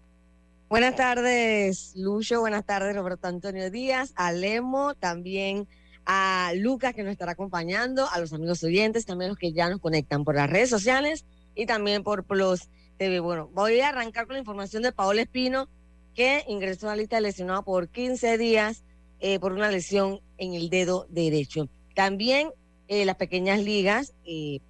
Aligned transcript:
Buenas 0.72 0.96
tardes, 0.96 1.92
Lucho. 1.98 2.40
Buenas 2.40 2.66
tardes, 2.66 2.96
Roberto 2.96 3.28
Antonio 3.28 3.70
Díaz, 3.70 4.14
a 4.16 4.32
Lemo, 4.32 4.94
también 4.96 5.68
a 6.06 6.54
Lucas 6.56 6.94
que 6.94 7.04
nos 7.04 7.12
estará 7.12 7.34
acompañando, 7.34 8.08
a 8.10 8.18
los 8.22 8.32
amigos 8.32 8.64
oyentes, 8.64 9.06
también 9.06 9.32
los 9.32 9.38
que 9.38 9.52
ya 9.52 9.70
nos 9.70 9.82
conectan 9.82 10.24
por 10.24 10.36
las 10.36 10.50
redes 10.50 10.70
sociales 10.70 11.26
y 11.56 11.66
también 11.66 12.04
por 12.04 12.24
Plus 12.24 12.70
TV. 12.98 13.20
Bueno, 13.20 13.50
voy 13.54 13.82
a 13.82 13.90
arrancar 13.90 14.28
con 14.28 14.36
la 14.36 14.40
información 14.40 14.82
de 14.82 14.94
Paola 14.94 15.24
Espino, 15.24 15.68
que 16.16 16.46
ingresó 16.48 16.88
a 16.88 16.92
la 16.92 17.02
lista 17.02 17.18
de 17.18 17.24
lesionado 17.24 17.64
por 17.64 17.90
15 17.90 18.38
días 18.38 18.86
eh, 19.20 19.40
por 19.40 19.52
una 19.52 19.70
lesión 19.70 20.22
en 20.38 20.54
el 20.54 20.70
dedo 20.70 21.06
derecho. 21.10 21.68
También 21.96 22.50
eh, 22.88 23.04
las 23.04 23.18
pequeñas 23.18 23.62
ligas 23.62 24.14
eh, 24.24 24.62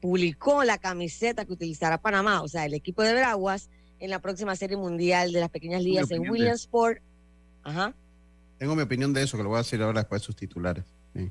publicó 0.00 0.64
la 0.64 0.78
camiseta 0.78 1.44
que 1.44 1.52
utilizará 1.52 1.98
Panamá, 1.98 2.40
o 2.40 2.48
sea, 2.48 2.64
el 2.64 2.72
equipo 2.72 3.02
de 3.02 3.12
Veraguas 3.12 3.68
en 3.98 4.10
la 4.10 4.20
próxima 4.20 4.56
Serie 4.56 4.76
Mundial 4.76 5.32
de 5.32 5.40
las 5.40 5.50
Pequeñas 5.50 5.82
Ligas 5.82 6.10
en 6.10 6.28
Williamsport. 6.28 7.00
Ajá. 7.62 7.94
Tengo 8.58 8.74
mi 8.74 8.82
opinión 8.82 9.12
de 9.12 9.22
eso, 9.22 9.36
que 9.36 9.42
lo 9.42 9.50
voy 9.50 9.56
a 9.56 9.62
decir 9.62 9.82
ahora 9.82 10.00
después 10.00 10.22
de 10.22 10.26
sus 10.26 10.36
titulares. 10.36 10.84
Sí. 11.14 11.30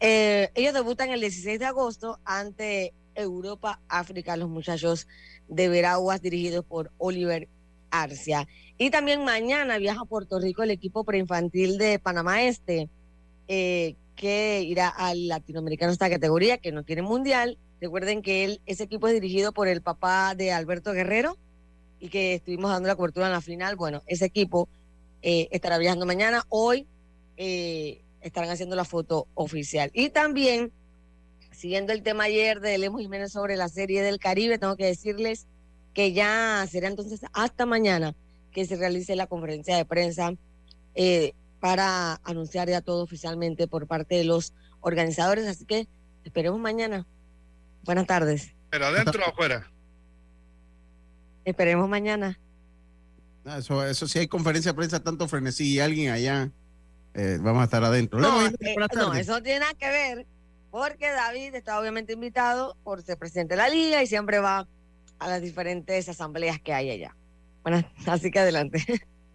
Eh, 0.00 0.50
ellos 0.54 0.74
debutan 0.74 1.10
el 1.10 1.20
16 1.20 1.58
de 1.58 1.64
agosto 1.64 2.18
ante 2.24 2.92
Europa, 3.14 3.80
África, 3.88 4.36
los 4.36 4.48
muchachos 4.48 5.08
de 5.48 5.68
Veraguas, 5.68 6.20
dirigidos 6.20 6.64
por 6.64 6.90
Oliver 6.98 7.48
Arcia. 7.90 8.46
Y 8.78 8.90
también 8.90 9.24
mañana 9.24 9.78
viaja 9.78 10.02
a 10.02 10.04
Puerto 10.04 10.38
Rico 10.38 10.62
el 10.62 10.70
equipo 10.70 11.04
preinfantil 11.04 11.78
de 11.78 11.98
Panamá 11.98 12.42
Este, 12.42 12.90
eh, 13.48 13.96
que 14.16 14.62
irá 14.62 14.88
al 14.88 15.28
latinoamericano 15.28 15.92
esta 15.92 16.10
categoría, 16.10 16.58
que 16.58 16.72
no 16.72 16.82
tiene 16.82 17.02
mundial. 17.02 17.58
Recuerden 17.80 18.22
que 18.22 18.44
él, 18.44 18.60
ese 18.66 18.84
equipo 18.84 19.08
es 19.08 19.14
dirigido 19.14 19.52
por 19.52 19.68
el 19.68 19.82
papá 19.82 20.34
de 20.34 20.52
Alberto 20.52 20.92
Guerrero, 20.92 21.36
y 22.06 22.08
que 22.08 22.34
estuvimos 22.34 22.70
dando 22.70 22.86
la 22.86 22.94
cobertura 22.94 23.26
en 23.26 23.32
la 23.32 23.40
final, 23.40 23.74
bueno, 23.74 24.00
ese 24.06 24.26
equipo 24.26 24.68
eh, 25.22 25.48
estará 25.50 25.76
viajando 25.76 26.06
mañana. 26.06 26.44
Hoy 26.48 26.86
eh, 27.36 28.04
estarán 28.20 28.50
haciendo 28.50 28.76
la 28.76 28.84
foto 28.84 29.26
oficial. 29.34 29.90
Y 29.92 30.10
también, 30.10 30.70
siguiendo 31.50 31.92
el 31.92 32.04
tema 32.04 32.24
ayer 32.24 32.60
de 32.60 32.78
Lemos 32.78 33.00
Jiménez 33.00 33.32
sobre 33.32 33.56
la 33.56 33.68
serie 33.68 34.02
del 34.02 34.20
Caribe, 34.20 34.56
tengo 34.56 34.76
que 34.76 34.86
decirles 34.86 35.48
que 35.94 36.12
ya 36.12 36.64
será 36.70 36.86
entonces 36.86 37.22
hasta 37.32 37.66
mañana 37.66 38.14
que 38.52 38.66
se 38.66 38.76
realice 38.76 39.16
la 39.16 39.26
conferencia 39.26 39.76
de 39.76 39.84
prensa 39.84 40.32
eh, 40.94 41.32
para 41.58 42.20
anunciar 42.22 42.68
ya 42.68 42.82
todo 42.82 43.02
oficialmente 43.02 43.66
por 43.66 43.88
parte 43.88 44.14
de 44.14 44.24
los 44.24 44.52
organizadores. 44.80 45.44
Así 45.48 45.64
que 45.64 45.88
esperemos 46.22 46.60
mañana. 46.60 47.04
Buenas 47.82 48.06
tardes. 48.06 48.54
¿Pero 48.70 48.86
adentro 48.86 49.24
o 49.24 49.28
afuera? 49.28 49.68
Esperemos 51.46 51.88
mañana. 51.88 52.40
eso, 53.56 53.86
eso 53.86 54.08
si 54.08 54.18
hay 54.18 54.26
conferencia 54.26 54.72
de 54.72 54.76
prensa, 54.76 54.98
tanto 55.00 55.28
frenesí 55.28 55.74
y 55.74 55.78
alguien 55.78 56.10
allá, 56.10 56.50
eh, 57.14 57.38
vamos 57.40 57.60
a 57.60 57.64
estar 57.64 57.84
adentro. 57.84 58.18
No, 58.18 58.44
eh, 58.44 58.52
no, 58.92 59.14
eso 59.14 59.32
no 59.34 59.42
tiene 59.44 59.60
nada 59.60 59.74
que 59.74 59.88
ver, 59.88 60.26
porque 60.72 61.08
David 61.08 61.54
está 61.54 61.78
obviamente 61.78 62.14
invitado 62.14 62.76
por 62.82 63.00
ser 63.02 63.16
presidente 63.16 63.54
de 63.54 63.58
la 63.58 63.68
liga 63.68 64.02
y 64.02 64.08
siempre 64.08 64.40
va 64.40 64.66
a 65.20 65.28
las 65.28 65.40
diferentes 65.40 66.08
asambleas 66.08 66.60
que 66.60 66.74
hay 66.74 66.90
allá. 66.90 67.14
Bueno, 67.62 67.88
así 68.06 68.32
que 68.32 68.40
adelante. 68.40 68.84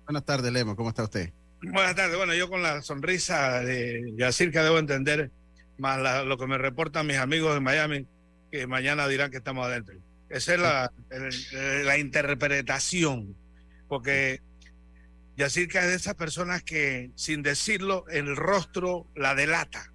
Buenas 0.04 0.26
tardes, 0.26 0.52
Lemo, 0.52 0.76
¿cómo 0.76 0.90
está 0.90 1.04
usted? 1.04 1.32
Buenas 1.62 1.96
tardes, 1.96 2.18
bueno, 2.18 2.34
yo 2.34 2.50
con 2.50 2.62
la 2.62 2.82
sonrisa 2.82 3.62
de 3.62 4.16
Yacir 4.18 4.52
que 4.52 4.60
debo 4.60 4.80
entender, 4.80 5.32
más 5.78 6.26
lo 6.26 6.38
que 6.38 6.46
me 6.46 6.58
reportan 6.58 7.08
mis 7.08 7.18
amigos 7.18 7.54
de 7.54 7.62
Miami, 7.62 8.06
que 8.52 8.68
mañana 8.68 9.08
dirán 9.08 9.32
que 9.32 9.38
estamos 9.38 9.66
adentro. 9.66 9.96
Esa 10.32 10.54
es 10.54 10.60
la, 10.60 10.94
la 11.84 11.98
interpretación, 11.98 13.36
porque 13.88 14.42
Yacirca 15.38 15.82
es 15.82 15.88
de 15.88 15.96
esas 15.96 16.16
personas 16.16 16.64
que 16.64 17.12
sin 17.16 17.44
decirlo 17.44 18.06
el 18.10 18.36
rostro 18.36 19.08
la 19.16 19.36
delata. 19.36 19.92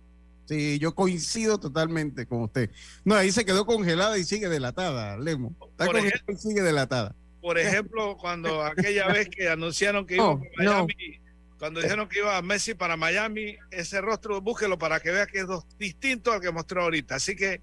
Sí, 0.47 0.78
yo 0.78 0.94
coincido 0.94 1.59
totalmente 1.59 2.27
con 2.27 2.42
usted. 2.42 2.71
No, 3.04 3.15
ahí 3.16 3.33
se 3.33 3.44
quedó 3.44 3.66
congelada 3.66 4.16
y 4.18 4.24
sigue 4.24 4.48
delatada, 4.48 5.18
Lemo. 5.18 5.56
Está 5.71 5.86
por 5.86 5.97
ejemplo, 5.97 6.34
y 6.34 6.36
sigue 6.36 6.62
delatada. 6.62 7.15
Por 7.41 7.59
ejemplo, 7.59 8.16
cuando 8.16 8.62
aquella 8.62 9.09
vez 9.09 9.28
que 9.28 9.48
anunciaron 9.48 10.06
que 10.06 10.15
iba 10.16 10.32
a 10.32 10.39
Miami, 10.56 11.21
cuando 11.59 11.80
dijeron 11.80 12.09
que 12.09 12.18
iba 12.18 12.36
a 12.36 12.42
Messi 12.42 12.74
para 12.74 12.97
Miami, 12.97 13.56
ese 13.71 14.00
rostro 14.00 14.41
búsquelo 14.41 14.78
para 14.78 15.00
que 15.00 15.10
vea 15.10 15.27
que 15.27 15.41
es 15.41 15.47
distinto 15.78 16.32
al 16.32 16.41
que 16.41 16.50
mostró 16.50 16.82
ahorita. 16.82 17.16
Así 17.16 17.34
que 17.34 17.60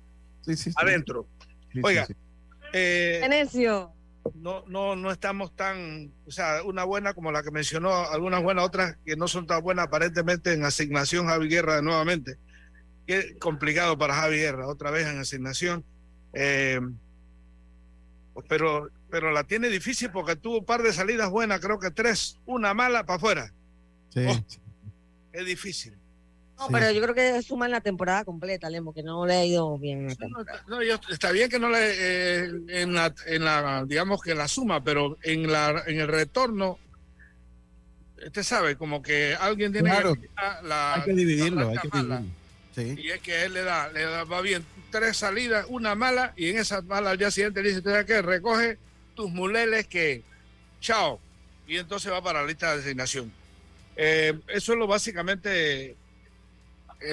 adentro. 0.76 1.28
Oiga, 1.82 2.08
eh, 2.74 3.22
no, 4.36 4.64
no, 4.68 4.96
no 4.96 5.12
estamos 5.12 5.56
tan, 5.56 6.12
o 6.26 6.32
sea, 6.32 6.64
una 6.64 6.84
buena 6.84 7.14
como 7.14 7.32
la 7.32 7.44
que 7.44 7.52
mencionó, 7.52 7.94
algunas 8.10 8.42
buenas, 8.42 8.66
otras 8.66 8.98
que 9.06 9.16
no 9.16 9.28
son 9.28 9.48
tan 9.48 9.62
buenas 9.62 9.88
aparentemente 9.88 10.54
en 10.54 10.66
asignación 10.66 11.28
Javi 11.28 11.50
Guerra 11.50 11.82
nuevamente. 11.82 12.38
Qué 13.06 13.38
complicado 13.38 13.98
para 13.98 14.16
Javi 14.16 14.38
Guerra, 14.38 14.68
otra 14.68 14.92
vez 14.92 15.08
en 15.08 15.20
asignación. 15.20 15.84
Eh, 16.34 16.80
pero, 18.48 18.90
pero 19.10 19.32
la 19.32 19.44
tiene 19.44 19.70
difícil 19.70 20.10
porque 20.10 20.36
tuvo 20.36 20.60
un 20.60 20.66
par 20.66 20.82
de 20.82 20.94
salidas 20.94 21.30
buenas, 21.30 21.60
creo 21.60 21.80
que 21.80 21.92
tres, 21.92 22.40
una 22.46 22.74
mala 22.74 23.06
para 23.06 23.18
afuera. 23.18 23.54
Sí. 24.10 24.26
es 25.34 25.46
difícil. 25.46 25.98
No, 26.58 26.68
Sí. 26.68 26.74
pero 26.74 26.92
yo 26.92 27.02
creo 27.02 27.16
que 27.16 27.42
suman 27.42 27.72
la 27.72 27.82
temporada 27.82 28.24
completa, 28.24 28.70
Lemo, 28.70 28.94
que 28.94 29.02
no 29.04 29.26
le 29.26 29.34
ha 29.36 29.46
ido 29.46 29.78
bien. 29.80 30.08
No, 30.08 30.46
no, 30.68 30.84
yo- 30.84 31.00
está 31.10 31.32
bien 31.32 31.50
que 31.50 31.58
no 31.60 31.70
le 31.70 31.78
eh, 31.82 32.52
en 32.70 32.94
la 32.94 33.14
en 33.26 33.44
la 33.44 33.84
digamos 33.88 34.22
que 34.22 34.36
la 34.36 34.48
suma, 34.48 34.84
pero 34.84 35.18
en 35.24 35.52
la 35.52 35.84
en 35.88 36.00
el 36.00 36.08
retorno 36.08 36.78
usted 38.26 38.44
sabe 38.44 38.76
como 38.78 39.02
que 39.02 39.36
alguien 39.40 39.72
tiene 39.74 39.90
Claro. 39.90 40.14
que 40.16 40.30
la, 40.36 40.62
la- 40.62 40.94
Hay 40.96 41.02
que 41.04 41.14
dividirlo, 41.14 41.62
la 41.62 41.70
hay 41.72 41.78
que 41.78 41.90
dividirlo. 41.98 42.26
Sí. 42.76 42.96
Y 42.98 43.10
es 43.12 43.22
que 43.22 43.44
él 43.44 43.54
le 43.54 43.64
da, 43.64 43.90
le 43.92 44.04
da, 44.04 44.24
va 44.24 44.42
bien, 44.42 44.66
tres 44.92 45.18
salidas, 45.18 45.66
una 45.70 45.94
mala, 45.94 46.34
y 46.36 46.50
en 46.50 46.58
esa 46.58 46.82
mala 46.82 47.12
al 47.12 47.18
día 47.20 47.30
siguiente 47.30 47.62
le 47.62 47.70
dice, 47.70 47.82
¿tú 47.82 47.90
sabes 47.90 48.06
qué? 48.06 48.22
Recoge 48.22 48.78
tus 49.16 49.30
muleles 49.30 49.86
que, 49.88 50.24
chao. 50.82 51.20
Y 51.68 51.78
entonces 51.78 52.12
va 52.12 52.22
para 52.24 52.42
la 52.42 52.48
lista 52.48 52.72
de 52.72 52.78
designación. 52.78 53.32
Eh, 53.96 54.34
eso 54.48 54.74
es 54.74 54.80
lo 54.80 54.88
básicamente 54.88 55.96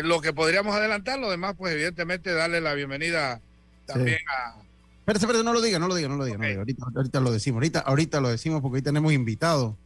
lo 0.03 0.21
que 0.21 0.33
podríamos 0.33 0.75
adelantar. 0.75 1.19
Lo 1.19 1.31
demás, 1.31 1.55
pues 1.57 1.75
evidentemente 1.75 2.33
darle 2.33 2.61
la 2.61 2.75
bienvenida 2.75 3.41
también 3.87 4.19
a... 4.29 4.61
Espérate, 5.01 5.25
espérate, 5.25 5.45
no 5.45 5.53
lo 5.53 5.61
diga, 5.61 5.79
no 5.79 5.89
lo 5.89 5.95
diga, 5.95 6.09
no 6.09 6.17
lo 6.17 6.25
diga. 6.25 6.37
no 6.37 6.43
lo 6.45 6.49
diga. 6.49 6.61
Ahorita, 6.61 6.85
ahorita 6.95 7.21
lo 7.21 7.33
decimos, 7.33 7.57
ahorita, 7.57 7.81
ahorita 7.81 8.21
lo 8.21 8.29
decimos 8.29 8.61
porque 8.61 8.77
hoy 8.77 8.83
tenemos 8.83 9.13
invitado. 9.13 9.77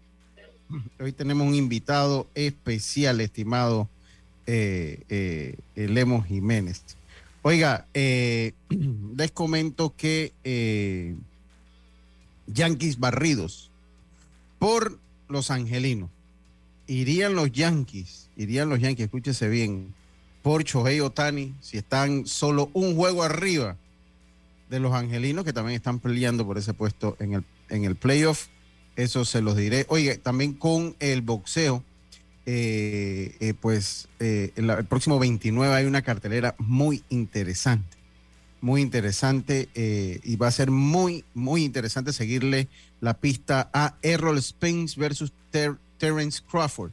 Hoy 0.99 1.13
tenemos 1.13 1.47
un 1.47 1.55
invitado 1.55 2.27
especial, 2.35 3.21
estimado 3.21 3.89
eh, 4.47 5.03
eh, 5.09 5.57
eh, 5.77 5.89
Lemos 5.89 6.27
Jiménez. 6.27 6.83
Oiga, 7.43 7.87
eh, 7.93 8.55
les 9.17 9.31
comento 9.31 9.95
que 9.97 10.33
eh, 10.45 11.15
Yankees 12.47 12.99
barridos 12.99 13.71
por 14.59 14.99
los 15.29 15.51
angelinos. 15.51 16.11
Irían 16.87 17.35
los 17.35 17.53
Yankees, 17.53 18.24
irían 18.37 18.69
los 18.69 18.81
Yankees, 18.81 19.07
escúchese 19.07 19.49
bien, 19.49 19.95
por 20.43 20.63
Shohei 20.65 21.01
Otani, 21.01 21.55
si 21.61 21.79
están 21.79 22.27
solo 22.27 22.71
un 22.75 22.97
juego 22.97 23.23
arriba 23.23 23.77
de 24.69 24.81
los 24.81 24.93
angelinos 24.93 25.45
que 25.45 25.53
también 25.53 25.77
están 25.77 26.01
peleando 26.01 26.45
por 26.47 26.59
ese 26.59 26.75
puesto 26.75 27.17
en 27.21 27.35
el, 27.35 27.45
en 27.71 27.85
el 27.85 27.97
playoff. 27.97 28.49
Eso 28.97 29.25
se 29.25 29.41
los 29.41 29.57
diré. 29.57 29.87
Oye, 29.89 30.19
también 30.19 30.53
con 30.53 30.97
el 31.01 31.23
boxeo, 31.23 31.83
eh, 32.47 33.37
eh, 33.41 33.55
pues 33.59 34.09
eh, 34.21 34.53
el, 34.57 34.85
próximo 34.85 35.19
29 35.19 35.75
hay 35.75 35.87
una 35.87 36.03
cartelera 36.03 36.55
muy 36.59 37.03
interesante. 37.09 37.97
Muy 38.61 38.83
interesante 38.83 39.69
eh, 39.75 40.21
y 40.25 40.37
va 40.37 40.49
a 40.49 40.51
ser 40.51 40.71
muy, 40.71 41.25
muy 41.35 41.65
interesante 41.65 42.13
seguirle 42.13 42.69
la 43.01 43.15
pista 43.15 43.71
a 43.73 43.97
Errol 44.03 44.43
Spence 44.43 44.99
versus 44.99 45.33
Ter- 45.51 45.79
Terence 45.99 46.43
Crawford. 46.51 46.93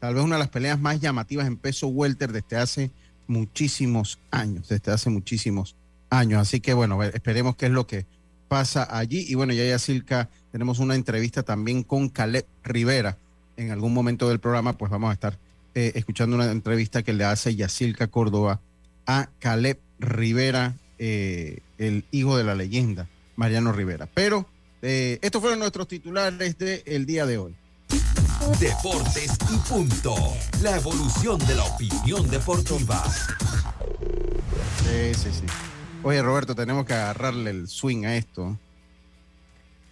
Tal 0.00 0.14
vez 0.14 0.22
una 0.22 0.36
de 0.36 0.40
las 0.40 0.48
peleas 0.48 0.78
más 0.80 1.00
llamativas 1.00 1.46
en 1.46 1.56
peso 1.56 1.88
welter 1.88 2.32
desde 2.32 2.56
hace 2.56 2.90
muchísimos 3.26 4.18
años, 4.30 4.68
desde 4.68 4.92
hace 4.92 5.10
muchísimos 5.10 5.76
años. 6.10 6.40
Así 6.40 6.60
que 6.60 6.74
bueno, 6.74 7.02
esperemos 7.02 7.56
qué 7.56 7.66
es 7.66 7.72
lo 7.72 7.86
que 7.86 8.06
pasa 8.48 8.86
allí. 8.90 9.24
Y 9.28 9.34
bueno, 9.34 9.52
ya 9.52 9.64
ya 9.64 9.78
Silca, 9.78 10.28
tenemos 10.52 10.78
una 10.78 10.94
entrevista 10.94 11.42
también 11.42 11.82
con 11.82 12.08
Caleb 12.08 12.46
Rivera. 12.64 13.18
En 13.56 13.70
algún 13.70 13.92
momento 13.92 14.28
del 14.28 14.38
programa, 14.38 14.78
pues 14.78 14.90
vamos 14.90 15.10
a 15.10 15.14
estar 15.14 15.38
eh, 15.74 15.92
escuchando 15.94 16.36
una 16.36 16.50
entrevista 16.50 17.02
que 17.02 17.12
le 17.12 17.24
hace 17.24 17.54
Yacilca 17.54 18.06
Córdoba 18.06 18.60
a 19.06 19.28
Caleb 19.38 19.78
Rivera, 19.98 20.76
eh, 20.98 21.60
el 21.76 22.04
hijo 22.10 22.36
de 22.36 22.44
la 22.44 22.54
leyenda, 22.54 23.08
Mariano 23.36 23.72
Rivera. 23.72 24.08
Pero 24.12 24.48
eh, 24.80 25.18
estos 25.22 25.40
fueron 25.40 25.58
nuestros 25.58 25.88
titulares 25.88 26.56
del 26.58 27.06
día 27.06 27.26
de 27.26 27.38
hoy. 27.38 27.56
Deportes 28.56 29.38
y 29.52 29.56
punto. 29.68 30.16
La 30.62 30.76
evolución 30.76 31.38
de 31.46 31.54
la 31.54 31.64
opinión 31.64 32.28
deportiva. 32.28 33.04
Sí, 34.82 35.14
sí, 35.14 35.30
sí. 35.32 35.46
Oye, 36.02 36.22
Roberto, 36.22 36.54
tenemos 36.54 36.84
que 36.84 36.94
agarrarle 36.94 37.50
el 37.50 37.68
swing 37.68 38.04
a 38.04 38.16
esto. 38.16 38.58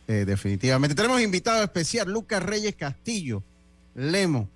Eh, 0.08 0.24
definitivamente. 0.24 0.94
Tenemos 0.96 1.20
invitado 1.20 1.62
especial, 1.62 2.10
Lucas 2.10 2.42
Reyes 2.42 2.74
Castillo, 2.74 3.42
Lemo. 3.94 4.48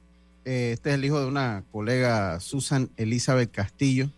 Eh, 0.44 0.73
este 0.75 0.91
es 0.91 0.94
el 0.94 1.05
hijo 1.05 1.20
de 1.20 1.26
una 1.26 1.62
colega, 1.70 2.41
Susan 2.41 2.91
Elizabeth 2.97 3.52
Castillo. 3.52 4.11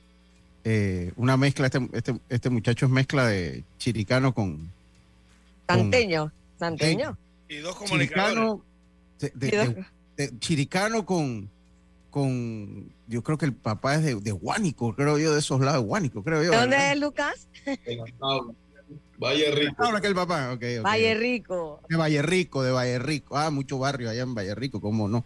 Eh, 0.64 1.12
una 1.16 1.36
mezcla, 1.36 1.66
este, 1.66 1.88
este, 1.92 2.20
este 2.28 2.50
muchacho 2.50 2.86
es 2.86 2.92
mezcla 2.92 3.26
de 3.26 3.64
chiricano 3.78 4.32
con 4.32 4.70
Santeño, 5.66 6.32
Santeño. 6.58 7.18
Y 7.48 7.56
dos 7.56 7.74
comunicadores. 7.74 8.34
chiricano, 8.34 8.64
de- 9.34 9.50
de- 9.50 9.50
de- 9.68 9.84
de- 10.16 10.38
chiricano 10.38 11.06
con, 11.06 11.48
con, 12.10 12.92
yo 13.06 13.22
creo 13.22 13.38
que 13.38 13.46
el 13.46 13.54
papá 13.54 13.94
es 13.96 14.02
de, 14.04 14.14
de 14.16 14.32
Huánico, 14.32 14.94
creo 14.94 15.18
yo, 15.18 15.32
de 15.32 15.38
esos 15.38 15.60
lados 15.60 15.82
de 15.82 15.88
Huánico, 15.88 16.22
creo 16.22 16.42
yo. 16.42 16.50
¿De 16.50 16.56
dónde 16.56 16.76
¿verdad? 16.76 16.92
es 16.92 17.00
Lucas? 17.00 17.48
Valle 19.18 19.50
Rico. 19.52 19.84
Ahora 19.84 20.00
que 20.00 20.06
el 20.08 20.14
papá, 20.14 20.52
ok, 20.52 20.62
ok. 20.80 20.84
Valle 20.84 21.14
Rico. 21.14 21.80
De 21.88 21.96
Valle 21.96 22.22
Rico, 22.22 22.62
de 22.62 22.72
Valle 22.72 22.98
Rico. 22.98 23.36
Ah, 23.38 23.50
mucho 23.50 23.78
barrio 23.78 24.10
allá 24.10 24.22
en 24.22 24.34
Valle 24.34 24.54
Rico, 24.54 24.80
¿cómo 24.80 25.08
no? 25.08 25.24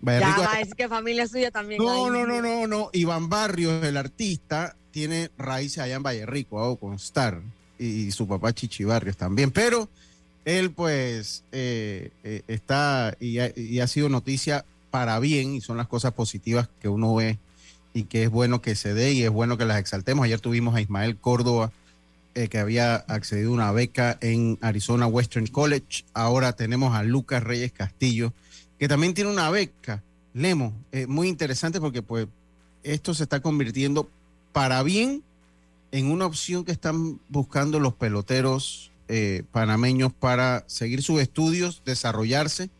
Valle 0.00 0.20
Ya 0.20 0.28
Rico- 0.28 0.42
va 0.42 0.58
decir 0.58 0.74
que 0.74 0.88
familia 0.88 1.26
suya 1.26 1.50
también. 1.50 1.82
No, 1.82 2.06
hay. 2.06 2.10
no, 2.10 2.26
no, 2.26 2.40
no, 2.40 2.66
no. 2.66 2.90
Iván 2.92 3.28
Barrios, 3.28 3.84
el 3.84 3.96
artista, 3.96 4.76
tiene 4.90 5.30
raíces 5.36 5.78
allá 5.78 5.96
en 5.96 6.02
Valle 6.02 6.26
Rico, 6.26 6.60
hago 6.60 6.76
constar. 6.78 7.40
Y, 7.78 8.06
y 8.06 8.10
su 8.10 8.26
papá 8.26 8.52
Chichi 8.52 8.84
Barrios 8.84 9.16
también. 9.16 9.50
Pero 9.50 9.88
él, 10.48 10.70
pues, 10.70 11.44
eh, 11.52 12.10
eh, 12.24 12.40
está 12.48 13.14
y 13.20 13.38
ha, 13.38 13.86
sido 13.86 14.08
noticia 14.08 14.64
para 14.90 15.18
bien, 15.20 15.54
y 15.54 15.60
son 15.60 15.76
las 15.76 15.88
cosas 15.88 16.14
positivas 16.14 16.70
que 16.80 16.88
uno 16.88 17.14
ve 17.14 17.38
y 17.92 18.04
que 18.04 18.22
es 18.22 18.30
bueno 18.30 18.62
que 18.62 18.74
se 18.74 18.94
dé 18.94 19.12
y 19.12 19.24
es 19.24 19.30
bueno 19.30 19.58
que 19.58 19.66
las 19.66 19.78
exaltemos. 19.78 20.24
Ayer 20.24 20.40
tuvimos 20.40 20.74
a 20.74 20.80
Ismael 20.80 21.18
Córdoba, 21.18 21.70
eh, 22.34 22.48
que 22.48 22.58
había 22.58 22.96
accedido 22.96 23.50
a 23.50 23.54
una 23.54 23.72
beca 23.72 24.16
en 24.22 24.56
Arizona 24.62 25.06
Western 25.06 25.48
College. 25.48 26.04
Ahora 26.14 26.54
tenemos 26.54 26.94
a 26.94 27.02
Lucas 27.02 27.42
Reyes 27.42 27.72
Castillo, 27.72 28.32
que 28.78 28.88
también 28.88 29.12
tiene 29.12 29.30
una 29.30 29.50
beca. 29.50 30.02
Lemo, 30.32 30.72
eh, 30.92 31.06
muy 31.06 31.28
interesante 31.28 31.78
porque 31.78 32.00
pues 32.00 32.26
esto 32.84 33.12
se 33.12 33.24
está 33.24 33.40
convirtiendo 33.40 34.08
para 34.52 34.82
bien 34.82 35.22
en 35.92 36.10
una 36.10 36.24
opción 36.24 36.64
que 36.64 36.72
están 36.72 37.20
buscando 37.28 37.80
los 37.80 37.92
peloteros 37.92 38.87
eh, 39.08 39.42
panameños 39.50 40.12
para 40.12 40.64
seguir 40.66 41.02
sus 41.02 41.20
estudios, 41.20 41.82
desarrollarse 41.84 42.70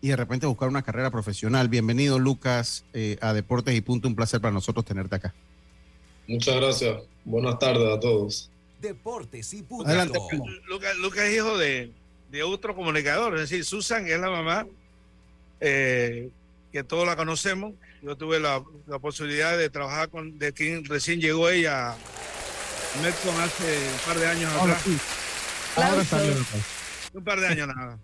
y 0.00 0.08
de 0.08 0.16
repente 0.16 0.46
buscar 0.46 0.68
una 0.68 0.82
carrera 0.82 1.10
profesional. 1.10 1.68
Bienvenido 1.68 2.18
Lucas 2.18 2.84
eh, 2.92 3.18
a 3.20 3.32
Deportes 3.32 3.74
y 3.74 3.80
Punto, 3.80 4.08
un 4.08 4.16
placer 4.16 4.40
para 4.40 4.52
nosotros 4.52 4.84
tenerte 4.84 5.16
acá. 5.16 5.34
Muchas 6.26 6.56
gracias. 6.56 7.02
Buenas 7.24 7.58
tardes 7.58 7.88
a 7.92 8.00
todos. 8.00 8.50
Deportes 8.80 9.52
y 9.52 9.62
punto. 9.62 9.86
Adelante. 9.86 10.18
Lucas, 10.68 10.96
Lucas 10.96 11.24
es 11.24 11.36
hijo 11.36 11.58
de, 11.58 11.92
de 12.30 12.42
otro 12.42 12.74
comunicador, 12.74 13.34
es 13.34 13.50
decir, 13.50 13.64
Susan 13.64 14.06
es 14.06 14.18
la 14.18 14.30
mamá, 14.30 14.66
eh, 15.60 16.30
que 16.72 16.82
todos 16.82 17.06
la 17.06 17.14
conocemos. 17.16 17.74
Yo 18.00 18.16
tuve 18.16 18.40
la, 18.40 18.64
la 18.86 18.98
posibilidad 18.98 19.58
de 19.58 19.68
trabajar 19.68 20.08
con, 20.08 20.38
de 20.38 20.54
quien 20.54 20.84
recién 20.86 21.20
llegó 21.20 21.50
ella 21.50 21.92
a 21.92 21.96
Metcon 23.02 23.38
hace 23.38 23.78
un 23.92 23.98
par 24.06 24.18
de 24.18 24.26
años 24.26 24.52
atrás, 24.54 24.82
un 27.14 27.24
par 27.24 27.40
de 27.40 27.46
años 27.46 27.68
nada. 27.68 27.98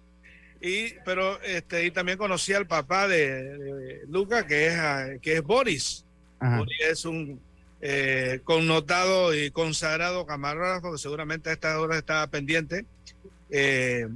Y, 0.61 0.95
pero 1.04 1.40
este, 1.42 1.85
y 1.85 1.90
también 1.90 2.18
conocí 2.18 2.52
al 2.52 2.66
papá 2.66 3.06
de, 3.06 3.59
de 3.59 4.02
Lucas, 4.09 4.45
que 4.45 4.68
es, 4.68 4.75
ah, 4.75 5.06
que 5.21 5.35
es 5.37 5.42
Boris. 5.42 6.04
Ajá. 6.40 6.59
Boris 6.59 6.80
es 6.80 7.04
un 7.04 7.40
eh, 7.80 8.40
connotado 8.42 9.35
y 9.35 9.50
consagrado 9.50 10.26
camarógrafo 10.26 10.92
que 10.92 10.99
seguramente 10.99 11.50
a 11.50 11.52
esta 11.52 11.78
hora 11.78 11.99
está 11.99 12.26
pendiente. 12.26 12.85
Eh, 13.50 14.09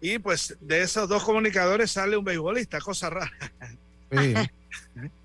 y 0.00 0.18
pues 0.18 0.56
de 0.60 0.82
esos 0.82 1.08
dos 1.08 1.24
comunicadores 1.24 1.90
sale 1.90 2.16
un 2.16 2.24
beisbolista, 2.24 2.80
cosa 2.80 3.10
rara. 3.10 3.32
Sí. 4.10 4.34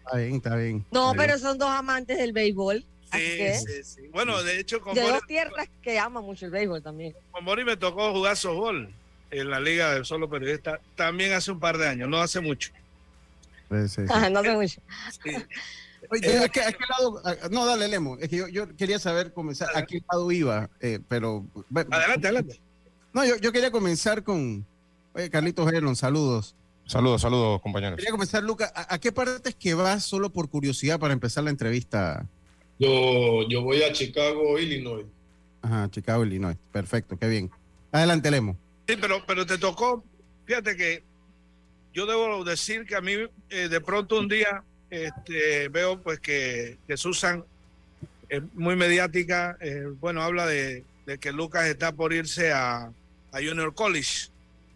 Está 0.05 0.17
bien, 0.17 0.35
está 0.35 0.55
bien. 0.57 0.85
No, 0.91 1.11
Está 1.11 1.23
pero 1.23 1.39
son 1.39 1.57
dos 1.57 1.69
amantes 1.69 2.17
del 2.17 2.33
béisbol. 2.33 2.85
Sí, 3.13 3.53
sí, 3.67 3.83
sí. 3.83 4.01
Bueno, 4.11 4.41
de 4.43 4.59
hecho, 4.59 4.81
con 4.81 4.95
de 4.95 5.01
dos 5.01 5.21
tierras 5.27 5.69
que 5.81 5.99
aman 5.99 6.23
mucho 6.23 6.45
el 6.45 6.51
béisbol 6.51 6.81
también. 6.81 7.15
con 7.31 7.45
Boris 7.45 7.65
me 7.65 7.77
tocó 7.77 8.11
jugar 8.13 8.35
softball 8.37 8.93
en 9.31 9.49
la 9.49 9.59
Liga 9.59 9.93
del 9.93 10.05
Solo 10.05 10.29
Periodista 10.29 10.79
también 10.95 11.33
hace 11.33 11.51
un 11.51 11.59
par 11.59 11.77
de 11.77 11.87
años, 11.87 12.09
no 12.09 12.17
hace 12.17 12.39
mucho. 12.39 12.71
bien. 13.69 13.89
Sí, 13.89 13.95
sí, 13.95 14.07
sí. 14.07 14.13
Ajá, 14.13 14.29
no 14.31 14.41
sé 14.43 14.55
mucho. 14.55 14.81
Sí. 15.23 15.31
Oye, 16.09 16.37
¿a 16.39 16.49
qué, 16.49 16.61
a 16.61 16.71
qué 16.71 16.83
lado? 16.89 17.21
no, 17.49 17.65
dale, 17.65 17.87
Lemo. 17.87 18.17
Es 18.17 18.29
que 18.29 18.35
yo, 18.37 18.47
yo 18.47 18.75
quería 18.75 18.99
saber 18.99 19.33
comenzar 19.33 19.69
a 19.73 19.85
qué 19.85 20.01
lado 20.11 20.31
iba, 20.31 20.69
eh, 20.81 20.99
pero. 21.07 21.45
Adelante, 21.73 22.27
adelante. 22.27 22.61
No, 23.13 23.23
yo, 23.25 23.37
yo 23.37 23.51
quería 23.51 23.71
comenzar 23.71 24.23
con. 24.23 24.65
Oye, 25.13 25.29
Carlitos 25.29 25.71
Hernon, 25.71 25.95
saludos. 25.95 26.55
Saludos, 26.85 27.21
saludos, 27.21 27.61
compañeros. 27.61 27.95
Quería 27.95 28.11
comenzar, 28.11 28.43
Luca. 28.43 28.71
¿A, 28.75 28.95
a 28.95 28.99
qué 28.99 29.11
partes 29.13 29.55
que 29.55 29.73
vas 29.73 30.03
solo 30.03 30.31
por 30.31 30.49
curiosidad 30.49 30.99
para 30.99 31.13
empezar 31.13 31.43
la 31.45 31.49
entrevista? 31.49 32.27
Yo, 32.83 33.47
yo 33.47 33.61
voy 33.61 33.81
a 33.81 33.93
Chicago, 33.93 34.59
Illinois. 34.59 35.05
Ajá, 35.61 35.89
Chicago, 35.89 36.25
Illinois. 36.25 36.57
Perfecto, 36.71 37.17
qué 37.17 37.27
bien. 37.29 37.49
Adelante, 37.93 38.29
Lemo. 38.29 38.57
Sí, 38.87 38.97
pero, 38.99 39.23
pero 39.25 39.45
te 39.45 39.57
tocó, 39.57 40.03
fíjate 40.45 40.75
que 40.75 41.01
yo 41.93 42.05
debo 42.05 42.43
decir 42.43 42.85
que 42.85 42.95
a 42.95 43.01
mí 43.01 43.13
eh, 43.49 43.69
de 43.69 43.79
pronto 43.79 44.19
un 44.19 44.27
día 44.27 44.63
este, 44.89 45.69
veo 45.69 46.01
pues 46.01 46.19
que, 46.19 46.77
que 46.85 46.97
Susan 46.97 47.45
es 48.27 48.41
muy 48.53 48.75
mediática. 48.75 49.57
eh, 49.61 49.85
bueno, 50.01 50.21
habla 50.21 50.45
de, 50.45 50.83
de 51.05 51.17
que 51.17 51.31
Lucas 51.31 51.65
está 51.67 51.93
por 51.93 52.11
irse 52.11 52.51
a, 52.51 52.91
a 53.31 53.37
Junior 53.37 53.73
College. 53.73 54.27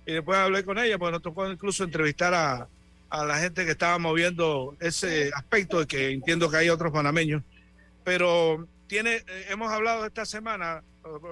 Y 0.06 0.14
después 0.14 0.38
hablé 0.38 0.64
con 0.64 0.78
ella, 0.78 0.98
pues 0.98 1.12
nos 1.12 1.22
tocó 1.22 1.52
incluso 1.52 1.84
entrevistar 1.84 2.34
a, 2.34 2.68
a 3.10 3.26
la 3.26 3.38
gente 3.40 3.66
que 3.66 3.72
estaba 3.72 4.00
moviendo 4.00 4.78
ese 4.80 5.30
aspecto, 5.36 5.82
de 5.82 5.88
que 5.88 6.12
entiendo 6.12 6.50
que 6.50 6.56
hay 6.56 6.70
otros 6.70 6.94
panameños. 6.94 7.44
Pero 8.08 8.66
tiene, 8.88 9.16
eh, 9.16 9.24
hemos 9.50 9.70
hablado 9.70 10.06
esta 10.06 10.26
semana, 10.26 10.82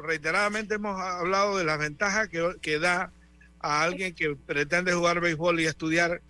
reiteradamente 0.03 0.75
hemos 0.75 1.00
hablado 1.00 1.58
de 1.58 1.63
las 1.63 1.79
ventajas 1.79 2.27
que, 2.27 2.53
que 2.62 2.79
da 2.79 3.13
a 3.62 3.82
alguien 3.82 4.13
que 4.13 4.36
pretende 4.36 4.91
jugar 4.91 5.22
béisbol 5.22 5.62
y 5.62 5.67
estudiar, 5.67 6.22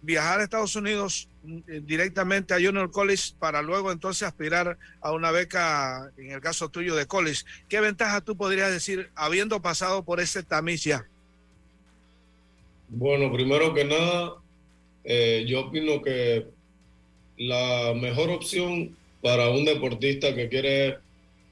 viajar 0.00 0.40
a 0.40 0.44
Estados 0.44 0.74
Unidos 0.74 1.28
eh, 1.68 1.82
directamente 1.84 2.54
a 2.54 2.56
Junior 2.56 2.90
College 2.90 3.34
para 3.38 3.60
luego 3.60 3.92
entonces 3.92 4.22
aspirar 4.22 4.78
a 5.02 5.12
una 5.12 5.32
beca, 5.32 6.10
en 6.16 6.30
el 6.30 6.40
caso 6.40 6.70
tuyo 6.70 6.96
de 6.96 7.04
college. 7.04 7.44
¿Qué 7.68 7.80
ventaja 7.80 8.22
tú 8.22 8.38
podrías 8.38 8.72
decir 8.72 9.10
habiendo 9.14 9.60
pasado 9.60 10.02
por 10.02 10.18
ese 10.18 10.42
tamiz 10.42 10.82
ya? 10.82 11.06
Bueno, 12.88 13.30
primero 13.30 13.74
que 13.74 13.84
nada, 13.84 14.32
eh, 15.04 15.44
yo 15.46 15.66
opino 15.66 16.00
que 16.00 16.46
la 17.36 17.92
mejor 17.94 18.30
opción 18.30 18.96
para 19.22 19.50
un 19.50 19.64
deportista 19.64 20.34
que 20.34 20.48
quiere 20.48 20.98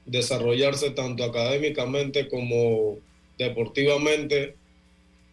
desarrollarse 0.05 0.91
tanto 0.91 1.23
académicamente 1.23 2.27
como 2.27 2.97
deportivamente 3.37 4.55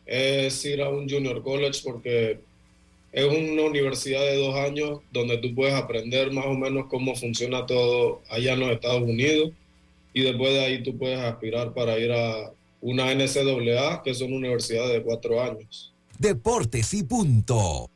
es 0.05 0.65
ir 0.65 0.83
a 0.83 0.89
un 0.89 1.09
junior 1.09 1.43
college 1.43 1.81
porque 1.83 2.39
es 3.13 3.25
una 3.25 3.63
universidad 3.63 4.21
de 4.21 4.37
dos 4.37 4.55
años 4.55 5.01
donde 5.11 5.39
tú 5.39 5.55
puedes 5.55 5.75
aprender 5.75 6.31
más 6.31 6.47
o 6.47 6.55
menos 6.55 6.87
cómo 6.89 7.17
funciona 7.17 7.65
todo 7.65 8.21
allá 8.29 8.53
en 8.53 8.61
los 8.61 8.71
Estados 8.71 9.03
Unidos 9.03 9.53
y 10.13 10.23
después 10.23 10.53
de 10.53 10.61
ahí 10.61 10.83
tú 10.83 10.97
puedes 10.97 11.19
aspirar 11.19 11.73
para 11.73 11.99
ir 11.99 12.13
a 12.13 12.53
una 12.81 13.13
NCAA, 13.15 14.03
que 14.03 14.11
es 14.11 14.21
una 14.21 14.37
universidad 14.37 14.89
de 14.89 15.03
cuatro 15.03 15.43
años. 15.43 15.93
Deportes 16.19 16.95
y 16.95 17.03
punto. 17.03 17.91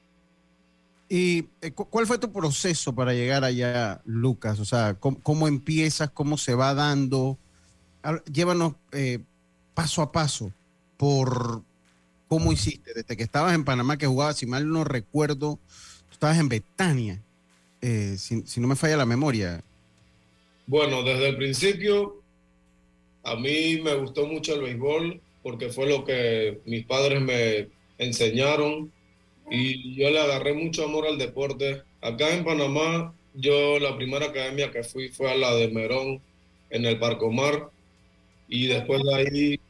¿Y 1.13 1.49
eh, 1.61 1.73
cu- 1.73 1.89
cuál 1.91 2.07
fue 2.07 2.19
tu 2.19 2.33
proceso 2.33 2.95
para 2.95 3.13
llegar 3.13 3.43
allá, 3.43 4.01
Lucas? 4.05 4.61
O 4.61 4.65
sea, 4.65 4.95
¿cómo, 4.95 5.49
empiezas? 5.49 6.11
¿Cómo 6.13 6.39
se 6.39 6.55
va 6.55 6.73
dando? 6.73 7.37
Llévanos 8.33 8.75
eh, 8.93 9.19
paso 9.75 10.03
a 10.03 10.13
paso 10.13 10.53
por 10.97 11.63
cómo 12.29 12.53
hiciste. 12.53 12.95
Desde 12.95 13.17
que 13.17 13.25
estabas 13.25 13.57
en 13.57 13.65
Panamá, 13.65 13.99
que 13.99 14.07
jugabas, 14.07 14.37
si 14.37 14.47
mal 14.47 14.71
no 14.71 14.85
recuerdo, 14.85 15.59
tú 16.09 16.13
estabas 16.13 16.39
en 16.39 16.49
Betania, 16.49 17.21
eh, 17.81 18.15
si, 18.17 18.43
si 18.47 18.61
no 18.61 18.69
me 18.69 18.77
falla 18.77 18.97
la 18.97 19.05
memoria. 19.05 19.65
Bueno, 20.69 21.03
desde 21.03 21.31
el 21.31 21.37
principio 21.37 22.23
a 23.25 23.35
mí 23.35 23.81
me 23.83 23.97
gustó 23.97 24.29
mucho 24.29 24.55
el 24.55 24.63
béisbol 24.63 25.21
porque 25.43 25.71
fue 25.71 25.89
lo 25.89 26.05
que 26.05 26.61
mis 26.67 26.87
padres 26.87 27.21
me 27.21 27.69
enseñaron 27.99 28.93
y 29.51 29.95
yo 29.97 30.11
le 30.11 30.21
agarré 30.21 30.55
mucho 30.55 30.85
amor 30.85 31.07
al 31.07 31.19
deporte. 31.19 31.83
Acá 32.01 32.33
en 32.33 32.45
Panamá, 32.45 33.13
yo 33.35 33.79
la 33.79 33.97
primera 33.97 34.27
academia 34.27 34.71
que 34.71 34.85
fui 34.85 35.09
fue 35.09 35.31
a 35.31 35.35
la 35.35 35.55
de 35.55 35.69
Merón 35.69 36.21
en 36.71 36.85
el 36.85 36.99
Parcomar 36.99 37.71
y 38.49 38.67
después 38.67 39.03
de 39.03 39.15
ahí, 39.15 39.61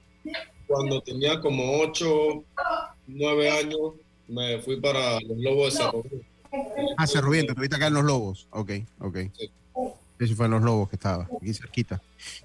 cuando 0.67 1.01
tenía 1.01 1.41
como 1.41 1.81
ocho, 1.81 2.45
nueve 3.07 3.51
años, 3.51 3.95
me 4.29 4.59
fui 4.61 4.81
para 4.81 5.21
los 5.21 5.39
Lobos 5.39 5.75
de 5.75 5.83
Cerro. 5.83 6.05
Ah, 6.97 7.07
Cerro 7.07 7.31
Viento, 7.31 7.53
estuviste 7.53 7.77
acá 7.77 7.89
en 7.89 7.95
Los 7.95 8.05
Lobos. 8.05 8.49
Ok, 8.51 8.73
ok. 9.01 9.19
Sí. 9.37 9.51
Ese 10.19 10.35
fue 10.35 10.47
en 10.47 10.53
Los 10.53 10.63
Lobos 10.63 10.91
que 10.91 10.97
estaba, 10.97 11.29
aquí 11.41 11.55
cerquita. 11.55 12.01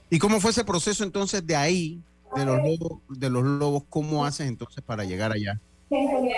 ¿Y 0.10 0.20
cómo 0.20 0.40
fue 0.40 0.52
ese 0.52 0.64
proceso 0.64 1.04
entonces 1.04 1.46
de 1.46 1.56
ahí, 1.56 2.00
de 2.36 2.46
los 2.46 2.58
Lobos, 2.58 3.02
de 3.10 3.30
los 3.30 3.44
Lobos 3.44 3.84
cómo 3.90 4.26
haces 4.26 4.48
entonces 4.48 4.84
para 4.84 5.04
llegar 5.04 5.32
allá? 5.32 5.60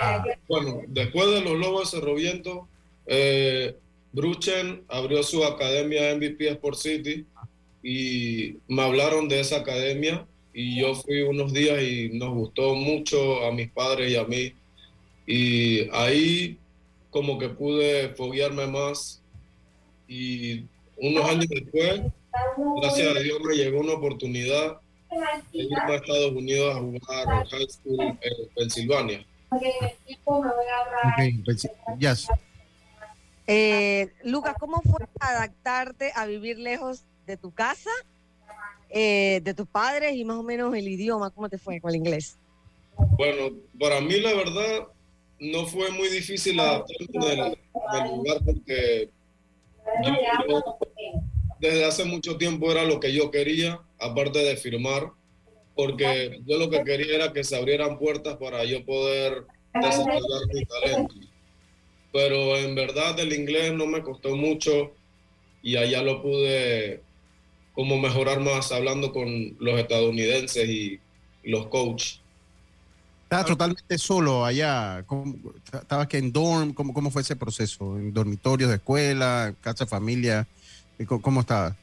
Ah, 0.00 0.24
Bueno, 0.48 0.82
después 0.88 1.26
de 1.30 1.40
los 1.40 1.58
Lobos 1.58 1.90
de 1.90 1.98
Cerro 1.98 2.14
Viento, 2.14 2.68
eh, 3.06 3.76
Bruchen 4.12 4.84
abrió 4.88 5.22
su 5.22 5.44
academia 5.44 6.14
MVP 6.14 6.48
Sport 6.48 6.76
City 6.76 7.24
y 7.82 8.56
me 8.68 8.82
hablaron 8.82 9.28
de 9.28 9.40
esa 9.40 9.58
academia 9.58 10.26
y 10.52 10.80
yo 10.80 10.94
fui 10.94 11.22
unos 11.22 11.52
días 11.52 11.82
y 11.82 12.10
nos 12.10 12.30
gustó 12.34 12.74
mucho 12.74 13.44
a 13.44 13.52
mis 13.52 13.70
padres 13.70 14.10
y 14.10 14.16
a 14.16 14.24
mí 14.24 14.52
y 15.26 15.88
ahí 15.92 16.58
como 17.10 17.38
que 17.38 17.48
pude 17.48 18.10
foguearme 18.10 18.66
más 18.66 19.22
y 20.08 20.64
unos 20.96 21.24
años 21.26 21.46
después, 21.48 22.02
gracias 22.80 23.16
a 23.16 23.20
Dios 23.20 23.38
me 23.40 23.54
llegó 23.54 23.80
una 23.80 23.92
oportunidad 23.94 24.78
de 25.52 25.58
irme 25.62 25.92
a 25.92 25.96
Estados 25.96 26.32
Unidos 26.32 26.74
a 26.74 26.80
jugar 26.80 27.46
high 27.48 27.66
school 27.68 28.00
en 28.00 28.48
Pensilvania. 28.56 29.24
Ok, 29.50 31.44
pues, 31.44 31.68
yes. 31.98 32.28
Eh, 33.46 34.12
Lucas, 34.24 34.54
¿cómo 34.60 34.80
fue 34.82 35.06
adaptarte 35.20 36.12
a 36.14 36.26
vivir 36.26 36.58
lejos 36.58 37.04
de 37.26 37.36
tu 37.36 37.50
casa, 37.50 37.90
eh, 38.90 39.40
de 39.42 39.54
tus 39.54 39.66
padres 39.66 40.14
y 40.14 40.24
más 40.24 40.36
o 40.36 40.42
menos 40.42 40.74
el 40.74 40.86
idioma? 40.86 41.30
¿Cómo 41.30 41.48
te 41.48 41.58
fue 41.58 41.80
con 41.80 41.90
el 41.90 41.96
inglés? 41.96 42.36
Bueno, 43.16 43.56
para 43.78 44.00
mí 44.00 44.20
la 44.20 44.34
verdad 44.34 44.88
no 45.40 45.66
fue 45.66 45.90
muy 45.92 46.08
difícil 46.08 46.58
adaptarme 46.60 47.26
del, 47.26 47.58
del 47.92 48.16
lugar 48.16 48.38
porque 48.44 49.08
yo, 50.04 50.12
yo 50.48 50.78
desde 51.60 51.84
hace 51.84 52.04
mucho 52.04 52.36
tiempo 52.36 52.70
era 52.70 52.84
lo 52.84 53.00
que 53.00 53.12
yo 53.12 53.30
quería, 53.30 53.80
aparte 53.98 54.40
de 54.40 54.56
firmar, 54.56 55.12
porque 55.78 56.40
yo 56.44 56.58
lo 56.58 56.68
que 56.68 56.82
quería 56.82 57.14
era 57.14 57.32
que 57.32 57.44
se 57.44 57.54
abrieran 57.54 58.00
puertas 58.00 58.36
para 58.36 58.64
yo 58.64 58.84
poder 58.84 59.44
desarrollar 59.74 60.20
mi 60.52 60.64
talento. 60.64 61.14
Pero 62.12 62.56
en 62.56 62.74
verdad 62.74 63.16
el 63.20 63.32
inglés 63.32 63.72
no 63.74 63.86
me 63.86 64.02
costó 64.02 64.34
mucho 64.34 64.92
y 65.62 65.76
allá 65.76 66.02
lo 66.02 66.20
pude 66.20 67.00
como 67.74 67.96
mejorar 67.96 68.40
más 68.40 68.72
hablando 68.72 69.12
con 69.12 69.56
los 69.60 69.78
estadounidenses 69.78 70.68
y 70.68 70.98
los 71.44 71.68
coaches. 71.68 72.22
Estabas 73.22 73.46
totalmente 73.46 73.98
solo 73.98 74.44
allá. 74.44 75.04
¿Cómo- 75.06 75.36
¿Estabas 75.72 76.08
que 76.08 76.18
en 76.18 76.32
dorm? 76.32 76.74
¿Cómo, 76.74 76.92
¿Cómo 76.92 77.12
fue 77.12 77.22
ese 77.22 77.36
proceso? 77.36 77.96
¿En 77.96 78.12
dormitorios 78.12 78.68
de 78.68 78.76
escuela, 78.76 79.54
casa 79.60 79.84
de 79.84 79.90
familia? 79.90 80.48
¿Y 80.98 81.04
¿Cómo, 81.04 81.22
cómo 81.22 81.40
estabas? 81.42 81.76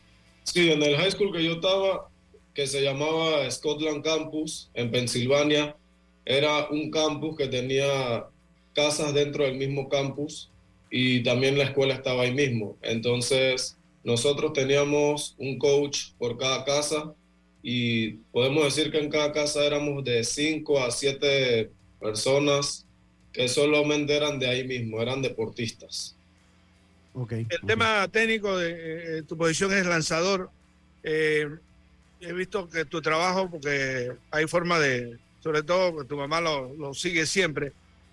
Sí, 0.43 0.69
en 0.69 0.83
el 0.83 0.97
high 0.97 1.11
school 1.11 1.31
que 1.31 1.45
yo 1.45 1.53
estaba, 1.53 2.09
que 2.55 2.65
se 2.65 2.81
llamaba 2.81 3.49
Scotland 3.51 4.03
Campus, 4.03 4.71
en 4.73 4.89
Pensilvania, 4.89 5.75
era 6.23 6.69
un 6.69 6.89
campus 6.89 7.37
que 7.37 7.47
tenía 7.47 8.25
casas 8.73 9.13
dentro 9.13 9.43
del 9.43 9.55
mismo 9.55 9.89
campus 9.89 10.49
y 10.89 11.21
también 11.21 11.57
la 11.57 11.65
escuela 11.65 11.93
estaba 11.93 12.23
ahí 12.23 12.33
mismo. 12.33 12.77
Entonces, 12.81 13.77
nosotros 14.03 14.53
teníamos 14.53 15.35
un 15.37 15.59
coach 15.59 16.11
por 16.17 16.37
cada 16.37 16.63
casa 16.63 17.13
y 17.61 18.11
podemos 18.31 18.63
decir 18.63 18.91
que 18.91 18.99
en 18.99 19.09
cada 19.09 19.33
casa 19.33 19.65
éramos 19.65 20.03
de 20.05 20.23
5 20.23 20.83
a 20.83 20.91
7 20.91 21.69
personas 21.99 22.85
que 23.33 23.49
solamente 23.49 24.15
eran 24.15 24.39
de 24.39 24.47
ahí 24.47 24.65
mismo, 24.65 25.01
eran 25.01 25.21
deportistas. 25.21 26.15
Okay, 27.13 27.45
El 27.49 27.67
tema 27.67 28.07
técnico 28.07 28.57
de 28.57 29.17
eh, 29.17 29.23
tu 29.23 29.35
posición 29.35 29.73
es 29.73 29.85
lanzador. 29.85 30.49
Eh, 31.03 31.49
he 32.21 32.33
visto 32.33 32.69
que 32.69 32.85
tu 32.85 33.01
trabajo, 33.01 33.49
porque 33.49 34.11
hay 34.31 34.47
forma 34.47 34.79
de, 34.79 35.17
sobre 35.41 35.63
todo 35.63 35.99
que 35.99 36.05
tu 36.05 36.17
mamá 36.17 36.41
lo, 36.41 36.93
sigue 36.93 37.25
siempre, 37.25 37.71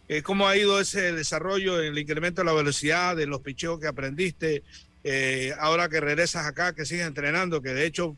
eh, 0.08 0.22
¿cómo 0.22 0.46
ha 0.46 0.56
ido 0.56 0.80
ese 0.80 1.12
desarrollo 1.12 1.80
el 1.80 1.98
incremento 1.98 2.42
de 2.42 2.46
la 2.46 2.52
velocidad, 2.52 3.16
de 3.16 3.26
los 3.26 3.40
picheos 3.40 3.80
que 3.80 3.86
aprendiste, 3.86 4.62
eh, 5.04 5.52
ahora 5.58 5.88
que 5.88 6.00
regresas 6.00 6.46
acá, 6.46 6.74
que 6.74 6.84
sigues 6.84 7.06
entrenando, 7.06 7.62
que 7.62 7.70
de 7.70 7.86
hecho 7.86 8.16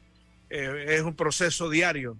eh, 0.50 0.86
es 0.88 1.02
un 1.02 1.14
proceso 1.14 1.70
diario? 1.70 2.16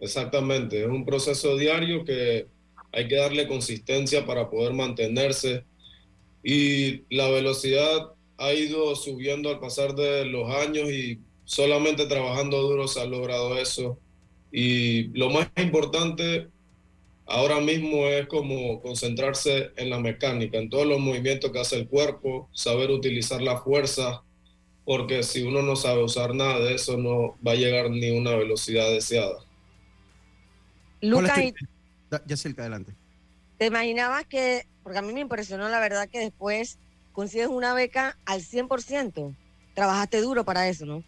Exactamente, 0.00 0.82
es 0.82 0.88
un 0.88 1.06
proceso 1.06 1.56
diario 1.56 2.04
que 2.04 2.46
hay 2.92 3.08
que 3.08 3.16
darle 3.16 3.48
consistencia 3.48 4.26
para 4.26 4.50
poder 4.50 4.72
mantenerse 4.72 5.64
y 6.42 7.02
la 7.14 7.28
velocidad 7.28 8.12
ha 8.38 8.52
ido 8.52 8.94
subiendo 8.94 9.48
al 9.48 9.58
pasar 9.58 9.94
de 9.94 10.26
los 10.26 10.50
años 10.50 10.90
y 10.90 11.18
solamente 11.46 12.06
trabajando 12.06 12.60
duro 12.60 12.86
se 12.88 13.00
ha 13.00 13.06
logrado 13.06 13.56
eso. 13.56 13.98
Y 14.52 15.08
lo 15.18 15.30
más 15.30 15.48
importante 15.56 16.48
ahora 17.24 17.60
mismo 17.60 18.06
es 18.06 18.26
como 18.26 18.80
concentrarse 18.82 19.70
en 19.76 19.90
la 19.90 19.98
mecánica, 19.98 20.58
en 20.58 20.68
todos 20.68 20.86
los 20.86 21.00
movimientos 21.00 21.50
que 21.50 21.60
hace 21.60 21.76
el 21.76 21.88
cuerpo, 21.88 22.50
saber 22.52 22.90
utilizar 22.90 23.40
la 23.40 23.58
fuerza, 23.58 24.22
porque 24.84 25.22
si 25.22 25.42
uno 25.42 25.62
no 25.62 25.74
sabe 25.76 26.04
usar 26.04 26.34
nada 26.34 26.60
de 26.60 26.74
eso 26.74 26.96
no 26.96 27.36
va 27.46 27.52
a 27.52 27.56
llegar 27.56 27.90
ni 27.90 28.10
una 28.10 28.36
velocidad 28.36 28.90
deseada. 28.90 29.38
¿Cuál 31.00 31.26
es 31.26 31.32
Lucas, 31.32 31.34
tu- 31.34 31.40
¿y 31.48 31.54
Da- 32.10 32.22
Yacirca, 32.26 32.62
adelante. 32.62 32.92
¿te 33.58 33.66
imaginabas 33.66 34.24
que, 34.26 34.64
porque 34.84 34.98
a 34.98 35.02
mí 35.02 35.12
me 35.12 35.20
impresionó 35.20 35.68
la 35.68 35.80
verdad 35.80 36.08
que 36.08 36.20
después 36.20 36.78
consigues 37.12 37.48
una 37.48 37.74
beca 37.74 38.16
al 38.26 38.42
100%. 38.42 39.34
Trabajaste 39.74 40.20
duro 40.20 40.44
para 40.44 40.68
eso, 40.68 40.86
¿no? 40.86 41.02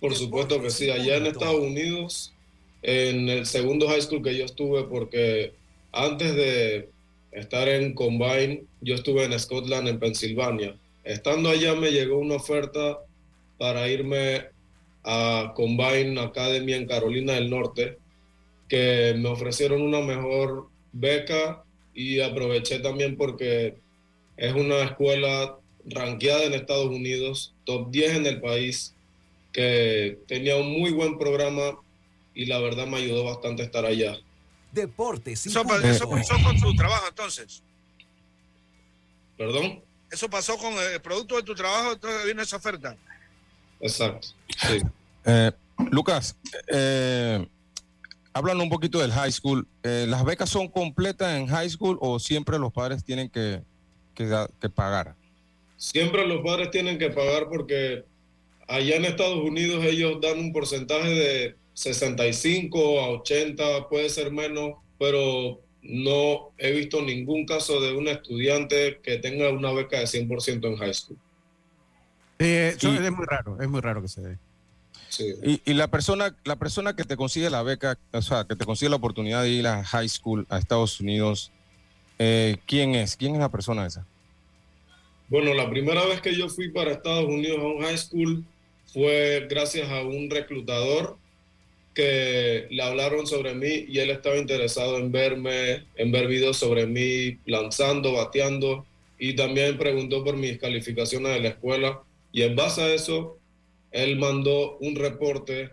Por 0.00 0.14
supuesto 0.14 0.60
que 0.62 0.70
sí. 0.70 0.90
Allá 0.90 1.16
en 1.16 1.26
Estados 1.26 1.60
Unidos, 1.60 2.32
en 2.82 3.28
el 3.28 3.46
segundo 3.46 3.88
high 3.88 4.02
school 4.02 4.22
que 4.22 4.36
yo 4.36 4.44
estuve, 4.44 4.84
porque 4.84 5.52
antes 5.92 6.34
de 6.34 6.88
estar 7.32 7.68
en 7.68 7.94
Combine, 7.94 8.64
yo 8.80 8.94
estuve 8.94 9.24
en 9.24 9.38
Scotland, 9.38 9.88
en 9.88 9.98
Pensilvania. 9.98 10.76
Estando 11.04 11.50
allá 11.50 11.74
me 11.74 11.90
llegó 11.90 12.18
una 12.18 12.36
oferta 12.36 12.98
para 13.58 13.88
irme 13.88 14.46
a 15.04 15.52
Combine 15.54 16.20
Academy 16.20 16.74
en 16.74 16.86
Carolina 16.86 17.34
del 17.34 17.50
Norte, 17.50 17.98
que 18.68 19.14
me 19.16 19.28
ofrecieron 19.28 19.82
una 19.82 20.00
mejor 20.00 20.68
beca 20.92 21.64
y 21.94 22.20
aproveché 22.20 22.78
también 22.80 23.16
porque 23.16 23.74
es 24.36 24.52
una 24.52 24.82
escuela 24.82 25.56
ranqueada 25.86 26.44
en 26.44 26.54
Estados 26.54 26.86
Unidos, 26.86 27.54
top 27.64 27.90
10 27.90 28.16
en 28.16 28.26
el 28.26 28.40
país, 28.40 28.94
que 29.58 30.20
tenía 30.28 30.54
un 30.54 30.70
muy 30.70 30.92
buen 30.92 31.18
programa 31.18 31.76
y 32.32 32.46
la 32.46 32.60
verdad 32.60 32.86
me 32.86 32.98
ayudó 32.98 33.24
bastante 33.24 33.64
estar 33.64 33.84
allá. 33.84 34.16
Deportes. 34.70 35.46
Eso, 35.46 35.62
eso 35.82 36.08
pasó 36.08 36.34
con 36.44 36.60
tu 36.60 36.76
trabajo 36.76 37.06
entonces. 37.08 37.60
¿Perdón? 39.36 39.82
Eso 40.12 40.30
pasó 40.30 40.56
con 40.58 40.74
el 40.74 41.00
producto 41.00 41.34
de 41.34 41.42
tu 41.42 41.56
trabajo, 41.56 41.94
entonces 41.94 42.24
viene 42.24 42.42
esa 42.42 42.54
oferta. 42.56 42.96
Exacto. 43.80 44.28
Sí. 44.68 44.80
Eh, 45.30 45.52
Lucas, 45.90 46.38
eh, 46.68 47.46
hablan 48.32 48.58
un 48.62 48.70
poquito 48.70 48.98
del 48.98 49.12
high 49.12 49.30
school. 49.30 49.66
Eh, 49.82 50.06
¿Las 50.08 50.24
becas 50.24 50.48
son 50.48 50.68
completas 50.68 51.36
en 51.36 51.48
high 51.48 51.68
school 51.68 51.98
o 52.00 52.18
siempre 52.18 52.58
los 52.58 52.72
padres 52.72 53.04
tienen 53.04 53.28
que, 53.28 53.62
que 54.14 54.70
pagar? 54.74 55.16
Siempre 55.76 56.26
los 56.26 56.42
padres 56.42 56.70
tienen 56.70 56.98
que 56.98 57.10
pagar 57.10 57.48
porque 57.50 58.06
allá 58.68 58.96
en 58.96 59.04
Estados 59.06 59.38
Unidos 59.42 59.84
ellos 59.84 60.18
dan 60.20 60.38
un 60.38 60.52
porcentaje 60.52 61.08
de 61.08 61.56
65 61.74 63.00
a 63.00 63.08
80, 63.10 63.88
puede 63.88 64.08
ser 64.10 64.30
menos, 64.32 64.74
pero 64.98 65.60
no 65.82 66.50
he 66.58 66.72
visto 66.72 67.02
ningún 67.02 67.46
caso 67.46 67.80
de 67.80 67.92
un 67.92 68.08
estudiante 68.08 69.00
que 69.02 69.18
tenga 69.18 69.48
una 69.50 69.72
beca 69.72 69.98
de 70.00 70.06
100% 70.06 70.66
en 70.68 70.76
high 70.76 70.94
school. 70.94 71.18
Eh, 72.38 72.74
eso 72.76 72.92
Y- 72.92 72.96
es 72.98 73.12
muy 73.12 73.26
raro, 73.26 73.60
es 73.60 73.68
muy 73.68 73.80
raro 73.80 74.02
que 74.02 74.08
se 74.08 74.20
dé. 74.22 74.38
Sí. 75.08 75.32
Y, 75.42 75.62
y 75.64 75.74
la 75.74 75.88
persona, 75.88 76.36
la 76.44 76.56
persona 76.56 76.94
que 76.94 77.04
te 77.04 77.16
consigue 77.16 77.48
la 77.48 77.62
beca, 77.62 77.98
o 78.12 78.20
sea, 78.22 78.44
que 78.44 78.54
te 78.56 78.64
consigue 78.66 78.90
la 78.90 78.96
oportunidad 78.96 79.42
de 79.42 79.50
ir 79.50 79.66
a 79.66 79.82
high 79.82 80.08
school 80.08 80.46
a 80.50 80.58
Estados 80.58 81.00
Unidos, 81.00 81.50
eh, 82.18 82.58
¿quién 82.66 82.94
es? 82.94 83.16
¿Quién 83.16 83.34
es 83.34 83.40
la 83.40 83.48
persona 83.48 83.86
esa? 83.86 84.04
Bueno, 85.28 85.54
la 85.54 85.68
primera 85.70 86.04
vez 86.06 86.20
que 86.20 86.34
yo 86.36 86.48
fui 86.48 86.70
para 86.70 86.90
Estados 86.92 87.24
Unidos 87.24 87.58
a 87.60 87.66
un 87.66 87.80
high 87.82 87.96
school 87.98 88.44
fue 88.98 89.46
gracias 89.48 89.88
a 89.90 90.02
un 90.02 90.28
reclutador 90.28 91.18
que 91.94 92.66
le 92.68 92.82
hablaron 92.82 93.28
sobre 93.28 93.54
mí 93.54 93.84
y 93.88 94.00
él 94.00 94.10
estaba 94.10 94.36
interesado 94.36 94.98
en 94.98 95.12
verme, 95.12 95.84
en 95.94 96.10
ver 96.10 96.26
videos 96.26 96.56
sobre 96.56 96.84
mí 96.86 97.38
lanzando, 97.46 98.14
bateando 98.14 98.84
y 99.16 99.34
también 99.36 99.78
preguntó 99.78 100.24
por 100.24 100.36
mis 100.36 100.58
calificaciones 100.58 101.32
de 101.32 101.40
la 101.40 101.48
escuela 101.50 102.02
y 102.32 102.42
en 102.42 102.56
base 102.56 102.82
a 102.82 102.92
eso 102.92 103.38
él 103.92 104.18
mandó 104.18 104.78
un 104.78 104.96
reporte 104.96 105.70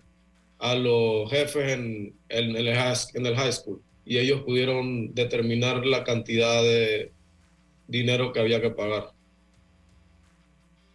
a 0.59 0.75
los 0.75 1.27
jefes 1.31 1.71
en, 1.73 2.13
en 2.29 2.55
el, 2.55 2.75
high- 2.75 3.09
en 3.15 3.25
el 3.25 3.35
high 3.35 3.51
school 3.53 3.81
y 4.05 4.19
ellos 4.19 4.41
pudieron 4.43 5.15
determinar 5.15 5.83
la 5.83 6.03
cantidad 6.03 6.61
de 6.61 7.11
dinero 7.87 8.31
que 8.31 8.39
había 8.39 8.61
que 8.61 8.69
pagar. 8.69 9.13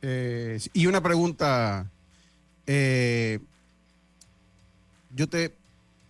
Eh, 0.03 0.59
y 0.73 0.87
una 0.87 1.03
pregunta, 1.03 1.91
eh, 2.73 3.41
yo 5.17 5.29
te, 5.29 5.53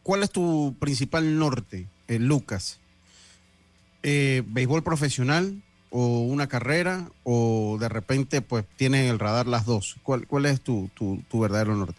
¿cuál 0.03 0.23
es 0.23 0.31
tu 0.31 0.77
principal 0.79 1.39
norte, 1.39 1.89
eh, 2.07 2.19
Lucas? 2.19 2.81
Eh, 4.03 4.43
¿Béisbol 4.47 4.83
profesional 4.83 5.63
o 5.89 6.21
una 6.21 6.49
carrera 6.49 7.11
o 7.25 7.79
de 7.81 7.89
repente 7.89 8.43
pues 8.43 8.67
tienen 8.77 9.05
en 9.05 9.11
el 9.13 9.19
radar 9.19 9.47
las 9.47 9.65
dos? 9.65 9.97
¿Cuál, 10.03 10.27
cuál 10.27 10.45
es 10.45 10.61
tu, 10.61 10.91
tu, 10.93 11.23
tu 11.31 11.41
verdadero 11.41 11.75
norte? 11.75 11.99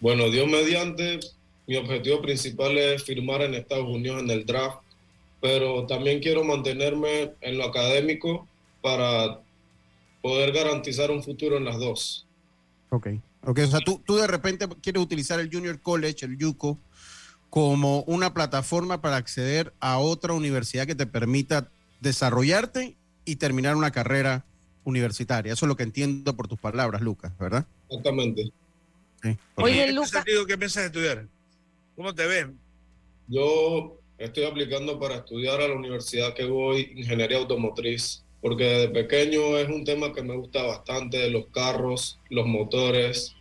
Bueno, 0.00 0.30
Dios 0.30 0.46
mediante, 0.46 1.18
mi 1.66 1.74
objetivo 1.74 2.22
principal 2.22 2.78
es 2.78 3.02
firmar 3.02 3.42
en 3.42 3.54
Estados 3.54 3.88
Unidos 3.88 4.22
en 4.22 4.30
el 4.30 4.46
draft, 4.46 4.78
pero 5.40 5.86
también 5.86 6.20
quiero 6.20 6.44
mantenerme 6.44 7.32
en 7.40 7.58
lo 7.58 7.64
académico 7.64 8.46
para 8.80 9.40
poder 10.22 10.52
garantizar 10.52 11.10
un 11.10 11.24
futuro 11.24 11.56
en 11.56 11.64
las 11.64 11.80
dos. 11.80 12.28
Ok. 12.90 13.08
Ok, 13.44 13.60
o 13.64 13.66
sea, 13.66 13.80
tú, 13.80 14.00
tú 14.06 14.16
de 14.16 14.26
repente 14.26 14.68
quieres 14.82 15.02
utilizar 15.02 15.40
el 15.40 15.50
Junior 15.52 15.80
College, 15.80 16.26
el 16.26 16.36
JUCO, 16.38 16.78
como 17.50 18.02
una 18.04 18.32
plataforma 18.32 19.00
para 19.00 19.16
acceder 19.16 19.74
a 19.80 19.98
otra 19.98 20.32
universidad 20.32 20.86
que 20.86 20.94
te 20.94 21.06
permita 21.06 21.68
desarrollarte 22.00 22.96
y 23.24 23.36
terminar 23.36 23.76
una 23.76 23.90
carrera 23.90 24.44
universitaria. 24.84 25.52
Eso 25.52 25.66
es 25.66 25.68
lo 25.68 25.76
que 25.76 25.82
entiendo 25.82 26.34
por 26.36 26.48
tus 26.48 26.58
palabras, 26.58 27.02
Lucas, 27.02 27.32
¿verdad? 27.38 27.66
Exactamente. 27.88 28.52
Sí. 29.22 29.36
Oye, 29.56 29.80
¿En 29.82 29.86
qué 29.88 29.92
Lucas, 29.92 30.24
qué 30.24 30.58
piensas 30.58 30.84
estudiar? 30.84 31.26
¿Cómo 31.94 32.14
te 32.14 32.26
ves? 32.26 32.46
Yo 33.28 33.98
estoy 34.18 34.44
aplicando 34.44 34.98
para 34.98 35.16
estudiar 35.16 35.60
a 35.60 35.68
la 35.68 35.74
universidad 35.74 36.34
que 36.34 36.44
voy, 36.44 36.92
ingeniería 36.96 37.38
automotriz, 37.38 38.21
porque 38.42 38.64
desde 38.66 38.90
pequeño 38.90 39.58
es 39.58 39.70
un 39.70 39.84
tema 39.86 40.14
que 40.14 40.22
me 40.24 40.36
gusta 40.36 40.64
bastante, 40.64 41.30
los 41.30 41.48
carros, 41.52 42.22
los 42.30 42.46
motores, 42.48 43.38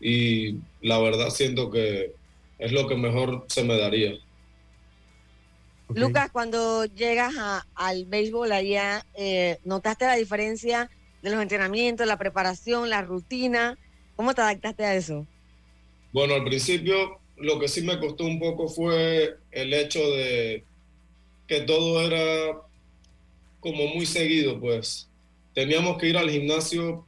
y 0.00 0.60
la 0.80 0.98
verdad 1.00 1.30
siento 1.30 1.70
que 1.70 2.16
es 2.58 2.72
lo 2.72 2.88
que 2.88 2.96
mejor 2.96 3.46
se 3.50 3.64
me 3.64 3.78
daría. 3.78 4.14
Ok. 5.88 6.02
Lucas, 6.02 6.30
cuando 6.32 6.84
llegas 6.86 7.34
a- 7.38 7.62
al 7.74 8.04
béisbol 8.06 8.52
allá, 8.52 9.02
eh, 9.14 9.58
¿notaste 9.64 10.04
la 10.06 10.16
diferencia 10.16 10.90
de 11.22 11.30
los 11.30 11.40
entrenamientos, 11.42 12.06
la 12.06 12.18
preparación, 12.18 12.90
la 12.90 13.02
rutina? 13.02 13.76
¿Cómo 14.14 14.34
te 14.34 14.42
adaptaste 14.42 14.84
a 14.84 14.94
eso? 14.96 15.26
Bueno, 16.12 16.34
al 16.34 16.44
principio 16.44 17.22
lo 17.36 17.58
que 17.58 17.68
sí 17.68 17.82
me 17.82 17.98
costó 18.00 18.24
un 18.24 18.38
poco 18.38 18.68
fue 18.68 19.36
el 19.50 19.74
hecho 19.74 20.00
de 20.00 20.66
que 21.46 21.62
todo 21.62 22.02
era 22.02 22.62
como 23.66 23.88
muy 23.88 24.06
seguido, 24.06 24.60
pues. 24.60 25.08
Teníamos 25.52 25.98
que 25.98 26.08
ir 26.08 26.16
al 26.16 26.30
gimnasio 26.30 27.04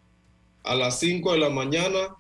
a 0.65 0.75
las 0.75 0.99
5 0.99 1.33
de 1.33 1.39
la 1.39 1.51
mañana 1.51 2.17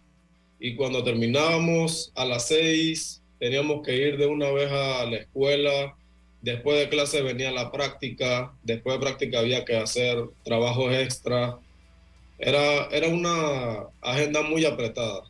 y 0.60 0.76
cuando 0.76 1.02
terminábamos 1.02 2.12
a 2.14 2.24
las 2.24 2.46
6 2.46 3.20
teníamos 3.40 3.84
que 3.84 3.96
ir 3.96 4.16
de 4.16 4.26
una 4.26 4.48
vez 4.52 4.70
a 4.70 5.04
la 5.06 5.16
escuela. 5.16 5.96
Después 6.40 6.78
de 6.78 6.88
clase 6.88 7.20
venía 7.22 7.50
la 7.50 7.72
práctica, 7.72 8.54
después 8.62 8.94
de 8.94 9.00
práctica 9.00 9.40
había 9.40 9.64
que 9.64 9.76
hacer 9.76 10.16
trabajos 10.44 10.92
extra. 10.94 11.58
Era, 12.38 12.86
era 12.92 13.08
una 13.08 13.88
agenda 14.00 14.42
muy 14.42 14.64
apretada. 14.64 15.24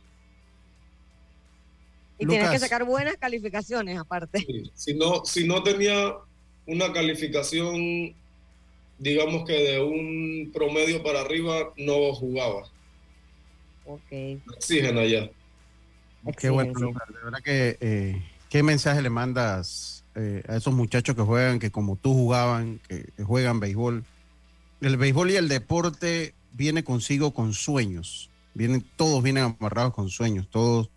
Y 2.19 2.27
tienes 2.27 2.49
que 2.49 2.55
Lucas. 2.57 2.61
sacar 2.61 2.85
buenas 2.85 3.17
calificaciones 3.17 3.97
aparte. 3.97 4.39
Sí, 4.39 4.71
Si 4.75 4.93
no, 4.93 5.25
si 5.25 5.47
no 5.47 5.63
tenía 5.63 6.13
una 6.67 6.93
calificación, 6.93 8.13
digamos 8.99 9.45
que 9.45 9.53
de 9.53 9.81
un 9.81 10.51
promedio 10.53 11.01
para 11.01 11.21
arriba, 11.21 11.73
no 11.77 12.13
jugaba. 12.13 12.63
Ok. 13.85 14.11
Exigen 14.55 14.97
allá. 14.97 15.29
Qué 16.37 16.49
bueno. 16.49 16.73
De 16.73 17.23
verdad 17.23 17.39
que, 17.43 17.77
eh, 17.79 18.21
¿qué 18.49 18.61
mensaje 18.61 19.01
le 19.01 19.09
mandas 19.09 20.03
eh, 20.15 20.43
a 20.47 20.57
esos 20.57 20.73
muchachos 20.73 21.15
que 21.15 21.21
juegan, 21.21 21.59
que 21.59 21.71
como 21.71 21.95
tú 21.95 22.13
jugaban, 22.13 22.79
que, 22.87 23.05
que 23.15 23.23
juegan 23.23 23.59
béisbol? 23.59 24.03
El 24.81 24.97
béisbol 24.97 25.31
y 25.31 25.35
el 25.37 25.47
deporte 25.47 26.33
viene 26.53 26.83
consigo 26.83 27.33
con 27.33 27.53
sueños. 27.53 28.29
Vienen, 28.53 28.85
todos 28.95 29.23
vienen 29.23 29.55
amarrados 29.59 29.93
con 29.93 30.09
sueños. 30.09 30.47
Todos, 30.49 30.89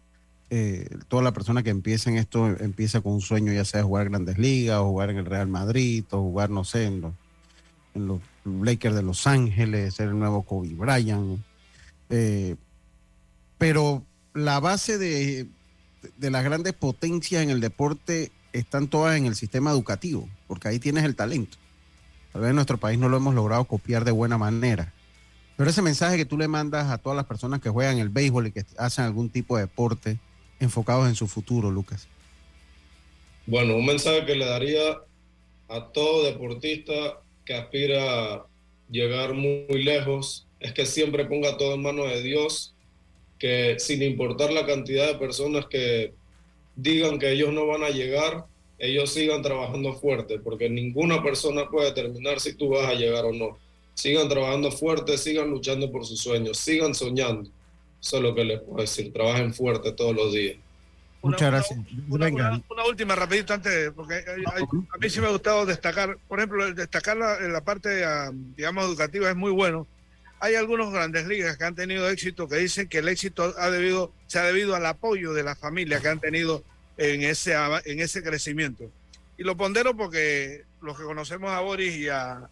eh, 0.50 0.88
toda 1.08 1.22
la 1.22 1.32
persona 1.32 1.62
que 1.62 1.70
empieza 1.70 2.10
en 2.10 2.18
esto 2.18 2.46
empieza 2.46 3.00
con 3.00 3.12
un 3.12 3.20
sueño, 3.20 3.52
ya 3.52 3.64
sea 3.64 3.82
jugar 3.82 4.08
grandes 4.08 4.38
ligas, 4.38 4.78
o 4.78 4.86
jugar 4.86 5.10
en 5.10 5.18
el 5.18 5.26
Real 5.26 5.48
Madrid, 5.48 6.04
o 6.10 6.18
jugar, 6.18 6.50
no 6.50 6.64
sé, 6.64 6.84
en 6.86 7.00
los, 7.00 7.14
los 7.94 8.20
Lakers 8.44 8.94
de 8.94 9.02
Los 9.02 9.26
Ángeles, 9.26 10.00
el 10.00 10.18
nuevo 10.18 10.42
Kobe 10.42 10.68
Bryant. 10.74 11.40
Eh, 12.10 12.56
pero 13.58 14.04
la 14.34 14.60
base 14.60 14.98
de, 14.98 15.46
de 16.16 16.30
las 16.30 16.44
grandes 16.44 16.72
potencias 16.72 17.42
en 17.42 17.50
el 17.50 17.60
deporte 17.60 18.32
están 18.52 18.88
todas 18.88 19.16
en 19.16 19.26
el 19.26 19.34
sistema 19.34 19.70
educativo, 19.70 20.28
porque 20.46 20.68
ahí 20.68 20.78
tienes 20.78 21.04
el 21.04 21.16
talento. 21.16 21.56
Tal 22.32 22.42
vez 22.42 22.50
en 22.50 22.56
nuestro 22.56 22.78
país 22.78 22.98
no 22.98 23.08
lo 23.08 23.18
hemos 23.18 23.34
logrado 23.34 23.64
copiar 23.64 24.04
de 24.04 24.10
buena 24.10 24.38
manera. 24.38 24.92
Pero 25.56 25.68
ese 25.68 25.82
mensaje 25.82 26.16
que 26.16 26.24
tú 26.24 26.38
le 26.38 26.48
mandas 26.48 26.90
a 26.90 26.98
todas 26.98 27.16
las 27.16 27.26
personas 27.26 27.60
que 27.60 27.68
juegan 27.68 27.98
el 27.98 28.08
béisbol 28.08 28.48
y 28.48 28.52
que 28.52 28.64
hacen 28.78 29.04
algún 29.04 29.28
tipo 29.28 29.56
de 29.56 29.62
deporte 29.62 30.18
enfocados 30.60 31.08
en 31.08 31.14
su 31.14 31.26
futuro, 31.26 31.70
Lucas. 31.70 32.08
Bueno, 33.46 33.76
un 33.76 33.84
mensaje 33.84 34.24
que 34.24 34.34
le 34.34 34.46
daría 34.46 34.98
a 35.68 35.88
todo 35.92 36.24
deportista 36.24 37.21
que 37.44 37.54
aspira 37.54 38.46
llegar 38.90 39.34
muy, 39.34 39.66
muy 39.68 39.82
lejos 39.82 40.46
es 40.60 40.72
que 40.72 40.86
siempre 40.86 41.24
ponga 41.24 41.56
todo 41.56 41.74
en 41.74 41.82
manos 41.82 42.08
de 42.08 42.22
Dios, 42.22 42.74
que 43.38 43.76
sin 43.78 44.02
importar 44.02 44.52
la 44.52 44.64
cantidad 44.64 45.08
de 45.08 45.18
personas 45.18 45.66
que 45.66 46.12
digan 46.76 47.18
que 47.18 47.32
ellos 47.32 47.52
no 47.52 47.66
van 47.66 47.82
a 47.82 47.90
llegar, 47.90 48.44
ellos 48.78 49.12
sigan 49.12 49.42
trabajando 49.42 49.92
fuerte, 49.94 50.38
porque 50.38 50.68
ninguna 50.68 51.22
persona 51.22 51.68
puede 51.68 51.88
determinar 51.88 52.40
si 52.40 52.54
tú 52.54 52.70
vas 52.70 52.88
a 52.88 52.94
llegar 52.94 53.24
o 53.24 53.32
no. 53.32 53.58
Sigan 53.94 54.28
trabajando 54.28 54.70
fuerte, 54.70 55.18
sigan 55.18 55.50
luchando 55.50 55.90
por 55.90 56.06
sus 56.06 56.20
sueños, 56.20 56.58
sigan 56.58 56.94
soñando. 56.94 57.50
Eso 58.00 58.16
es 58.16 58.22
lo 58.22 58.34
que 58.34 58.44
les 58.44 58.60
puedo 58.60 58.80
decir, 58.80 59.12
trabajen 59.12 59.52
fuerte 59.52 59.92
todos 59.92 60.14
los 60.14 60.32
días. 60.32 60.56
Muchas 61.22 61.50
gracias. 61.52 61.78
Una, 62.08 62.24
Venga. 62.26 62.48
una- 62.50 62.62
una 62.70 62.84
última 62.86 63.14
rapidito 63.14 63.54
antes, 63.54 63.90
porque 63.92 64.14
hay- 64.14 64.44
hay- 64.54 64.62
a 64.92 64.98
mí 64.98 65.08
sí 65.10 65.20
me 65.20 65.26
ha 65.28 65.30
gustado 65.30 65.64
destacar, 65.66 66.18
por 66.28 66.38
ejemplo, 66.40 66.74
destacar 66.74 67.16
la, 67.16 67.36
en 67.38 67.52
la 67.52 67.62
parte, 67.62 68.04
digamos, 68.56 68.84
educativa 68.86 69.30
es 69.30 69.36
muy 69.36 69.52
bueno. 69.52 69.86
Hay 70.40 70.56
algunos 70.56 70.92
grandes 70.92 71.26
ligas 71.28 71.56
que 71.56 71.64
han 71.64 71.76
tenido 71.76 72.10
éxito 72.10 72.48
que 72.48 72.56
dicen 72.56 72.88
que 72.88 72.98
el 72.98 73.08
éxito 73.08 73.54
ha 73.56 73.70
debido, 73.70 74.12
se 74.26 74.40
ha 74.40 74.42
debido 74.42 74.74
al 74.74 74.84
apoyo 74.86 75.32
de 75.32 75.44
las 75.44 75.56
familias 75.58 76.02
que 76.02 76.08
han 76.08 76.18
tenido 76.20 76.64
en 76.96 77.22
ese, 77.22 77.54
en 77.84 78.00
ese 78.00 78.22
crecimiento. 78.24 78.90
Y 79.38 79.44
lo 79.44 79.56
pondero 79.56 79.96
porque 79.96 80.64
los 80.82 80.98
que 80.98 81.04
conocemos 81.04 81.50
a 81.52 81.60
Boris 81.60 81.94
y 81.96 82.08
a, 82.08 82.48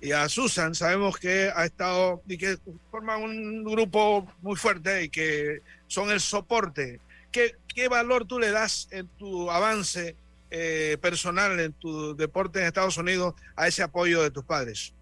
y 0.00 0.10
a 0.10 0.28
Susan 0.28 0.74
sabemos 0.74 1.16
que 1.18 1.52
ha 1.54 1.64
estado 1.64 2.20
y 2.26 2.36
que 2.36 2.58
forman 2.90 3.22
un 3.22 3.62
grupo 3.64 4.26
muy 4.42 4.56
fuerte 4.56 5.04
y 5.04 5.08
que 5.08 5.60
son 5.86 6.10
el 6.10 6.20
soporte 6.20 6.98
¿qué, 7.30 7.54
qué 7.74 7.88
valor 7.88 8.26
tú 8.26 8.38
le 8.38 8.50
das 8.50 8.88
en 8.90 9.08
tu 9.18 9.50
avance 9.50 10.16
eh, 10.50 10.96
personal, 11.00 11.58
en 11.60 11.72
tu 11.72 12.16
deporte 12.16 12.60
en 12.60 12.66
Estados 12.66 12.96
Unidos, 12.98 13.34
a 13.56 13.68
ese 13.68 13.82
apoyo 13.82 14.22
de 14.22 14.30
tus 14.30 14.44
padres? 14.44 14.92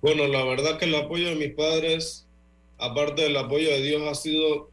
Bueno, 0.00 0.26
la 0.26 0.44
verdad 0.44 0.78
que 0.78 0.84
el 0.84 0.94
apoyo 0.94 1.28
de 1.28 1.36
mis 1.36 1.54
padres, 1.54 2.26
aparte 2.78 3.22
del 3.22 3.36
apoyo 3.36 3.68
de 3.68 3.82
Dios, 3.82 4.02
ha 4.08 4.14
sido 4.14 4.70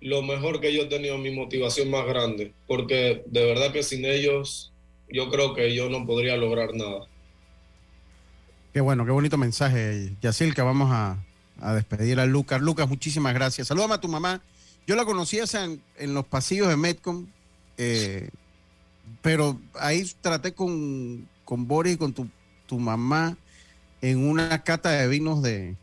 lo 0.00 0.22
mejor 0.22 0.60
que 0.60 0.72
yo 0.72 0.82
he 0.82 0.86
tenido, 0.86 1.18
mi 1.18 1.30
motivación 1.30 1.90
más 1.90 2.06
grande, 2.06 2.52
porque 2.66 3.22
de 3.26 3.44
verdad 3.44 3.72
que 3.72 3.82
sin 3.82 4.04
ellos 4.04 4.72
yo 5.08 5.30
creo 5.30 5.54
que 5.54 5.74
yo 5.74 5.88
no 5.88 6.06
podría 6.06 6.36
lograr 6.36 6.74
nada. 6.74 7.06
Qué 8.72 8.80
bueno, 8.80 9.04
qué 9.04 9.10
bonito 9.10 9.38
mensaje, 9.38 10.12
Yacil, 10.20 10.54
que 10.54 10.62
vamos 10.62 10.90
a, 10.92 11.18
a 11.60 11.74
despedir 11.74 12.20
a 12.20 12.26
Lucas. 12.26 12.60
Lucas, 12.60 12.88
muchísimas 12.88 13.34
gracias. 13.34 13.68
Salúdame 13.68 13.94
a 13.94 14.00
tu 14.00 14.08
mamá. 14.08 14.42
Yo 14.88 14.96
la 14.96 15.04
conocí 15.04 15.38
en, 15.98 16.14
los 16.14 16.24
pasillos 16.24 16.66
de 16.66 16.78
Metcom, 16.78 17.26
eh, 17.76 18.30
pero 19.20 19.60
ahí 19.74 20.10
traté 20.22 20.54
con, 20.54 21.28
con 21.44 21.68
Boris 21.68 21.92
y 21.92 21.96
con 21.98 22.14
tu, 22.14 22.26
tu 22.64 22.78
mamá 22.78 23.36
en 24.00 24.26
una 24.26 24.62
cata 24.62 24.90
de 24.92 25.06
vinos 25.06 25.42
de, 25.42 25.76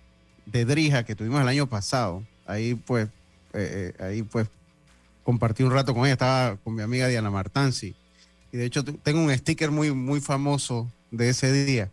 de 0.47 0.65
Drija 0.65 1.03
que 1.03 1.13
tuvimos 1.13 1.39
el 1.39 1.47
año 1.47 1.69
pasado. 1.69 2.23
Ahí 2.47 2.73
pues, 2.73 3.07
eh, 3.53 3.93
eh, 3.99 4.03
ahí 4.03 4.23
pues 4.23 4.47
compartí 5.23 5.61
un 5.61 5.71
rato 5.71 5.93
con 5.93 6.05
ella, 6.05 6.13
estaba 6.13 6.57
con 6.57 6.73
mi 6.73 6.81
amiga 6.81 7.07
Diana 7.07 7.29
Martanzi. 7.29 7.93
Y 8.51 8.57
de 8.57 8.65
hecho 8.65 8.83
te- 8.83 8.93
tengo 8.93 9.21
un 9.21 9.31
sticker 9.37 9.69
muy, 9.69 9.91
muy 9.91 10.19
famoso 10.19 10.91
de 11.11 11.29
ese 11.29 11.53
día. 11.53 11.91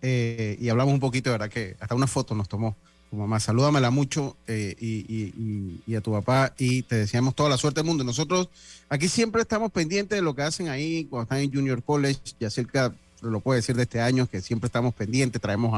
Eh, 0.00 0.56
y 0.60 0.68
hablamos 0.68 0.94
un 0.94 1.00
poquito, 1.00 1.32
verdad 1.32 1.50
que 1.50 1.74
hasta 1.80 1.96
una 1.96 2.06
foto 2.06 2.36
nos 2.36 2.48
tomó 2.48 2.76
tu 3.12 3.18
mamá. 3.18 3.38
Salúdamela 3.40 3.90
mucho 3.90 4.38
eh, 4.46 4.74
y, 4.80 5.04
y- 5.06 5.82
y- 5.86 5.94
a 5.96 6.00
tu 6.00 6.12
papá 6.12 6.54
y 6.56 6.82
te 6.82 6.96
deseamos 6.96 7.34
toda 7.34 7.50
la 7.50 7.58
suerte 7.58 7.80
del 7.80 7.86
mundo. 7.86 8.04
Nosotros 8.04 8.48
aquí 8.88 9.06
siempre 9.06 9.42
estamos 9.42 9.70
pendientes 9.70 10.16
de 10.16 10.22
lo 10.22 10.34
que 10.34 10.40
hacen 10.40 10.68
ahí 10.70 11.04
cuando 11.04 11.24
están 11.24 11.38
en 11.40 11.52
Junior 11.52 11.82
College. 11.82 12.20
Ya 12.40 12.48
cerca 12.48 12.94
lo 13.20 13.40
puede 13.40 13.60
decir 13.60 13.76
de 13.76 13.82
este 13.82 14.00
año, 14.00 14.26
que 14.26 14.40
siempre 14.40 14.66
estamos 14.68 14.94
pendientes. 14.94 15.42
Traemos 15.42 15.74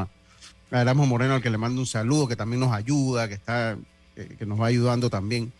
a, 0.70 0.80
a 0.80 0.94
Moreno 0.94 1.34
al 1.34 1.42
que 1.42 1.50
le 1.50 1.58
mando 1.58 1.80
un 1.80 1.86
saludo, 1.88 2.28
que 2.28 2.36
también 2.36 2.60
nos 2.60 2.72
ayuda, 2.72 3.26
que 3.26 3.34
está, 3.34 3.76
eh, 4.14 4.36
que 4.38 4.46
nos 4.46 4.60
va 4.60 4.66
ayudando 4.66 5.10
también. 5.10 5.52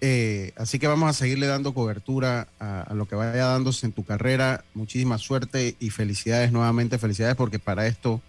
Eh, 0.00 0.52
así 0.56 0.78
que 0.78 0.86
vamos 0.86 1.10
a 1.10 1.12
seguirle 1.12 1.46
dando 1.46 1.74
cobertura 1.74 2.48
a, 2.58 2.80
a 2.80 2.94
lo 2.94 3.06
que 3.06 3.14
vaya 3.14 3.44
dándose 3.44 3.84
en 3.84 3.92
tu 3.92 4.06
carrera. 4.06 4.64
Muchísima 4.72 5.18
suerte 5.18 5.76
y 5.78 5.90
felicidades 5.90 6.50
nuevamente, 6.50 6.96
felicidades 6.96 7.36
porque 7.36 7.58
para 7.58 7.86
esto 7.86 8.22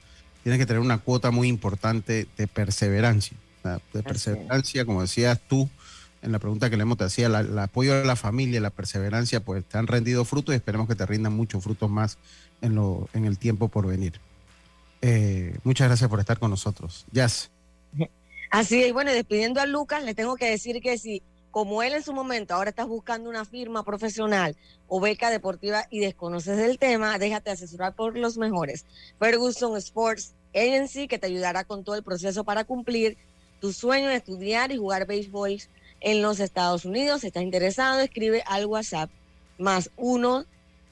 tienes 0.44 0.60
que 0.60 0.66
tener 0.66 0.80
una 0.82 0.98
cuota 1.00 1.32
muy 1.32 1.48
importante 1.48 2.28
de 2.38 2.48
perseverancia. 2.48 3.38
de 3.94 4.02
perseverancia, 4.02 4.86
como 4.86 5.02
decías 5.02 5.40
tú 5.48 5.70
en 6.24 6.32
la 6.32 6.40
pregunta 6.40 6.70
que 6.70 6.78
le 6.78 6.82
hemos 6.84 6.98
te 6.98 7.04
hacía, 7.04 7.30
la- 7.30 7.42
el 7.42 7.58
apoyo 7.60 7.94
de 8.00 8.06
la 8.06 8.16
familia, 8.16 8.60
la 8.60 8.70
perseverancia, 8.72 9.40
pues 9.44 9.64
te 9.66 9.78
han 9.78 9.86
rendido 9.88 10.26
frutos 10.26 10.54
y 10.54 10.56
esperemos 10.56 10.88
que 10.88 10.96
te 10.96 11.06
rindan 11.06 11.34
muchos 11.34 11.64
frutos 11.64 11.90
más 11.90 12.18
en, 12.62 12.74
lo, 12.76 13.08
en 13.14 13.26
el 13.26 13.38
tiempo 13.38 13.68
por 13.70 13.86
venir. 13.88 14.20
Eh, 15.02 15.58
muchas 15.64 15.88
gracias 15.88 16.10
por 16.10 16.20
estar 16.20 16.38
con 16.40 16.50
nosotros. 16.52 17.06
Jazz. 17.12 17.50
Así 18.52 18.84
es, 18.84 18.94
bueno, 18.94 19.12
despidiendo 19.12 19.62
a 19.62 19.66
Lucas, 19.66 20.04
le 20.04 20.14
tengo 20.14 20.36
que 20.36 20.50
decir 20.50 20.82
que 20.82 20.98
si, 20.98 21.22
como 21.52 21.84
él 21.84 21.94
en 21.94 22.04
su 22.04 22.14
momento 22.14 22.54
ahora 22.54 22.70
estás 22.70 22.88
buscando 22.88 23.30
una 23.30 23.46
firma 23.46 23.84
profesional 23.84 24.56
o 24.88 25.00
beca 25.00 25.30
deportiva 25.30 25.86
y 25.90 26.00
desconoces 26.00 26.58
el 26.60 26.80
tema, 26.80 27.18
déjate 27.18 27.52
asesorar 27.52 27.94
por 27.94 28.18
los 28.18 28.38
mejores. 28.38 28.86
Ferguson 29.20 29.78
Sports 29.78 30.34
Agency, 30.56 31.08
que 31.08 31.20
te 31.20 31.28
ayudará 31.28 31.64
con 31.64 31.84
todo 31.84 31.96
el 31.96 32.04
proceso 32.04 32.44
para 32.44 32.64
cumplir 32.64 33.18
tu 33.60 33.74
sueño 33.74 34.10
de 34.10 34.16
estudiar 34.16 34.72
y 34.72 34.78
jugar 34.78 35.06
béisbol 35.06 35.62
en 36.00 36.22
los 36.22 36.40
Estados 36.40 36.86
Unidos. 36.86 37.22
Si 37.22 37.28
estás 37.28 37.44
interesado, 37.44 38.00
escribe 38.00 38.44
al 38.48 38.66
WhatsApp 38.66 39.10
más 39.58 39.92
1 39.98 40.46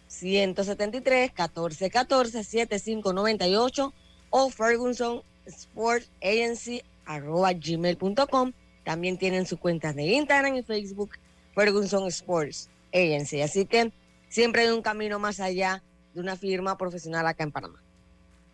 173 0.07 1.31
1414 1.31 2.43
7598 2.43 3.93
o 4.29 4.49
Ferguson 4.49 5.23
Sports 5.45 6.09
Agency 6.21 6.83
arroba 7.05 7.53
gmail.com. 7.53 8.53
También 8.89 9.19
tienen 9.19 9.45
sus 9.45 9.59
cuentas 9.59 9.95
de 9.95 10.03
Instagram 10.03 10.55
y 10.55 10.63
Facebook, 10.63 11.11
Ferguson 11.53 12.07
Sports 12.07 12.71
Agency. 12.91 13.39
Así 13.43 13.67
que 13.67 13.93
siempre 14.29 14.63
hay 14.63 14.69
un 14.69 14.81
camino 14.81 15.19
más 15.19 15.39
allá 15.39 15.83
de 16.15 16.21
una 16.21 16.35
firma 16.35 16.75
profesional 16.75 17.27
acá 17.27 17.43
en 17.43 17.51
Panamá. 17.51 17.83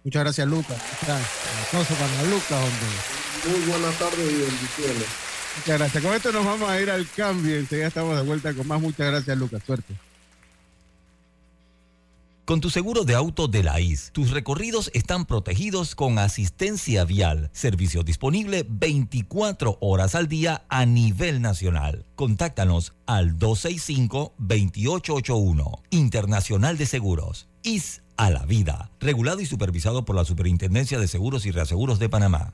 Muchas 0.03 0.23
gracias, 0.25 0.45
Lucas. 0.45 0.77
Aplauso 1.67 1.93
para 1.93 2.23
Lucas, 2.23 2.51
hombre. 2.51 3.49
Muy 3.49 3.69
buenas 3.71 3.97
tardes 3.97 4.19
y 4.19 4.41
bendiciones. 4.41 5.07
Muchas 5.55 5.79
gracias. 5.79 6.03
Con 6.03 6.13
esto 6.13 6.31
nos 6.33 6.43
vamos 6.43 6.69
a 6.69 6.81
ir 6.81 6.91
al 6.91 7.07
cambio. 7.11 7.55
Enseguida 7.55 7.87
estamos 7.87 8.17
de 8.17 8.23
vuelta 8.23 8.53
con 8.53 8.67
más. 8.67 8.81
Muchas 8.81 9.07
gracias, 9.07 9.37
Lucas. 9.37 9.63
Suerte. 9.65 9.95
Con 12.45 12.61
tu 12.61 12.69
seguro 12.69 13.03
de 13.05 13.15
auto 13.15 13.47
de 13.47 13.63
la 13.63 13.79
IS, 13.79 14.11
tus 14.11 14.29
recorridos 14.29 14.91
están 14.93 15.25
protegidos 15.25 15.95
con 15.95 16.19
asistencia 16.19 17.03
vial, 17.03 17.49
servicio 17.53 18.03
disponible 18.03 18.63
24 18.69 19.79
horas 19.81 20.13
al 20.13 20.27
día 20.27 20.63
a 20.69 20.85
nivel 20.85 21.41
nacional. 21.41 22.05
Contáctanos 22.13 22.93
al 23.07 23.39
265-2881, 23.39 25.81
Internacional 25.89 26.77
de 26.77 26.85
Seguros. 26.85 27.47
IS 27.63 28.03
a 28.15 28.29
la 28.29 28.45
vida, 28.45 28.91
regulado 28.99 29.41
y 29.41 29.47
supervisado 29.47 30.05
por 30.05 30.15
la 30.15 30.23
Superintendencia 30.23 30.99
de 30.99 31.07
Seguros 31.07 31.47
y 31.47 31.51
Reaseguros 31.51 31.97
de 31.97 32.09
Panamá. 32.09 32.53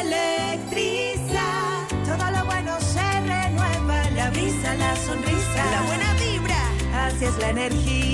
Electriza, 0.00 1.86
todo 2.04 2.32
lo 2.32 2.44
bueno 2.44 2.76
se 2.80 3.20
renueva, 3.20 4.10
la 4.10 4.28
brisa, 4.30 4.74
la 4.74 4.96
sonrisa, 4.96 5.70
la 5.70 5.82
buena 5.82 6.14
vibra, 6.14 6.58
así 7.06 7.26
es 7.26 7.38
la 7.38 7.50
energía 7.50 8.05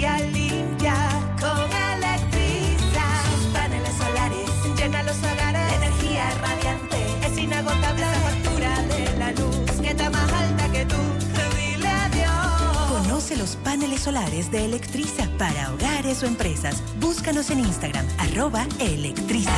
paneles 13.73 14.03
solares 14.03 14.51
de 14.51 14.67
Electriza 14.67 15.27
para 15.39 15.73
hogares 15.73 16.23
o 16.23 16.27
empresas. 16.27 16.83
Búscanos 17.01 17.49
en 17.49 17.61
Instagram, 17.61 18.07
arroba 18.19 18.67
Electriza. 18.79 19.51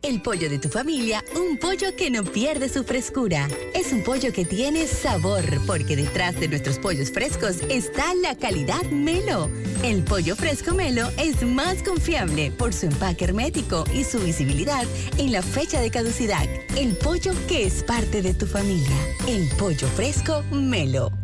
El 0.00 0.22
pollo 0.22 0.48
de 0.48 0.60
tu 0.60 0.68
familia, 0.68 1.24
un 1.34 1.58
pollo 1.58 1.96
que 1.96 2.12
no 2.12 2.22
pierde 2.22 2.68
su 2.68 2.84
frescura. 2.84 3.48
Es 3.74 3.92
un 3.92 4.04
pollo 4.04 4.32
que 4.32 4.44
tiene 4.44 4.86
sabor, 4.86 5.42
porque 5.66 5.96
detrás 5.96 6.38
de 6.38 6.46
nuestros 6.46 6.78
pollos 6.78 7.10
frescos 7.10 7.56
está 7.68 8.14
la 8.14 8.36
calidad 8.36 8.84
Melo. 8.92 9.50
El 9.82 10.04
pollo 10.04 10.36
fresco 10.36 10.72
Melo 10.72 11.08
es 11.18 11.42
más 11.42 11.82
confiable 11.82 12.52
por 12.52 12.72
su 12.72 12.86
empaque 12.86 13.24
hermético 13.24 13.86
y 13.92 14.04
su 14.04 14.20
visibilidad 14.20 14.84
en 15.18 15.32
la 15.32 15.42
fecha 15.42 15.80
de 15.80 15.90
caducidad. 15.90 16.46
El 16.76 16.96
pollo 16.96 17.32
que 17.48 17.66
es 17.66 17.82
parte 17.82 18.22
de 18.22 18.34
tu 18.34 18.46
familia. 18.46 18.96
El 19.26 19.48
pollo 19.56 19.88
fresco 19.88 20.44
Melo. 20.52 21.23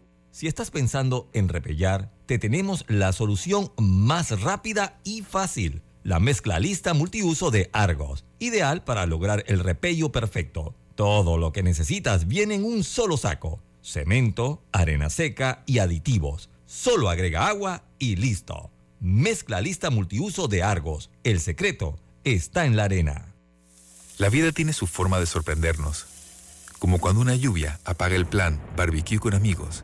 Si 0.31 0.47
estás 0.47 0.71
pensando 0.71 1.29
en 1.33 1.49
repellar, 1.49 2.09
te 2.25 2.39
tenemos 2.39 2.85
la 2.87 3.11
solución 3.11 3.73
más 3.77 4.39
rápida 4.39 4.97
y 5.03 5.23
fácil. 5.23 5.81
La 6.03 6.21
mezcla 6.21 6.57
lista 6.57 6.93
multiuso 6.93 7.51
de 7.51 7.69
Argos, 7.73 8.23
ideal 8.39 8.81
para 8.81 9.05
lograr 9.05 9.43
el 9.47 9.59
repello 9.59 10.13
perfecto. 10.13 10.73
Todo 10.95 11.37
lo 11.37 11.51
que 11.51 11.63
necesitas 11.63 12.29
viene 12.29 12.55
en 12.55 12.63
un 12.63 12.85
solo 12.85 13.17
saco. 13.17 13.61
Cemento, 13.81 14.63
arena 14.71 15.09
seca 15.09 15.63
y 15.65 15.79
aditivos. 15.79 16.49
Solo 16.65 17.09
agrega 17.09 17.47
agua 17.47 17.83
y 17.99 18.15
listo. 18.15 18.71
Mezcla 19.01 19.59
lista 19.59 19.89
multiuso 19.89 20.47
de 20.47 20.63
Argos. 20.63 21.09
El 21.25 21.41
secreto 21.41 21.99
está 22.23 22.65
en 22.65 22.77
la 22.77 22.85
arena. 22.85 23.35
La 24.17 24.29
vida 24.29 24.53
tiene 24.53 24.71
su 24.71 24.87
forma 24.87 25.19
de 25.19 25.25
sorprendernos. 25.25 26.05
Como 26.79 26.99
cuando 26.99 27.19
una 27.19 27.35
lluvia 27.35 27.81
apaga 27.83 28.15
el 28.15 28.25
plan 28.25 28.61
barbecue 28.77 29.19
con 29.19 29.33
amigos 29.33 29.83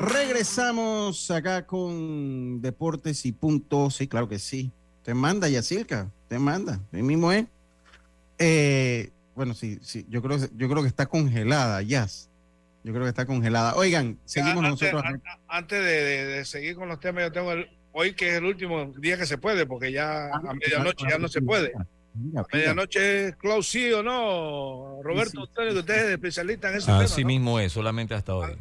Regresamos 0.00 1.30
acá 1.30 1.66
con 1.66 2.60
Deportes 2.62 3.26
y 3.26 3.32
Punto. 3.32 3.90
Sí, 3.90 4.06
claro 4.06 4.28
que 4.28 4.38
sí. 4.38 4.70
Te 5.02 5.12
manda, 5.14 5.48
Yacirca. 5.48 6.10
Te 6.28 6.38
manda. 6.38 6.80
El 6.92 7.02
mismo 7.02 7.32
es. 7.32 7.46
Eh, 8.38 9.10
bueno, 9.34 9.54
sí, 9.54 9.78
sí. 9.82 10.06
Yo 10.08 10.22
creo, 10.22 10.38
yo 10.56 10.68
creo 10.68 10.82
que 10.82 10.88
está 10.88 11.06
congelada, 11.06 11.82
Yas. 11.82 12.30
Yo 12.84 12.92
creo 12.92 13.04
que 13.04 13.08
está 13.10 13.26
congelada. 13.26 13.74
Oigan, 13.74 14.18
seguimos 14.24 14.64
antes, 14.64 14.92
nosotros. 14.92 15.02
a- 15.48 15.56
Antes 15.56 15.80
de, 15.82 15.90
de- 16.04 16.26
de 16.26 16.44
seguir 16.44 16.76
con 16.76 16.88
los 16.88 17.00
temas, 17.00 17.24
yo 17.24 17.32
tengo 17.32 17.52
el, 17.52 17.68
hoy 17.92 18.14
que 18.14 18.28
es 18.30 18.34
el 18.36 18.44
último 18.44 18.92
día 18.98 19.18
que 19.18 19.26
se 19.26 19.36
puede, 19.38 19.66
porque 19.66 19.90
ya 19.90 20.26
a 20.32 20.54
medianoche 20.54 21.06
ya 21.10 21.18
no 21.18 21.28
se 21.28 21.42
puede. 21.42 21.72
Mira, 22.14 22.40
A 22.42 22.56
medianoche 22.56 23.28
es 23.28 23.36
close, 23.36 23.70
sí 23.70 23.92
o 23.92 24.02
no. 24.02 25.00
Roberto, 25.02 25.30
Sí, 25.44 25.52
sí, 25.56 25.78
usted, 25.78 25.96
es 26.06 26.10
especialista 26.12 26.70
en 26.70 26.76
ese 26.76 26.86
tema. 26.86 27.00
Así 27.00 27.22
¿no? 27.22 27.26
mismo 27.28 27.58
es, 27.60 27.72
solamente 27.72 28.14
hasta 28.14 28.34
hoy. 28.34 28.56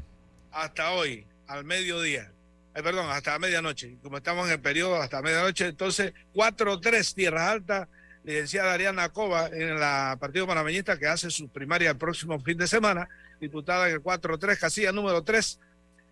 Hasta 0.52 0.92
hoy, 0.92 1.26
al 1.48 1.66
mediodía. 1.66 2.32
Eh, 2.76 2.84
perdón, 2.84 3.10
hasta 3.10 3.40
medianoche. 3.40 3.98
Como 4.04 4.18
estamos 4.18 4.46
en 4.48 4.54
el 4.54 4.60
periodo 4.60 5.02
hasta 5.02 5.22
medianoche, 5.22 5.68
entonces 5.68 6.14
4-3 6.34 7.14
Tierras 7.16 7.50
Altas, 7.50 7.88
licenciada 8.24 8.74
Ariana 8.74 9.10
Cova 9.10 9.48
en 9.48 9.80
la 9.80 10.18
Partido 10.20 10.46
Panameñista 10.46 10.98
que 10.98 11.08
hace 11.08 11.32
su 11.32 11.50
primaria 11.50 11.92
el 11.92 11.98
próximo 11.98 12.40
fin 12.40 12.58
de 12.58 12.68
semana, 12.68 13.10
diputada 13.40 13.88
en 13.88 13.96
el 13.96 14.04
4-3, 14.04 14.60
casilla 14.60 14.92
número 14.92 15.24
3, 15.24 15.60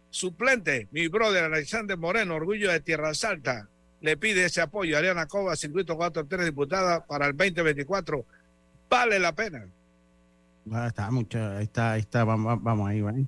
suplente, 0.09 0.87
mi 0.91 1.07
brother 1.07 1.43
Alexander 1.43 1.97
Moreno, 1.97 2.35
orgullo 2.35 2.71
de 2.71 2.79
Tierras 2.79 3.23
Altas, 3.23 3.67
le 4.01 4.17
pide 4.17 4.45
ese 4.45 4.61
apoyo 4.61 4.95
a 4.95 4.99
Ariana 4.99 5.27
Cova, 5.27 5.55
circuito 5.55 5.97
4-3, 5.97 6.45
diputada 6.45 7.05
para 7.05 7.27
el 7.27 7.35
2024. 7.35 8.25
Vale 8.89 9.19
la 9.19 9.33
pena. 9.33 9.67
Está, 10.87 11.11
mucha, 11.11 11.57
ahí 11.57 11.63
está, 11.65 11.97
está, 11.97 12.23
vamos, 12.23 12.61
vamos 12.63 12.89
ahí, 12.89 13.01
¿vale? 13.01 13.25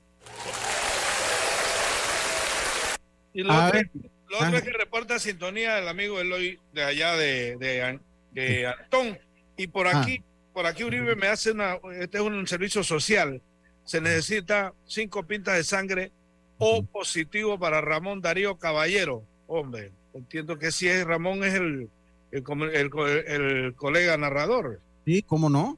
Y 3.38 3.44
lo, 3.44 3.52
A 3.54 3.68
otro, 3.68 3.80
ver. 3.80 3.90
lo 3.94 4.36
otro 4.38 4.48
Ajá. 4.48 4.58
es 4.58 4.64
que 4.64 4.72
reporta 4.72 5.20
sintonía 5.20 5.78
el 5.78 5.88
amigo 5.88 6.20
Eloy 6.20 6.60
de 6.74 6.84
allá 6.84 7.16
de, 7.16 7.56
de, 7.58 8.00
de 8.32 8.66
Antón. 8.68 9.20
Y 9.56 9.68
por 9.68 9.88
Ah. 9.88 10.02
aquí, 10.02 10.24
por 10.54 10.66
aquí 10.66 10.84
Uribe 10.84 11.16
me 11.16 11.28
hace 11.28 11.52
una, 11.52 11.78
este 12.00 12.18
es 12.18 12.24
un 12.24 12.48
servicio 12.48 12.84
social. 12.84 13.42
Se 13.84 14.02
necesita 14.02 14.74
cinco 14.86 15.24
pintas 15.24 15.56
de 15.56 15.64
sangre 15.64 16.12
O 16.58 16.84
positivo 16.84 17.60
para 17.60 17.82
Ramón 17.82 18.20
Darío 18.22 18.58
Caballero. 18.58 19.24
Hombre, 19.46 19.92
entiendo 20.16 20.58
que 20.58 20.72
si 20.72 20.88
es 20.88 21.06
Ramón 21.06 21.44
es 21.44 21.54
el, 21.54 21.88
el, 22.32 22.44
el 22.74 22.90
co- 22.90 23.08
el 23.08 23.76
colega 23.76 24.18
narrador. 24.18 24.82
Sí, 25.06 25.22
¿cómo 25.22 25.50
no? 25.52 25.78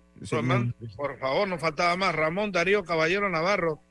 Por 0.96 1.20
favor, 1.20 1.48
nos 1.50 1.60
faltaba 1.60 1.98
más. 1.98 2.16
Ramón 2.16 2.54
Darío 2.54 2.86
Caballero 2.86 3.30
Navarro, 3.30 3.82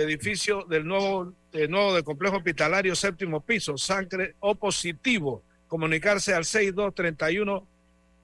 edificio 0.00 0.64
del 0.68 0.86
nuevo, 0.86 1.32
del 1.52 1.70
nuevo 1.70 1.94
de 1.94 2.02
complejo 2.02 2.36
hospitalario 2.38 2.94
séptimo 2.96 3.40
piso, 3.40 3.76
sangre 3.78 4.34
O 4.40 4.54
positivo. 4.54 5.42
Comunicarse 5.68 6.32
al 6.34 6.44
6231 6.44 7.66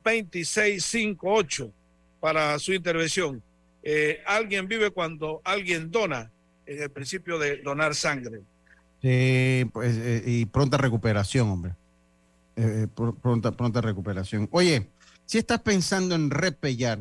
2658 0.04 1.72
para 2.20 2.58
su 2.58 2.72
intervención. 2.72 3.42
Eh, 3.82 4.20
alguien 4.26 4.66
vive 4.66 4.90
cuando 4.90 5.40
alguien 5.44 5.90
dona, 5.90 6.30
en 6.66 6.82
el 6.82 6.90
principio 6.90 7.38
de 7.38 7.58
donar 7.58 7.94
sangre. 7.94 8.40
Sí, 9.02 9.66
pues, 9.72 9.94
eh, 9.98 10.22
y 10.26 10.46
pronta 10.46 10.78
recuperación, 10.78 11.48
hombre. 11.48 11.74
Eh, 12.56 12.86
pr- 12.94 13.14
pronta, 13.20 13.52
pronta 13.52 13.80
recuperación. 13.82 14.48
Oye, 14.52 14.88
si 15.26 15.36
estás 15.38 15.60
pensando 15.60 16.14
en 16.14 16.30
repellar, 16.30 16.98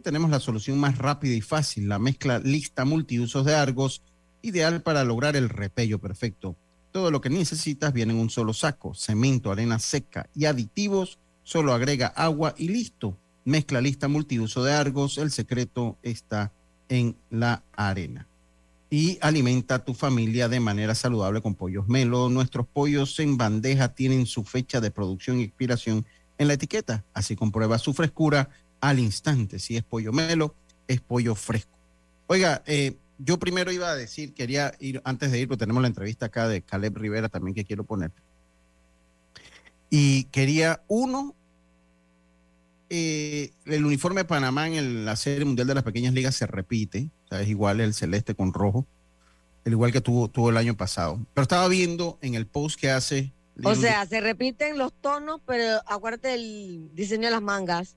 tenemos 0.00 0.30
la 0.30 0.40
solución 0.40 0.78
más 0.78 0.98
rápida 0.98 1.34
y 1.34 1.40
fácil, 1.40 1.88
la 1.88 1.98
mezcla 1.98 2.38
lista 2.38 2.84
multiusos 2.84 3.44
de 3.44 3.54
Argos, 3.54 4.02
ideal 4.40 4.82
para 4.82 5.04
lograr 5.04 5.36
el 5.36 5.48
repello 5.48 5.98
perfecto. 5.98 6.56
Todo 6.90 7.10
lo 7.10 7.20
que 7.20 7.30
necesitas 7.30 7.92
viene 7.92 8.12
en 8.12 8.18
un 8.18 8.30
solo 8.30 8.52
saco, 8.52 8.94
cemento, 8.94 9.50
arena 9.50 9.78
seca 9.78 10.28
y 10.34 10.46
aditivos, 10.46 11.18
solo 11.42 11.72
agrega 11.72 12.08
agua 12.08 12.54
y 12.56 12.68
listo. 12.68 13.16
Mezcla 13.44 13.80
lista 13.80 14.08
multiuso 14.08 14.62
de 14.62 14.72
Argos, 14.72 15.18
el 15.18 15.30
secreto 15.30 15.98
está 16.02 16.52
en 16.88 17.16
la 17.30 17.62
arena 17.72 18.28
y 18.92 19.16
alimenta 19.22 19.76
a 19.76 19.84
tu 19.86 19.94
familia 19.94 20.50
de 20.50 20.60
manera 20.60 20.94
saludable 20.94 21.40
con 21.40 21.54
pollos 21.54 21.88
Melo. 21.88 22.28
Nuestros 22.28 22.66
pollos 22.66 23.18
en 23.20 23.38
bandeja 23.38 23.94
tienen 23.94 24.26
su 24.26 24.44
fecha 24.44 24.82
de 24.82 24.90
producción 24.90 25.40
y 25.40 25.44
expiración 25.44 26.04
en 26.36 26.48
la 26.48 26.54
etiqueta, 26.54 27.02
así 27.14 27.34
comprueba 27.34 27.78
su 27.78 27.94
frescura 27.94 28.50
al 28.82 28.98
instante. 28.98 29.58
Si 29.58 29.76
es 29.76 29.84
pollo 29.84 30.12
Melo, 30.12 30.54
es 30.88 31.00
pollo 31.00 31.34
fresco. 31.34 31.78
Oiga, 32.26 32.62
eh, 32.66 32.96
yo 33.18 33.38
primero 33.38 33.70
iba 33.72 33.88
a 33.88 33.94
decir, 33.96 34.34
quería 34.34 34.74
ir, 34.80 35.00
antes 35.04 35.30
de 35.30 35.38
ir, 35.40 35.48
porque 35.48 35.60
tenemos 35.60 35.80
la 35.80 35.88
entrevista 35.88 36.26
acá 36.26 36.48
de 36.48 36.62
Caleb 36.62 36.98
Rivera 36.98 37.28
también 37.28 37.54
que 37.54 37.64
quiero 37.64 37.84
poner. 37.84 38.10
Y 39.88 40.24
quería, 40.24 40.82
uno, 40.88 41.34
eh, 42.90 43.52
el 43.66 43.84
uniforme 43.86 44.22
de 44.22 44.24
Panamá 44.26 44.66
en 44.66 44.74
el- 44.74 45.04
la 45.04 45.16
Serie 45.16 45.44
Mundial 45.44 45.68
de 45.68 45.74
las 45.74 45.84
Pequeñas 45.84 46.12
Ligas 46.12 46.34
se 46.34 46.46
repite, 46.46 47.08
o 47.26 47.28
sea, 47.28 47.40
es 47.40 47.48
igual 47.48 47.80
el 47.80 47.94
celeste 47.94 48.34
con 48.34 48.52
rojo, 48.52 48.84
el 49.64 49.72
igual 49.72 49.92
que 49.92 50.00
tuvo, 50.00 50.28
tuvo 50.28 50.50
el 50.50 50.56
año 50.56 50.76
pasado. 50.76 51.20
Pero 51.34 51.42
estaba 51.42 51.68
viendo 51.68 52.18
en 52.20 52.34
el 52.34 52.46
post 52.46 52.80
que 52.80 52.90
hace... 52.90 53.32
O 53.62 53.74
sea, 53.74 54.04
se 54.06 54.20
repiten 54.20 54.76
los 54.78 54.92
tonos, 54.92 55.40
pero 55.46 55.80
acuérdate 55.86 56.28
del 56.28 56.90
diseño 56.94 57.26
de 57.26 57.30
las 57.30 57.42
mangas. 57.42 57.96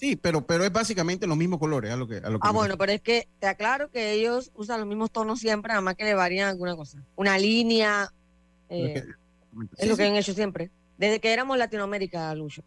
Sí, 0.00 0.16
pero, 0.16 0.46
pero 0.46 0.64
es 0.64 0.72
básicamente 0.72 1.26
los 1.26 1.36
mismos 1.36 1.58
colores, 1.58 1.92
a 1.92 1.96
lo 1.96 2.08
que, 2.08 2.16
a 2.16 2.30
lo 2.30 2.40
que 2.40 2.48
Ah, 2.48 2.52
bueno, 2.52 2.78
pero 2.78 2.90
es 2.90 3.02
que 3.02 3.28
te 3.38 3.46
aclaro 3.46 3.90
que 3.90 4.12
ellos 4.12 4.50
usan 4.54 4.80
los 4.80 4.88
mismos 4.88 5.10
tonos 5.10 5.38
siempre, 5.40 5.68
nada 5.68 5.82
más 5.82 5.94
que 5.94 6.04
le 6.04 6.14
varían 6.14 6.48
alguna 6.48 6.74
cosa. 6.74 7.04
Una 7.16 7.38
línea, 7.38 8.10
eh, 8.70 9.04
es 9.76 9.86
lo 9.90 9.98
que 9.98 10.04
han 10.04 10.16
hecho 10.16 10.32
siempre. 10.32 10.70
Desde 10.96 11.20
que 11.20 11.30
éramos 11.30 11.58
Latinoamérica, 11.58 12.34
Lucho. 12.34 12.62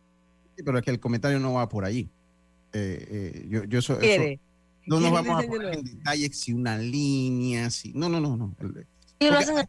Sí, 0.55 0.61
pero 0.63 0.77
es 0.77 0.85
que 0.85 0.91
el 0.91 0.99
comentario 0.99 1.39
no 1.39 1.53
va 1.53 1.67
por 1.67 1.85
allí. 1.85 2.07
Eh, 2.71 3.07
eh, 3.09 3.47
yo, 3.49 3.63
yo 3.63 3.79
eso, 3.79 3.97
no 4.85 4.99
nos 4.99 5.11
vamos 5.11 5.43
a 5.43 5.47
poner 5.47 5.73
en 5.73 5.81
nuevo. 5.81 5.97
detalle 5.97 6.31
si 6.33 6.53
una 6.53 6.77
línea, 6.77 7.71
si. 7.71 7.93
No, 7.93 8.09
no, 8.09 8.19
no, 8.19 8.37
no. 8.37 8.55
El- 8.59 8.85
porque- 9.17 9.67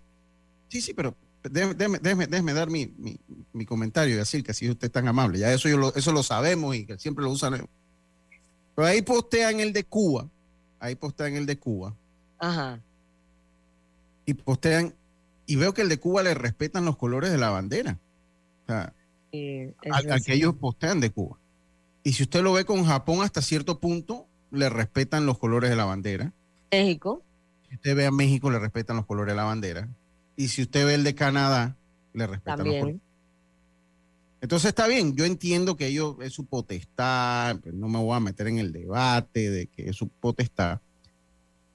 Sí, 0.68 0.82
sí, 0.82 0.92
pero 0.92 1.16
déjeme, 1.50 1.74
déjeme- 1.74 2.00
déjeme- 2.00 2.26
déjeme 2.26 2.52
dar 2.54 2.70
mi, 2.70 2.86
mi, 2.98 3.18
mi 3.52 3.64
comentario 3.66 4.14
y 4.14 4.18
decir 4.18 4.42
que 4.42 4.54
si 4.54 4.68
usted 4.70 4.86
es 4.86 4.92
tan 4.92 5.06
amable. 5.08 5.38
Ya 5.38 5.52
eso, 5.52 5.68
yo 5.68 5.76
lo, 5.76 5.94
eso 5.94 6.12
lo 6.12 6.22
sabemos 6.22 6.74
y 6.76 6.86
que 6.86 6.98
siempre 6.98 7.24
lo 7.24 7.30
usan. 7.30 7.66
Pero 8.74 8.88
ahí 8.88 9.02
postean 9.02 9.60
el 9.60 9.72
de 9.72 9.84
Cuba. 9.84 10.28
Ahí 10.80 10.94
postean 10.96 11.34
el 11.34 11.46
de 11.46 11.58
Cuba. 11.58 11.94
Ajá. 12.38 12.80
Y 14.26 14.34
postean. 14.34 14.94
Y 15.46 15.56
veo 15.56 15.74
que 15.74 15.82
el 15.82 15.88
de 15.88 15.98
Cuba 15.98 16.22
le 16.22 16.34
respetan 16.34 16.84
los 16.84 16.96
colores 16.96 17.30
de 17.30 17.38
la 17.38 17.50
bandera. 17.50 17.98
O 18.64 18.66
sea, 18.66 18.92
Sí, 19.30 19.74
que 20.24 20.32
ellos 20.34 20.54
postean 20.54 21.00
de 21.00 21.10
Cuba. 21.10 21.38
Y 22.04 22.12
si 22.12 22.22
usted 22.22 22.42
lo 22.42 22.52
ve 22.52 22.64
con 22.64 22.84
Japón 22.84 23.22
hasta 23.22 23.42
cierto 23.42 23.80
punto, 23.80 24.26
le 24.50 24.68
respetan 24.68 25.26
los 25.26 25.38
colores 25.38 25.70
de 25.70 25.76
la 25.76 25.84
bandera. 25.84 26.32
México. 26.70 27.22
Si 27.68 27.74
usted 27.74 27.96
ve 27.96 28.06
a 28.06 28.10
México, 28.10 28.50
le 28.50 28.58
respetan 28.58 28.96
los 28.96 29.06
colores 29.06 29.32
de 29.32 29.36
la 29.36 29.44
bandera. 29.44 29.88
Y 30.36 30.48
si 30.48 30.62
usted 30.62 30.86
ve 30.86 30.94
el 30.94 31.04
de 31.04 31.14
Canadá, 31.14 31.76
le 32.12 32.26
respetan 32.26 32.58
los 32.58 32.66
colores. 32.66 32.80
También. 32.80 33.14
Entonces 34.40 34.68
está 34.68 34.86
bien, 34.86 35.16
yo 35.16 35.24
entiendo 35.24 35.74
que 35.74 35.86
ellos 35.86 36.16
es 36.20 36.34
su 36.34 36.44
potestad, 36.44 37.56
pues, 37.60 37.74
no 37.74 37.88
me 37.88 37.98
voy 37.98 38.14
a 38.14 38.20
meter 38.20 38.46
en 38.46 38.58
el 38.58 38.72
debate 38.72 39.48
de 39.50 39.68
que 39.68 39.88
es 39.88 39.96
su 39.96 40.08
potestad. 40.08 40.80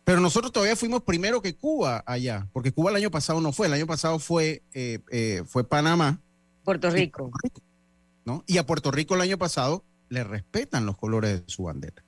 Pero 0.03 0.21
nosotros 0.21 0.51
todavía 0.51 0.75
fuimos 0.75 1.01
primero 1.01 1.41
que 1.41 1.55
Cuba 1.55 2.03
allá, 2.05 2.47
porque 2.53 2.71
Cuba 2.71 2.91
el 2.91 2.97
año 2.97 3.09
pasado 3.09 3.41
no 3.41 3.51
fue, 3.53 3.65
el 3.65 3.73
año 3.73 3.87
pasado 3.87 4.19
fue, 4.19 4.61
eh, 4.73 4.99
eh, 5.09 5.41
fue 5.47 5.63
Panamá. 5.63 6.19
Puerto 6.63 6.91
Rico. 6.91 7.31
¿no? 8.23 8.43
Y 8.45 8.59
a 8.59 8.65
Puerto 8.67 8.91
Rico 8.91 9.15
el 9.15 9.21
año 9.21 9.39
pasado 9.39 9.83
le 10.09 10.23
respetan 10.23 10.85
los 10.85 10.95
colores 10.95 11.43
de 11.43 11.51
su 11.51 11.63
bandera. 11.63 12.03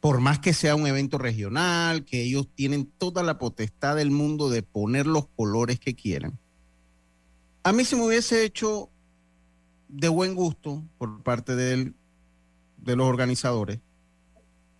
Por 0.00 0.20
más 0.20 0.38
que 0.38 0.54
sea 0.54 0.74
un 0.76 0.86
evento 0.86 1.18
regional, 1.18 2.04
que 2.04 2.22
ellos 2.22 2.48
tienen 2.54 2.86
toda 2.86 3.22
la 3.22 3.38
potestad 3.38 3.96
del 3.96 4.10
mundo 4.10 4.48
de 4.48 4.62
poner 4.62 5.06
los 5.06 5.28
colores 5.36 5.78
que 5.78 5.94
quieran. 5.94 6.38
A 7.62 7.72
mí 7.72 7.84
se 7.84 7.96
me 7.96 8.06
hubiese 8.06 8.44
hecho 8.44 8.88
de 9.88 10.08
buen 10.08 10.34
gusto 10.34 10.82
por 10.96 11.22
parte 11.22 11.54
del- 11.54 11.94
de 12.78 12.96
los 12.96 13.06
organizadores 13.06 13.80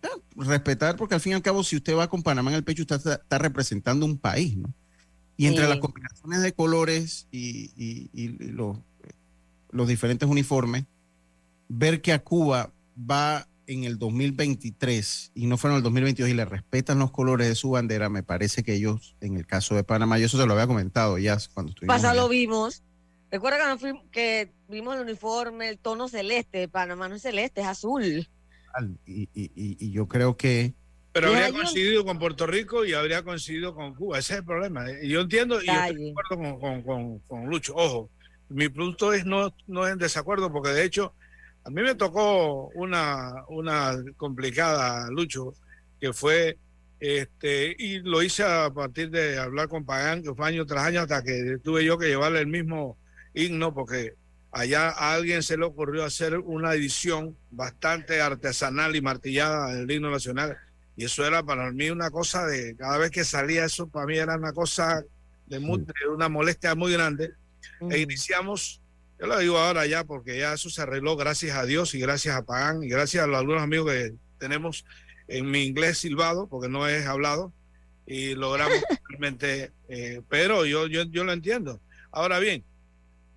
eh, 0.01 0.07
respetar, 0.35 0.95
porque 0.95 1.13
al 1.13 1.21
fin 1.21 1.33
y 1.33 1.35
al 1.35 1.43
cabo, 1.43 1.63
si 1.63 1.75
usted 1.75 1.95
va 1.95 2.09
con 2.09 2.23
Panamá 2.23 2.49
en 2.49 2.57
el 2.57 2.63
pecho, 2.63 2.81
usted 2.81 2.95
está, 2.95 3.13
está 3.15 3.37
representando 3.37 4.03
un 4.07 4.17
país, 4.17 4.57
¿no? 4.57 4.73
Y 5.37 5.45
entre 5.45 5.65
Sí. 5.65 5.69
las 5.69 5.79
combinaciones 5.79 6.41
de 6.41 6.53
colores 6.53 7.27
y, 7.31 7.71
y- 7.75 8.09
y 8.13 8.27
los, 8.51 8.79
los 9.69 9.87
diferentes 9.87 10.27
uniformes, 10.27 10.85
ver 11.69 12.01
que 12.01 12.13
a 12.13 12.23
Cuba 12.23 12.71
va 12.97 13.47
en 13.73 13.83
el 13.85 13.97
2023 13.97 15.31
y 15.35 15.47
no 15.47 15.57
fueron 15.57 15.77
el 15.77 15.83
2022 15.83 16.29
y 16.29 16.33
le 16.33 16.45
respetan 16.45 16.99
los 16.99 17.11
colores 17.11 17.47
de 17.47 17.55
su 17.55 17.71
bandera, 17.71 18.09
me 18.09 18.23
parece 18.23 18.63
que 18.63 18.73
ellos, 18.75 19.15
en 19.21 19.37
el 19.37 19.45
caso 19.45 19.75
de 19.75 19.83
Panamá, 19.83 20.17
yo 20.19 20.25
eso 20.25 20.37
se 20.39 20.45
lo 20.45 20.53
había 20.53 20.67
comentado 20.67 21.17
ya 21.17 21.37
cuando 21.53 21.71
estuvimos. 21.71 21.95
Pasado 21.95 22.13
allá. 22.13 22.21
lo 22.21 22.29
vimos. 22.29 22.83
Recuerda 23.31 23.77
que, 23.77 23.93
que 24.11 24.51
vimos 24.67 24.95
el 24.95 25.01
uniforme, 25.03 25.69
el 25.69 25.77
tono 25.79 26.07
celeste. 26.09 26.57
de 26.59 26.67
Panamá 26.67 27.07
no 27.07 27.15
es 27.15 27.21
celeste, 27.21 27.61
es 27.61 27.67
azul. 27.67 28.27
Y, 29.05 29.23
y- 29.33 29.51
y- 29.55 29.77
y 29.79 29.91
yo 29.91 30.07
creo 30.07 30.35
que 30.37 30.73
Pero 31.13 31.27
habría 31.29 31.51
coincidido 31.51 32.05
con 32.05 32.19
Puerto 32.19 32.45
Rico 32.47 32.85
y 32.85 32.93
habría 32.93 33.23
coincidido 33.23 33.73
con 33.75 33.93
Cuba. 33.95 34.19
Ese 34.19 34.33
es 34.33 34.39
el 34.39 34.45
problema. 34.45 34.85
Y 35.01 35.09
yo 35.09 35.21
entiendo 35.21 35.61
y 35.61 35.67
yo 35.67 35.71
estoy 35.73 35.87
de 35.87 35.93
Calle. 35.93 36.11
acuerdo 36.11 36.59
con, 36.59 36.59
con- 36.59 36.81
con- 36.83 37.19
con 37.19 37.45
Lucho. 37.49 37.73
Ojo, 37.75 38.09
mi 38.49 38.67
punto 38.69 39.13
es 39.13 39.25
no, 39.25 39.53
no 39.67 39.85
es 39.87 39.93
en 39.93 39.99
desacuerdo, 39.99 40.51
porque 40.51 40.69
de 40.71 40.83
hecho 40.83 41.13
a 41.63 41.69
mí 41.69 41.81
me 41.81 41.95
tocó 41.95 42.67
una, 42.75 43.33
una 43.49 43.95
complicada, 44.17 45.09
Lucho, 45.09 45.53
que 45.99 46.13
fue, 46.13 46.57
este, 46.99 47.75
y 47.77 47.99
lo 47.99 48.21
hice 48.23 48.43
a 48.43 48.69
partir 48.71 49.09
de 49.09 49.37
hablar 49.37 49.67
con 49.67 49.85
Pagán, 49.85 50.23
que 50.23 50.33
fue 50.33 50.47
año 50.47 50.65
tras 50.65 50.85
año, 50.85 51.01
hasta 51.01 51.23
que 51.23 51.57
tuve 51.63 51.85
yo 51.85 51.97
que 51.97 52.07
llevarle 52.07 52.39
el 52.39 52.47
mismo 52.47 52.97
himno, 53.33 53.73
porque 53.73 54.15
allá 54.51 54.89
a 54.89 55.13
alguien 55.13 55.43
se 55.43 55.57
le 55.57 55.65
ocurrió 55.65 56.03
hacer 56.03 56.37
una 56.37 56.73
edición 56.73 57.37
bastante 57.51 58.19
artesanal 58.21 58.95
y 58.95 59.01
martillada 59.01 59.73
del 59.73 59.89
himno 59.89 60.09
nacional. 60.11 60.57
Y 60.97 61.05
eso 61.05 61.25
era 61.25 61.41
para 61.41 61.71
mí 61.71 61.89
una 61.89 62.11
cosa 62.11 62.45
de, 62.45 62.75
cada 62.75 62.97
vez 62.97 63.11
que 63.11 63.23
salía 63.23 63.65
eso, 63.65 63.87
para 63.87 64.05
mí 64.05 64.17
era 64.17 64.35
una 64.35 64.51
cosa 64.53 65.03
de, 65.45 65.59
mu- 65.59 65.77
de 65.77 65.93
una 66.13 66.27
molestia 66.27 66.75
muy 66.75 66.91
grande. 66.91 67.31
E 67.89 67.99
iniciamos, 67.99 68.81
yo 69.21 69.27
lo 69.27 69.37
digo 69.37 69.57
ahora 69.59 69.85
ya, 69.85 70.03
porque 70.03 70.39
ya 70.39 70.53
eso 70.53 70.69
se 70.71 70.81
arregló 70.81 71.15
gracias 71.15 71.55
a 71.55 71.63
Dios 71.65 71.93
y 71.93 71.99
gracias 71.99 72.35
a 72.35 72.41
Pagán 72.43 72.83
y 72.83 72.89
gracias 72.89 73.23
a 73.23 73.27
los 73.27 73.37
algunos 73.37 73.61
amigos 73.61 73.91
que 73.91 74.15
tenemos 74.39 74.83
en 75.27 75.49
mi 75.51 75.63
inglés 75.63 75.99
silbado, 75.99 76.47
porque 76.47 76.67
no 76.69 76.87
es 76.87 77.05
hablado, 77.05 77.53
y 78.07 78.33
logramos 78.33 78.75
realmente, 79.09 79.71
eh, 79.87 80.21
pero 80.27 80.65
yo, 80.65 80.87
yo, 80.87 81.03
yo 81.03 81.23
lo 81.23 81.33
entiendo. 81.33 81.79
Ahora 82.11 82.39
bien, 82.39 82.63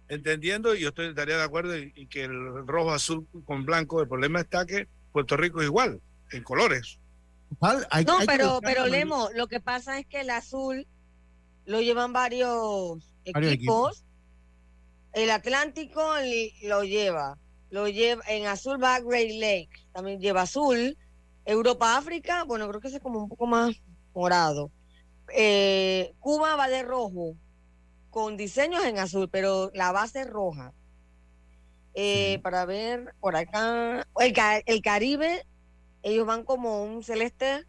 entendiendo, 0.09 0.75
y 0.75 0.81
yo 0.81 0.88
estoy, 0.88 1.09
estaría 1.09 1.37
de 1.37 1.42
acuerdo, 1.42 1.77
y, 1.79 1.92
y 1.94 2.07
que 2.07 2.25
el 2.25 2.66
rojo, 2.66 2.90
azul 2.92 3.27
con 3.44 3.64
blanco, 3.66 4.01
el 4.01 4.09
problema 4.09 4.40
está 4.40 4.64
que 4.64 4.88
Puerto 5.12 5.37
Rico 5.37 5.61
es 5.61 5.66
igual, 5.66 6.01
en 6.33 6.42
colores. 6.42 6.99
hay- 7.90 8.05
No, 8.07 8.18
hay 8.18 8.27
pero, 8.27 8.61
pero 8.62 8.87
Lemo, 8.87 9.29
lo 9.35 9.47
que 9.49 9.61
pasa 9.61 9.99
es 9.99 10.07
que 10.07 10.23
el 10.23 10.31
azul 10.31 10.87
lo 11.66 11.81
llevan 11.83 12.12
varios 12.14 13.09
Varios 13.33 13.53
equipos. 13.53 14.05
El 15.14 15.31
Atlántico 15.31 16.03
lo 16.62 16.85
lleva. 16.85 17.38
Lo 17.70 17.88
lleva 17.88 18.22
en 18.29 18.46
azul 18.46 18.83
va 18.83 19.00
Great 19.00 19.31
Lake, 19.33 19.70
también 19.92 20.20
lleva 20.20 20.42
azul. 20.42 20.96
Europa 21.44 21.96
África, 21.96 22.44
bueno, 22.44 22.68
creo 22.68 22.81
que 22.81 22.88
ese 22.88 22.96
es 22.98 23.03
como 23.03 23.18
un 23.20 23.29
poco 23.29 23.46
más 23.46 23.74
morado. 24.14 24.70
Eh, 25.35 26.12
Cuba 26.20 26.57
va 26.57 26.68
de 26.68 26.83
rojo, 26.83 27.37
con 28.11 28.37
diseños 28.37 28.85
en 28.85 28.98
azul, 28.98 29.29
pero 29.31 29.70
la 29.74 29.92
base 29.92 30.20
es 30.22 30.27
roja. 30.29 30.72
Eh, 31.94 32.40
Para 32.42 32.64
ver 32.64 33.14
por 33.20 33.37
acá, 33.37 34.07
el, 34.20 34.33
Ca- 34.33 34.59
el 34.66 34.83
Caribe, 34.83 35.46
ellos 36.03 36.27
van 36.27 36.44
como 36.44 36.83
un 36.85 37.03
celeste. 37.03 37.64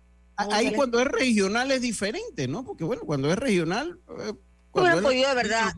Ahí 0.55 0.65
cuando 0.75 0.99
es 0.99 1.07
regional 1.07 1.71
es 1.71 1.81
diferente, 1.81 2.47
¿no? 2.47 2.65
Porque 2.65 2.83
bueno, 2.83 3.03
cuando 3.05 3.29
es 3.31 3.37
regional... 3.37 3.99
eh, 4.19 4.33
cuando 4.71 5.09
es- 5.09 5.27
de 5.27 5.35
verdad. 5.35 5.73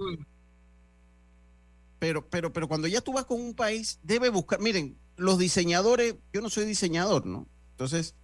Pero, 2.00 2.28
pero, 2.30 2.54
pero 2.54 2.68
cuando 2.68 2.88
ya 2.88 3.02
tú 3.02 3.14
vas 3.14 3.26
con 3.26 3.42
un 3.42 3.54
país, 3.56 4.00
debe 4.04 4.30
buscar, 4.30 4.60
miren, 4.60 4.98
los 5.16 5.38
diseñadores, 5.40 6.16
yo 6.32 6.42
no 6.42 6.50
soy 6.50 6.66
diseñador, 6.66 7.26
¿no? 7.26 7.48
Entonces, 7.72 8.16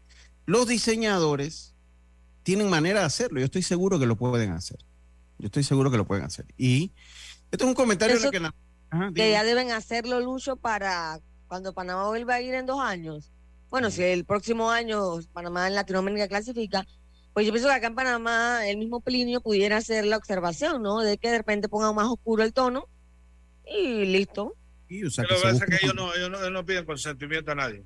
los 0.45 0.67
diseñadores 0.67 1.73
tienen 2.43 2.69
manera 2.69 2.99
de 3.01 3.05
hacerlo. 3.05 3.39
Yo 3.39 3.45
estoy 3.45 3.63
seguro 3.63 3.99
que 3.99 4.05
lo 4.05 4.15
pueden 4.15 4.51
hacer. 4.51 4.77
Yo 5.39 5.47
estoy 5.47 5.63
seguro 5.63 5.89
que 5.89 5.97
lo 5.97 6.05
pueden 6.05 6.23
hacer. 6.25 6.45
Y 6.57 6.91
esto 7.51 7.65
es 7.65 7.69
un 7.69 7.73
comentario 7.73 8.15
Eso- 8.17 8.29
que 8.31 8.39
la- 8.39 8.53
Ajá, 8.89 9.07
que 9.07 9.23
dime. 9.23 9.31
ya 9.31 9.43
deben 9.43 9.71
hacerlo, 9.71 10.19
Lucho, 10.19 10.55
para 10.55 11.19
cuando 11.47 11.73
Panamá 11.73 12.07
vuelva 12.07 12.35
a 12.35 12.41
ir 12.41 12.53
en 12.53 12.65
dos 12.67 12.79
años. 12.79 13.31
Bueno, 13.71 13.89
si 13.89 14.03
el 14.03 14.23
próximo 14.25 14.69
año 14.69 15.19
Panamá 15.33 15.67
en 15.67 15.73
Latinoamérica 15.73 16.27
clasifica, 16.27 16.85
pues 17.33 17.47
yo 17.47 17.51
pienso 17.51 17.69
que 17.69 17.73
acá 17.75 17.87
en 17.87 17.95
Panamá 17.95 18.67
el 18.67 18.77
mismo 18.77 18.99
Plinio 19.01 19.41
pudiera 19.41 19.77
hacer 19.77 20.05
la 20.05 20.17
observación, 20.17 20.83
¿no? 20.83 20.99
De 20.99 21.17
que 21.17 21.31
de 21.31 21.39
repente 21.39 21.69
ponga 21.69 21.91
más 21.91 22.07
oscuro 22.07 22.43
el 22.43 22.53
tono 22.53 22.87
y 23.65 24.05
listo. 24.05 24.55
Sí, 24.87 25.03
o 25.03 25.09
sea, 25.09 25.25
Pero 25.27 25.41
que 25.41 25.47
lo 25.47 25.53
se 25.53 25.59
que 25.59 25.65
pasa 25.65 25.73
es 25.75 25.79
que 25.79 25.85
ellos 25.85 25.95
no, 25.95 26.13
ellos 26.13 26.29
no, 26.29 26.37
ellos 26.39 26.51
no 26.51 26.65
piden 26.65 26.85
consentimiento 26.85 27.51
a 27.51 27.55
nadie. 27.55 27.83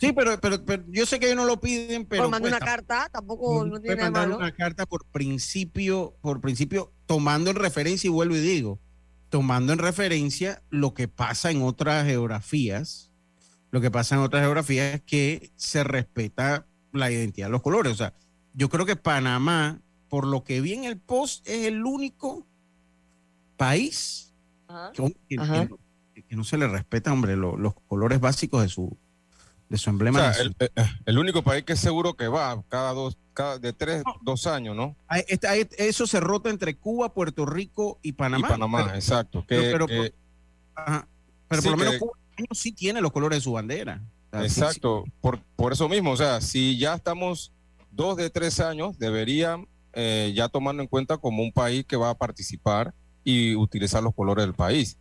Sí, 0.00 0.12
pero, 0.12 0.40
pero, 0.40 0.64
pero 0.64 0.84
yo 0.88 1.04
sé 1.04 1.18
que 1.20 1.26
ellos 1.26 1.36
no 1.36 1.44
lo 1.44 1.60
piden, 1.60 2.06
pero 2.06 2.22
Por 2.24 2.30
mandar 2.30 2.50
pues, 2.50 2.62
una 2.62 2.66
carta, 2.66 3.08
tampoco 3.12 3.64
no 3.64 3.72
puede 3.72 3.82
tiene 3.82 3.96
nada 3.96 4.10
malo. 4.10 4.38
una 4.38 4.52
carta 4.52 4.86
por 4.86 5.04
principio, 5.06 6.16
por 6.22 6.40
principio, 6.40 6.92
tomando 7.04 7.50
en 7.50 7.56
referencia, 7.56 8.08
y 8.08 8.10
vuelvo 8.10 8.36
y 8.36 8.40
digo, 8.40 8.80
tomando 9.28 9.72
en 9.72 9.78
referencia 9.78 10.62
lo 10.70 10.94
que 10.94 11.08
pasa 11.08 11.50
en 11.50 11.62
otras 11.62 12.06
geografías, 12.06 13.12
lo 13.70 13.80
que 13.82 13.90
pasa 13.90 14.14
en 14.14 14.22
otras 14.22 14.42
geografías 14.42 14.94
es 14.94 15.02
que 15.02 15.50
se 15.56 15.84
respeta 15.84 16.66
la 16.92 17.10
identidad 17.10 17.48
de 17.48 17.52
los 17.52 17.62
colores. 17.62 17.92
O 17.92 17.96
sea, 17.96 18.14
yo 18.54 18.70
creo 18.70 18.86
que 18.86 18.96
Panamá, 18.96 19.82
por 20.08 20.26
lo 20.26 20.42
que 20.42 20.62
vi 20.62 20.72
en 20.72 20.84
el 20.84 20.98
post, 20.98 21.46
es 21.46 21.66
el 21.66 21.84
único 21.84 22.46
país 23.58 24.25
Ajá. 24.68 24.92
que, 24.92 25.16
que- 25.28 25.40
Ajá. 25.40 25.62
que 25.62 25.68
no, 25.68 25.78
que 26.28 26.36
no 26.36 26.44
se 26.44 26.56
le 26.58 26.66
respeta, 26.68 27.12
hombre, 27.12 27.36
lo- 27.36 27.56
los 27.56 27.74
colores 27.88 28.20
básicos 28.20 28.62
de 28.62 28.68
su, 28.68 28.96
de 29.68 29.78
su 29.78 29.90
O 29.90 29.92
emblema. 29.92 30.18
sea, 30.20 30.28
nacional. 30.28 30.56
el, 30.60 30.70
eh, 30.76 30.86
el 31.06 31.18
único 31.18 31.42
país 31.42 31.64
que 31.64 31.74
es 31.74 31.80
seguro 31.80 32.14
que 32.14 32.28
va 32.28 32.62
cada 32.68 32.92
dos, 32.92 33.18
cada 33.34 33.58
de 33.58 33.72
tres, 33.72 34.02
dos 34.22 34.46
años, 34.46 34.74
¿no? 34.76 34.96
Eso 35.78 36.06
se 36.06 36.20
rota 36.20 36.50
entre 36.50 36.76
Cuba, 36.76 37.12
Puerto 37.12 37.44
Rico 37.46 37.98
y 38.02 38.12
Panamá. 38.12 38.46
y 38.46 38.50
Panamá, 38.50 38.84
Pero- 38.86 38.96
exacto. 38.96 39.44
Que, 39.46 39.56
pero- 39.60 39.86
pero- 39.86 40.02
que- 40.04 40.14
ajá. 40.74 41.08
Pero 41.48 41.62
Sí, 41.62 41.68
por 41.68 41.72
lo 41.72 41.84
menos 41.84 41.94
que- 41.94 42.00
Cuba 42.00 42.12
este 42.38 42.54
sí 42.54 42.72
tiene 42.72 43.00
los 43.00 43.12
colores 43.12 43.38
de 43.38 43.40
su 43.42 43.52
bandera. 43.52 44.02
O 44.32 44.38
sea, 44.38 44.40
sí- 44.48 44.60
exacto. 44.60 45.04
Por, 45.20 45.40
por 45.56 45.72
eso 45.72 45.88
mismo, 45.88 46.10
o 46.12 46.16
sea, 46.16 46.40
si 46.40 46.78
ya 46.78 46.94
estamos 46.94 47.52
dos 47.90 48.16
de 48.16 48.30
tres 48.30 48.60
años, 48.60 48.98
deberían 48.98 49.66
eh, 49.98 50.32
ya 50.36 50.48
tomarlo 50.50 50.82
en 50.82 50.88
cuenta 50.88 51.16
como 51.16 51.42
un 51.42 51.52
país 51.52 51.86
que 51.86 51.96
va 51.96 52.10
a 52.10 52.14
participar 52.18 52.92
y 53.26 53.56
utilizar 53.56 54.02
los 54.04 54.14
colores 54.14 54.44
del 54.46 54.54
país. 54.54 54.96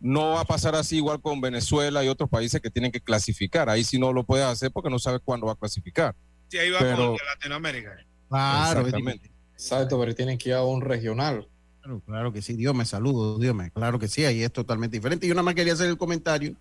No 0.00 0.30
va 0.34 0.42
a 0.42 0.44
pasar 0.44 0.76
así 0.76 0.98
igual 0.98 1.20
con 1.20 1.40
Venezuela 1.40 2.04
y 2.04 2.08
otros 2.08 2.30
países 2.30 2.60
que 2.60 2.70
tienen 2.70 2.92
que 2.92 3.00
clasificar. 3.00 3.68
Ahí 3.68 3.82
sí 3.82 3.98
no 3.98 4.12
lo 4.12 4.22
puedes 4.24 4.46
hacer 4.46 4.70
porque 4.70 4.88
no 4.88 5.00
sabes 5.00 5.20
cuándo 5.24 5.46
va 5.48 5.54
a 5.54 5.56
clasificar. 5.56 6.14
Sí, 6.48 6.58
ahí 6.58 6.70
va 6.70 6.78
Pero- 6.78 6.96
con 7.16 7.16
Latinoamérica. 7.34 7.96
Claro, 8.28 8.80
Exactamente. 8.80 9.30
Exacto, 9.54 9.98
pero 9.98 10.14
tienen 10.14 10.38
que 10.38 10.50
ir 10.50 10.54
a 10.54 10.62
un 10.64 10.80
regional. 10.80 11.48
Claro, 11.80 12.00
claro 12.06 12.32
que 12.32 12.40
sí, 12.40 12.54
Dios 12.54 12.72
me 12.74 12.84
saludo, 12.84 13.38
Dios 13.38 13.54
me, 13.54 13.70
claro 13.72 13.98
que 13.98 14.06
sí, 14.06 14.24
ahí 14.24 14.42
es 14.44 14.52
totalmente 14.52 14.96
diferente. 14.98 15.26
Yo 15.26 15.34
nada 15.34 15.42
más 15.44 15.54
quería 15.54 15.72
hacer 15.72 15.88
el 15.88 15.96
comentario, 15.98 16.54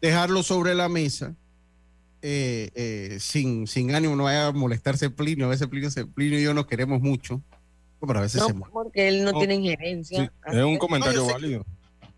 dejarlo 0.00 0.42
sobre 0.42 0.74
la 0.74 0.88
mesa, 0.88 1.34
eh, 2.22 2.70
eh, 2.74 3.16
sin, 3.20 3.66
sin 3.68 3.94
ánimo, 3.94 4.16
no 4.16 4.24
vaya 4.24 4.46
a 4.48 4.52
molestarse 4.52 5.08
Plinio, 5.10 5.46
a 5.46 5.50
veces 5.50 5.68
Plinio, 5.68 5.90
se- 5.90 6.06
Plinio 6.06 6.40
y 6.40 6.42
yo 6.44 6.54
nos 6.54 6.66
queremos 6.66 7.00
mucho, 7.00 7.42
pero 8.06 8.18
a 8.20 8.22
veces 8.22 8.40
No, 8.40 8.46
se 8.48 8.52
molesta. 8.54 8.72
porque 8.72 9.08
él 9.08 9.24
no, 9.24 9.32
No. 9.32 9.38
tiene 9.38 9.54
injerencia. 9.56 10.24
Sí, 10.24 10.30
es 10.58 10.64
un 10.64 10.78
comentario 10.78 11.20
No, 11.26 11.32
válido. 11.32 11.64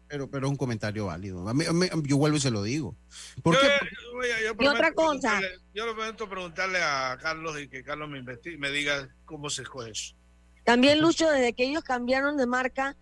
Pero, 0.06 0.30
pero 0.30 0.46
es 0.46 0.50
un 0.50 0.56
comentario 0.56 1.06
válido. 1.06 1.48
A 1.48 1.54
mí- 1.54 1.64
a 1.64 1.72
mí- 1.72 1.88
yo 2.04 2.16
vuelvo 2.18 2.36
y 2.36 2.40
se 2.40 2.50
lo 2.50 2.62
digo. 2.62 2.94
¿Por 3.42 3.54
Yo, 3.54 3.60
qué? 3.60 3.66
yo- 3.68 4.22
yo 4.44 4.52
Y 4.52 4.54
prometo 4.54 4.70
otra 4.74 4.92
cosa. 4.92 5.40
Yo 5.74 5.86
le 5.86 5.94
prometo 5.94 6.28
preguntarle 6.28 6.78
a 6.80 7.18
Carlos 7.20 7.58
y 7.60 7.68
que 7.68 7.82
Carlos 7.82 8.08
me 8.08 8.18
investigue, 8.18 8.56
me 8.58 8.70
diga 8.70 9.08
cómo 9.24 9.50
se 9.50 9.62
escoge 9.62 9.90
eso. 9.90 10.14
También, 10.64 11.00
Lucho, 11.00 11.28
desde 11.28 11.52
que 11.52 11.64
ellos 11.64 11.82
cambiaron 11.82 12.36
de 12.36 12.46
marca, 12.46 12.96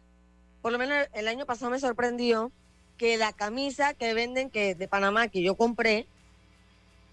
por 0.62 0.72
lo 0.72 0.78
menos 0.78 0.96
el 1.12 1.28
año 1.28 1.44
pasado 1.44 1.70
me 1.70 1.78
sorprendió 1.80 2.50
que 2.96 3.16
la 3.16 3.32
camisa 3.32 3.94
que 3.94 4.14
venden 4.14 4.48
que 4.48 4.74
de 4.74 4.88
Panamá, 4.88 5.28
que 5.28 5.42
yo 5.42 5.54
compré, 5.56 6.06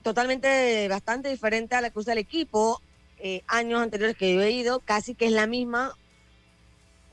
totalmente 0.04 0.88
bastante 0.88 1.30
diferente 1.30 1.76
a 1.76 1.82
la 1.82 1.90
que 1.90 2.00
usa 2.00 2.14
el 2.14 2.20
equipo, 2.20 2.82
eh, 3.20 3.42
años 3.48 3.82
anteriores 3.82 4.16
que 4.16 4.34
yo 4.34 4.42
he 4.42 4.52
ido, 4.52 4.80
casi 4.80 5.16
que 5.16 5.26
es 5.26 5.32
la 5.32 5.48
misma, 5.48 5.94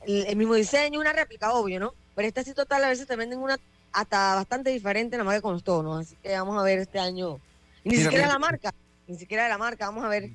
el, 0.05 0.35
mismo 0.35 0.55
diseño, 0.55 0.99
una 0.99 1.13
réplica, 1.13 1.53
obvio, 1.53 1.79
¿no? 1.79 1.93
Pero 2.15 2.27
esta 2.27 2.43
sí 2.43 2.53
total, 2.53 2.83
a 2.83 2.89
veces 2.89 3.07
te 3.07 3.15
venden 3.15 3.39
una 3.39 3.59
hasta 3.91 4.35
bastante 4.35 4.69
diferente, 4.69 5.17
nada 5.17 5.25
más 5.25 5.35
que 5.35 5.41
con 5.41 5.53
los 5.53 5.63
tonos, 5.63 6.05
así 6.05 6.15
que 6.21 6.31
vamos 6.33 6.57
a 6.59 6.63
ver 6.63 6.79
este 6.79 6.99
año. 6.99 7.39
Y 7.83 7.89
ni 7.89 7.97
Mira, 7.97 8.03
siquiera 8.09 8.27
la 8.27 8.39
marca, 8.39 8.73
ni 9.07 9.17
siquiera 9.17 9.43
de 9.43 9.49
la 9.49 9.57
marca, 9.57 9.87
vamos 9.87 10.03
a 10.03 10.09
ver 10.09 10.29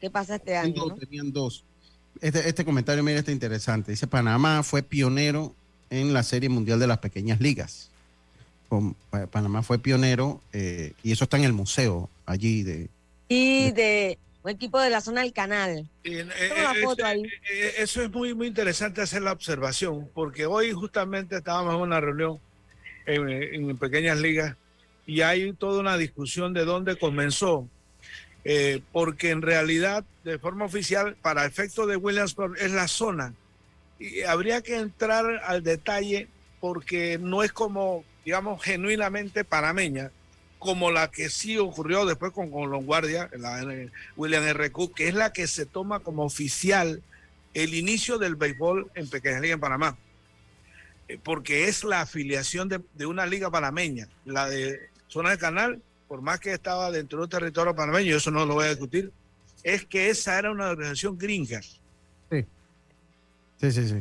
qué 0.00 0.10
pasa 0.10 0.36
este 0.36 0.56
año, 0.56 0.74
dos, 0.74 0.88
¿no? 0.90 0.96
tenían 0.96 1.32
dos. 1.32 1.64
Este, 2.20 2.48
este 2.48 2.64
comentario, 2.64 3.02
mira, 3.02 3.18
está 3.18 3.32
interesante. 3.32 3.90
Dice, 3.90 4.06
Panamá 4.06 4.62
fue 4.62 4.82
pionero 4.82 5.54
en 5.90 6.12
la 6.12 6.22
Serie 6.22 6.48
Mundial 6.48 6.78
de 6.78 6.86
las 6.86 6.98
Pequeñas 6.98 7.40
Ligas. 7.40 7.90
Con- 8.68 8.94
Panamá 9.30 9.62
fue 9.62 9.78
pionero 9.78 10.40
eh, 10.52 10.92
y 11.02 11.12
eso 11.12 11.24
está 11.24 11.36
en 11.36 11.44
el 11.44 11.52
museo 11.52 12.10
allí 12.24 12.62
de... 12.62 12.88
y 13.28 13.70
de 13.70 14.18
un 14.46 14.50
equipo 14.52 14.80
de 14.80 14.90
la 14.90 15.00
zona 15.00 15.22
del 15.22 15.32
canal. 15.32 15.88
Eh, 16.04 16.22
una 16.22 16.72
eh, 16.72 16.82
foto 16.82 17.02
eso- 17.02 17.06
ahí. 17.06 17.22
eh, 17.50 17.74
Eso 17.78 18.02
es 18.02 18.10
muy, 18.10 18.32
muy 18.32 18.46
interesante 18.46 19.00
hacer 19.02 19.22
la 19.22 19.32
observación, 19.32 20.08
porque 20.14 20.46
hoy 20.46 20.70
justamente 20.72 21.36
estábamos 21.36 21.74
en 21.74 21.80
una 21.80 22.00
reunión 22.00 22.38
en, 23.06 23.28
en 23.28 23.76
pequeñas 23.76 24.18
ligas 24.20 24.56
y 25.04 25.20
hay 25.22 25.52
toda 25.52 25.80
una 25.80 25.96
discusión 25.96 26.52
de 26.52 26.64
dónde 26.64 26.96
comenzó, 26.96 27.68
eh, 28.44 28.80
porque 28.92 29.30
en 29.30 29.42
realidad, 29.42 30.04
de 30.22 30.38
forma 30.38 30.64
oficial, 30.64 31.16
para 31.20 31.44
efecto 31.44 31.86
de 31.86 31.96
Williamsport, 31.96 32.56
es 32.60 32.70
la 32.70 32.86
zona. 32.86 33.34
Y 33.98 34.22
habría 34.22 34.60
que 34.62 34.76
entrar 34.76 35.24
al 35.44 35.62
detalle 35.64 36.28
porque 36.60 37.18
no 37.20 37.42
es 37.42 37.52
como, 37.52 38.04
digamos, 38.24 38.62
genuinamente 38.62 39.42
panameña, 39.44 40.10
como 40.66 40.90
la 40.90 41.10
que 41.10 41.30
sí 41.30 41.56
ocurrió 41.56 42.04
después 42.04 42.32
con, 42.32 42.50
con 42.50 42.70
Longuardia, 42.70 43.30
la 43.38 43.62
eh, 43.62 43.90
William 44.16 44.44
R. 44.44 44.70
Cook, 44.70 44.94
que 44.94 45.08
es 45.08 45.14
la 45.14 45.32
que 45.32 45.46
se 45.46 45.64
toma 45.64 46.00
como 46.00 46.24
oficial 46.24 47.02
el 47.54 47.72
inicio 47.72 48.18
del 48.18 48.36
béisbol 48.36 48.90
en 48.94 49.08
Pequeña 49.08 49.40
Liga 49.40 49.54
en 49.54 49.60
Panamá. 49.60 49.96
Eh, 51.08 51.18
Porque 51.22 51.68
es 51.68 51.84
la 51.84 52.02
afiliación 52.02 52.68
de, 52.68 52.82
de 52.92 53.06
una 53.06 53.24
liga 53.24 53.50
panameña, 53.50 54.08
la 54.26 54.46
de 54.48 54.90
Zona 55.08 55.30
del 55.30 55.38
Canal, 55.38 55.80
por 56.08 56.20
más 56.20 56.40
que 56.40 56.52
estaba 56.52 56.90
dentro 56.90 57.20
del 57.20 57.30
territorio 57.30 57.74
panameño, 57.74 58.16
eso 58.16 58.30
no 58.30 58.44
lo 58.44 58.54
voy 58.54 58.66
a 58.66 58.70
discutir, 58.70 59.10
es 59.62 59.86
que 59.86 60.10
esa 60.10 60.38
era 60.38 60.50
una 60.50 60.68
organización 60.70 61.16
gringa. 61.16 61.62
Sí, 61.62 62.44
sí, 63.72 63.88
sí. 63.88 63.94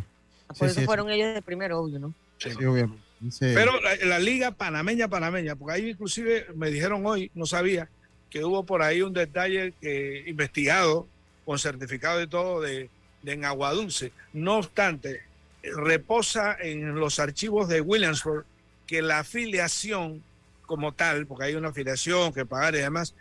Por 0.47 0.57
Sí, 0.57 0.65
eso 0.65 0.79
sí, 0.81 0.85
fueron 0.85 1.09
ellos 1.09 1.33
de 1.33 1.41
primero, 1.41 1.79
obvio, 1.79 1.99
¿no? 1.99 2.13
sí, 2.39 2.49
obviamente. 2.49 2.97
Pero 3.39 3.79
la, 3.81 3.95
la 4.05 4.19
liga 4.19 4.51
panameña, 4.51 5.07
panameña, 5.07 5.55
porque 5.55 5.75
ahí 5.75 5.89
inclusive 5.89 6.47
me 6.55 6.69
dijeron 6.69 7.05
hoy, 7.05 7.31
no 7.33 7.45
sabía, 7.45 7.89
que 8.29 8.43
hubo 8.43 8.65
por 8.65 8.81
ahí 8.81 9.01
un 9.01 9.13
detalle 9.13 9.73
que 9.79 10.23
investigado 10.27 11.07
con 11.45 11.59
certificado 11.59 12.21
y 12.21 12.27
todo 12.27 12.61
de, 12.61 12.89
de 13.21 13.31
en 13.31 13.45
Agua 13.45 13.71
Dulce. 13.71 14.11
No 14.33 14.57
obstante, 14.57 15.21
reposa 15.63 16.57
en 16.59 16.95
los 16.95 17.19
archivos 17.19 17.67
de 17.67 17.81
Williamsburg 17.81 18.45
que 18.87 19.01
la 19.01 19.19
afiliación 19.19 20.23
como 20.65 20.93
tal, 20.93 21.27
porque 21.27 21.45
hay 21.45 21.55
una 21.55 21.69
afiliación 21.69 22.33
que 22.33 22.45
pagar 22.45 22.75
y 22.75 22.79
demás, 22.79 23.13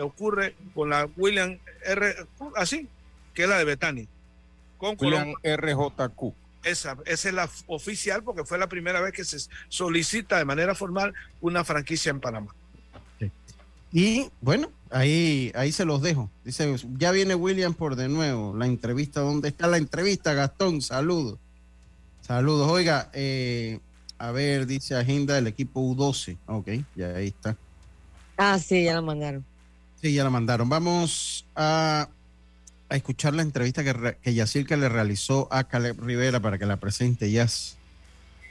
ocurre 0.00 0.54
con 0.74 0.90
la 0.90 1.08
William 1.16 1.58
R, 1.84 2.14
así, 2.56 2.88
que 3.34 3.42
es 3.42 3.48
la 3.48 3.58
de 3.58 3.64
Betania. 3.64 4.06
Con 4.78 4.96
William 4.98 5.34
RJQ. 5.42 6.34
Esa, 6.64 6.96
esa 7.06 7.28
es 7.28 7.34
la 7.34 7.50
oficial 7.66 8.22
porque 8.22 8.44
fue 8.44 8.58
la 8.58 8.68
primera 8.68 9.00
vez 9.00 9.12
que 9.12 9.24
se 9.24 9.38
solicita 9.68 10.38
de 10.38 10.44
manera 10.44 10.74
formal 10.74 11.12
una 11.40 11.64
franquicia 11.64 12.10
en 12.10 12.20
Panamá. 12.20 12.54
Y 13.92 14.30
bueno, 14.40 14.70
ahí, 14.90 15.52
ahí 15.54 15.70
se 15.70 15.84
los 15.84 16.00
dejo. 16.00 16.30
Dice, 16.44 16.74
ya 16.96 17.10
viene 17.10 17.34
William 17.34 17.74
por 17.74 17.94
de 17.94 18.08
nuevo. 18.08 18.56
La 18.56 18.66
entrevista, 18.66 19.20
¿dónde 19.20 19.48
está 19.48 19.66
la 19.66 19.76
entrevista, 19.76 20.32
Gastón? 20.32 20.80
Saludos. 20.80 21.38
Saludos. 22.22 22.70
Oiga, 22.70 23.10
eh, 23.12 23.80
a 24.16 24.30
ver, 24.30 24.66
dice 24.66 24.94
agenda 24.94 25.34
del 25.34 25.46
equipo 25.46 25.80
U12. 25.80 26.38
Ok, 26.46 26.68
ya 26.96 27.08
ahí 27.16 27.28
está. 27.28 27.56
Ah, 28.38 28.58
sí, 28.58 28.84
ya 28.84 28.94
la 28.94 29.02
mandaron. 29.02 29.44
Sí, 30.00 30.14
ya 30.14 30.24
la 30.24 30.30
mandaron. 30.30 30.68
Vamos 30.68 31.44
a, 31.54 32.08
a 32.92 32.96
escuchar 32.96 33.34
la 33.34 33.42
entrevista 33.42 33.82
que, 33.82 33.92
re- 33.92 34.18
que 34.22 34.76
le 34.76 34.88
realizó 34.88 35.48
a 35.50 35.64
Caleb 35.64 36.00
Rivera 36.00 36.40
para 36.40 36.58
que 36.58 36.66
la 36.66 36.76
presente, 36.76 37.30
Yas. 37.30 37.76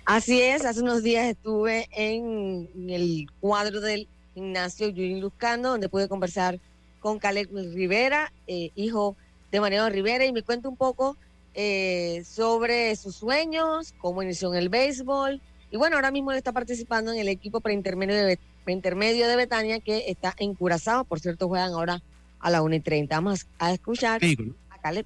Así 0.06 0.42
es, 0.42 0.66
hace 0.66 0.82
unos 0.82 1.04
días 1.04 1.28
estuve 1.28 1.88
en, 1.92 2.68
el 2.90 3.30
cuadro 3.40 3.82
del 3.82 4.08
gimnasio 4.34 4.90
Yurin 4.90 5.22
Luzcano, 5.22 5.70
donde 5.70 5.90
pude 5.90 6.08
conversar 6.08 6.60
con 7.00 7.20
Caleb 7.20 7.50
Rivera, 7.74 8.34
eh, 8.48 8.72
hijo 8.76 9.16
de 9.52 9.62
Mariano 9.62 9.90
Rivera, 9.90 10.26
y 10.26 10.34
me 10.34 10.42
cuenta 10.42 10.70
un 10.70 10.78
poco 10.78 11.18
eh, 11.54 12.24
sobre 12.26 12.96
sus 12.96 13.16
sueños, 13.16 13.94
cómo 14.00 14.24
inició 14.24 14.54
en 14.54 14.60
el 14.60 14.70
béisbol. 14.70 15.40
Y 15.70 15.78
bueno, 15.78 15.96
ahora 15.98 16.12
mismo 16.12 16.32
él 16.32 16.38
está 16.38 16.52
participando 16.52 17.14
en 17.14 17.20
el 17.20 17.28
equipo 17.28 17.62
preintermedio 17.62 18.38
preintermedio 18.64 19.28
de 19.28 19.36
Betania, 19.36 19.80
que 19.80 20.06
está 20.08 20.36
en 20.38 20.54
Curazao. 20.54 21.04
Por 21.04 21.20
cierto, 21.20 21.48
juegan 21.48 21.74
ahora 21.74 22.02
a 22.42 22.50
la 22.50 22.62
1 22.62 22.76
y 22.76 22.80
30. 22.80 23.16
Vamos 23.16 23.48
a 23.60 23.72
escuchar 23.72 24.22
a 24.70 24.78
Caleb. 24.80 25.06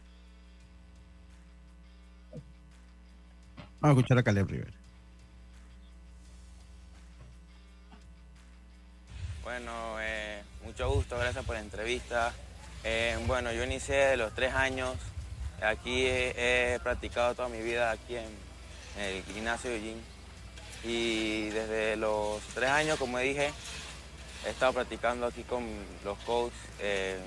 Vamos 3.82 3.98
a 3.98 4.00
escuchar 4.00 4.18
a 4.18 4.24
Caleb 4.24 4.48
Rivera. 4.48 4.72
Bueno, 9.44 9.98
eh, 10.00 10.42
mucho 10.64 10.90
gusto, 10.92 11.18
gracias 11.18 11.46
por 11.46 11.56
la 11.56 11.62
entrevista. 11.62 12.34
Eh, 12.84 13.18
bueno, 13.28 13.52
yo 13.52 13.64
inicié 13.64 13.96
de 13.96 14.18
los 14.18 14.34
tres 14.34 14.54
años. 14.54 14.96
Aquí 15.62 16.06
he, 16.06 16.74
he 16.76 16.80
practicado 16.80 17.36
toda 17.36 17.50
mi 17.50 17.62
vida 17.62 17.92
aquí 17.92 18.16
en, 18.16 18.28
en 18.98 19.16
el 19.18 19.24
gimnasio 19.24 19.70
de 19.70 19.82
gym. 19.82 19.98
Y 20.84 21.50
desde 21.50 21.96
los 21.96 22.42
tres 22.54 22.70
años, 22.70 22.98
como 23.00 23.18
dije, 23.20 23.52
he 24.46 24.50
estado 24.50 24.74
practicando 24.74 25.26
aquí 25.26 25.44
con 25.44 25.68
los 26.04 26.18
coaches 26.20 26.58
eh, 26.80 27.20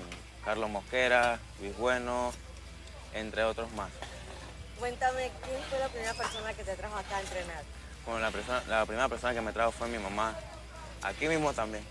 Carlos 0.43 0.69
Mosquera, 0.69 1.39
Luis 1.59 1.77
Bueno, 1.77 2.31
entre 3.13 3.43
otros 3.43 3.71
más. 3.73 3.89
Cuéntame, 4.79 5.29
¿quién 5.43 5.61
fue 5.69 5.79
la 5.79 5.89
primera 5.89 6.13
persona 6.13 6.53
que 6.53 6.63
te 6.63 6.75
trajo 6.75 6.97
acá 6.97 7.17
a 7.17 7.21
entrenar? 7.21 7.63
Bueno, 8.05 8.21
la, 8.21 8.31
persona, 8.31 8.63
la 8.67 8.85
primera 8.85 9.09
persona 9.09 9.33
que 9.33 9.41
me 9.41 9.51
trajo 9.51 9.71
fue 9.71 9.87
mi 9.89 9.97
mamá. 9.97 10.35
Aquí 11.03 11.27
mismo 11.27 11.53
también. 11.53 11.83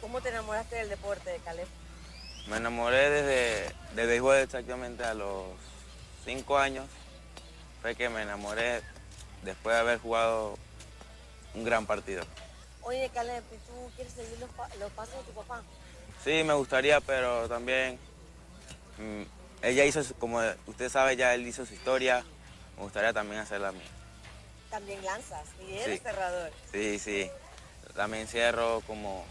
¿Cómo 0.00 0.20
te 0.20 0.30
enamoraste 0.30 0.76
del 0.76 0.88
deporte 0.88 1.30
de 1.30 1.38
Caleb? 1.38 1.68
Me 2.48 2.56
enamoré 2.56 3.10
desde 3.10 3.74
de 3.94 4.06
béisbol 4.06 4.36
exactamente 4.36 5.04
a 5.04 5.14
los 5.14 5.44
cinco 6.24 6.58
años. 6.58 6.86
Fue 7.82 7.94
que 7.94 8.08
me 8.08 8.22
enamoré 8.22 8.82
después 9.42 9.74
de 9.74 9.80
haber 9.80 9.98
jugado 10.00 10.56
un 11.54 11.64
gran 11.64 11.86
partido. 11.86 12.24
Oye, 12.86 13.10
Caleb, 13.12 13.42
¿y 13.52 13.56
tú 13.66 13.90
quieres 13.96 14.12
seguir 14.14 14.38
los, 14.38 14.48
pa- 14.50 14.68
los 14.78 14.92
pasos 14.92 15.14
de 15.16 15.32
tu 15.32 15.32
papá? 15.32 15.60
Sí, 16.22 16.44
me 16.44 16.54
gustaría, 16.54 17.00
pero 17.00 17.48
también 17.48 17.98
mm, 18.98 19.22
ella 19.62 19.84
hizo, 19.84 20.02
como 20.20 20.40
usted 20.66 20.88
sabe, 20.88 21.16
ya 21.16 21.34
él 21.34 21.44
hizo 21.46 21.66
su 21.66 21.74
historia. 21.74 22.24
Me 22.76 22.84
gustaría 22.84 23.12
también 23.12 23.40
hacer 23.40 23.60
la 23.60 23.72
mía. 23.72 23.88
También 24.70 25.04
lanzas 25.04 25.48
y 25.68 25.72
eres 25.78 25.96
Sí. 25.98 26.02
cerrador. 26.04 26.52
Sí, 26.70 26.98
sí. 27.00 27.30
También 27.96 28.28
cierro 28.28 28.80
como 28.86 29.24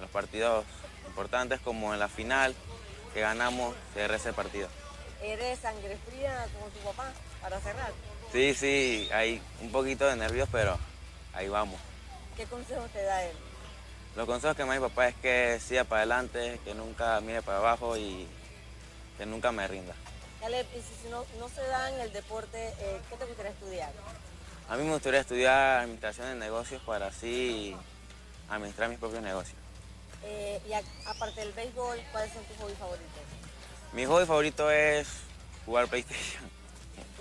los 0.00 0.08
partidos 0.08 0.64
importantes, 1.06 1.60
como 1.60 1.92
en 1.92 2.00
la 2.00 2.08
final 2.08 2.54
que 3.12 3.20
ganamos, 3.20 3.76
cerré 3.92 4.16
ese 4.16 4.32
partido. 4.32 4.68
¿Eres 5.22 5.58
sangre 5.58 5.98
fría 6.08 6.46
como 6.54 6.66
tu 6.70 6.78
papá 6.80 7.12
para 7.42 7.60
cerrar? 7.60 7.92
Sí, 8.32 8.54
sí, 8.54 9.10
hay 9.12 9.42
un 9.60 9.70
poquito 9.70 10.06
de 10.06 10.16
nervios, 10.16 10.48
pero 10.50 10.78
ahí 11.34 11.48
vamos. 11.50 11.78
¿Qué 12.36 12.44
consejos 12.46 12.90
te 12.90 13.02
da 13.02 13.24
él? 13.24 13.36
Los 14.16 14.26
consejos 14.26 14.56
que 14.56 14.64
me 14.64 14.70
da 14.74 14.80
mi 14.80 14.88
papá 14.88 15.08
es 15.08 15.14
que 15.16 15.60
siga 15.60 15.84
para 15.84 16.00
adelante, 16.02 16.60
que 16.64 16.74
nunca 16.74 17.20
mire 17.20 17.42
para 17.42 17.58
abajo 17.58 17.96
y 17.96 18.26
que 19.18 19.26
nunca 19.26 19.52
me 19.52 19.66
rinda. 19.68 19.94
Caleb, 20.40 20.66
y 20.76 20.80
si 21.02 21.08
no, 21.08 21.24
no 21.38 21.48
se 21.48 21.62
da 21.62 21.90
en 21.92 22.00
el 22.00 22.12
deporte, 22.12 22.68
eh, 22.78 23.00
¿qué 23.08 23.16
te 23.16 23.24
gustaría 23.26 23.52
estudiar? 23.52 23.92
A 24.68 24.76
mí 24.76 24.84
me 24.84 24.92
gustaría 24.92 25.20
estudiar 25.20 25.80
administración 25.82 26.26
de 26.28 26.34
negocios 26.34 26.82
para 26.84 27.06
así 27.08 27.76
administrar 28.50 28.88
mis 28.88 28.98
propios 28.98 29.22
negocios. 29.22 29.56
Eh, 30.24 30.60
y 30.68 30.72
a- 30.72 30.82
aparte 31.06 31.40
del 31.40 31.52
béisbol, 31.52 31.98
¿cuáles 32.12 32.32
son 32.32 32.44
tus 32.44 32.56
hobbies 32.58 32.78
favoritos? 32.78 33.08
Mi 33.92 34.04
hobby 34.06 34.26
favorito 34.26 34.70
es 34.70 35.08
jugar 35.66 35.88
PlayStation. 35.88 36.50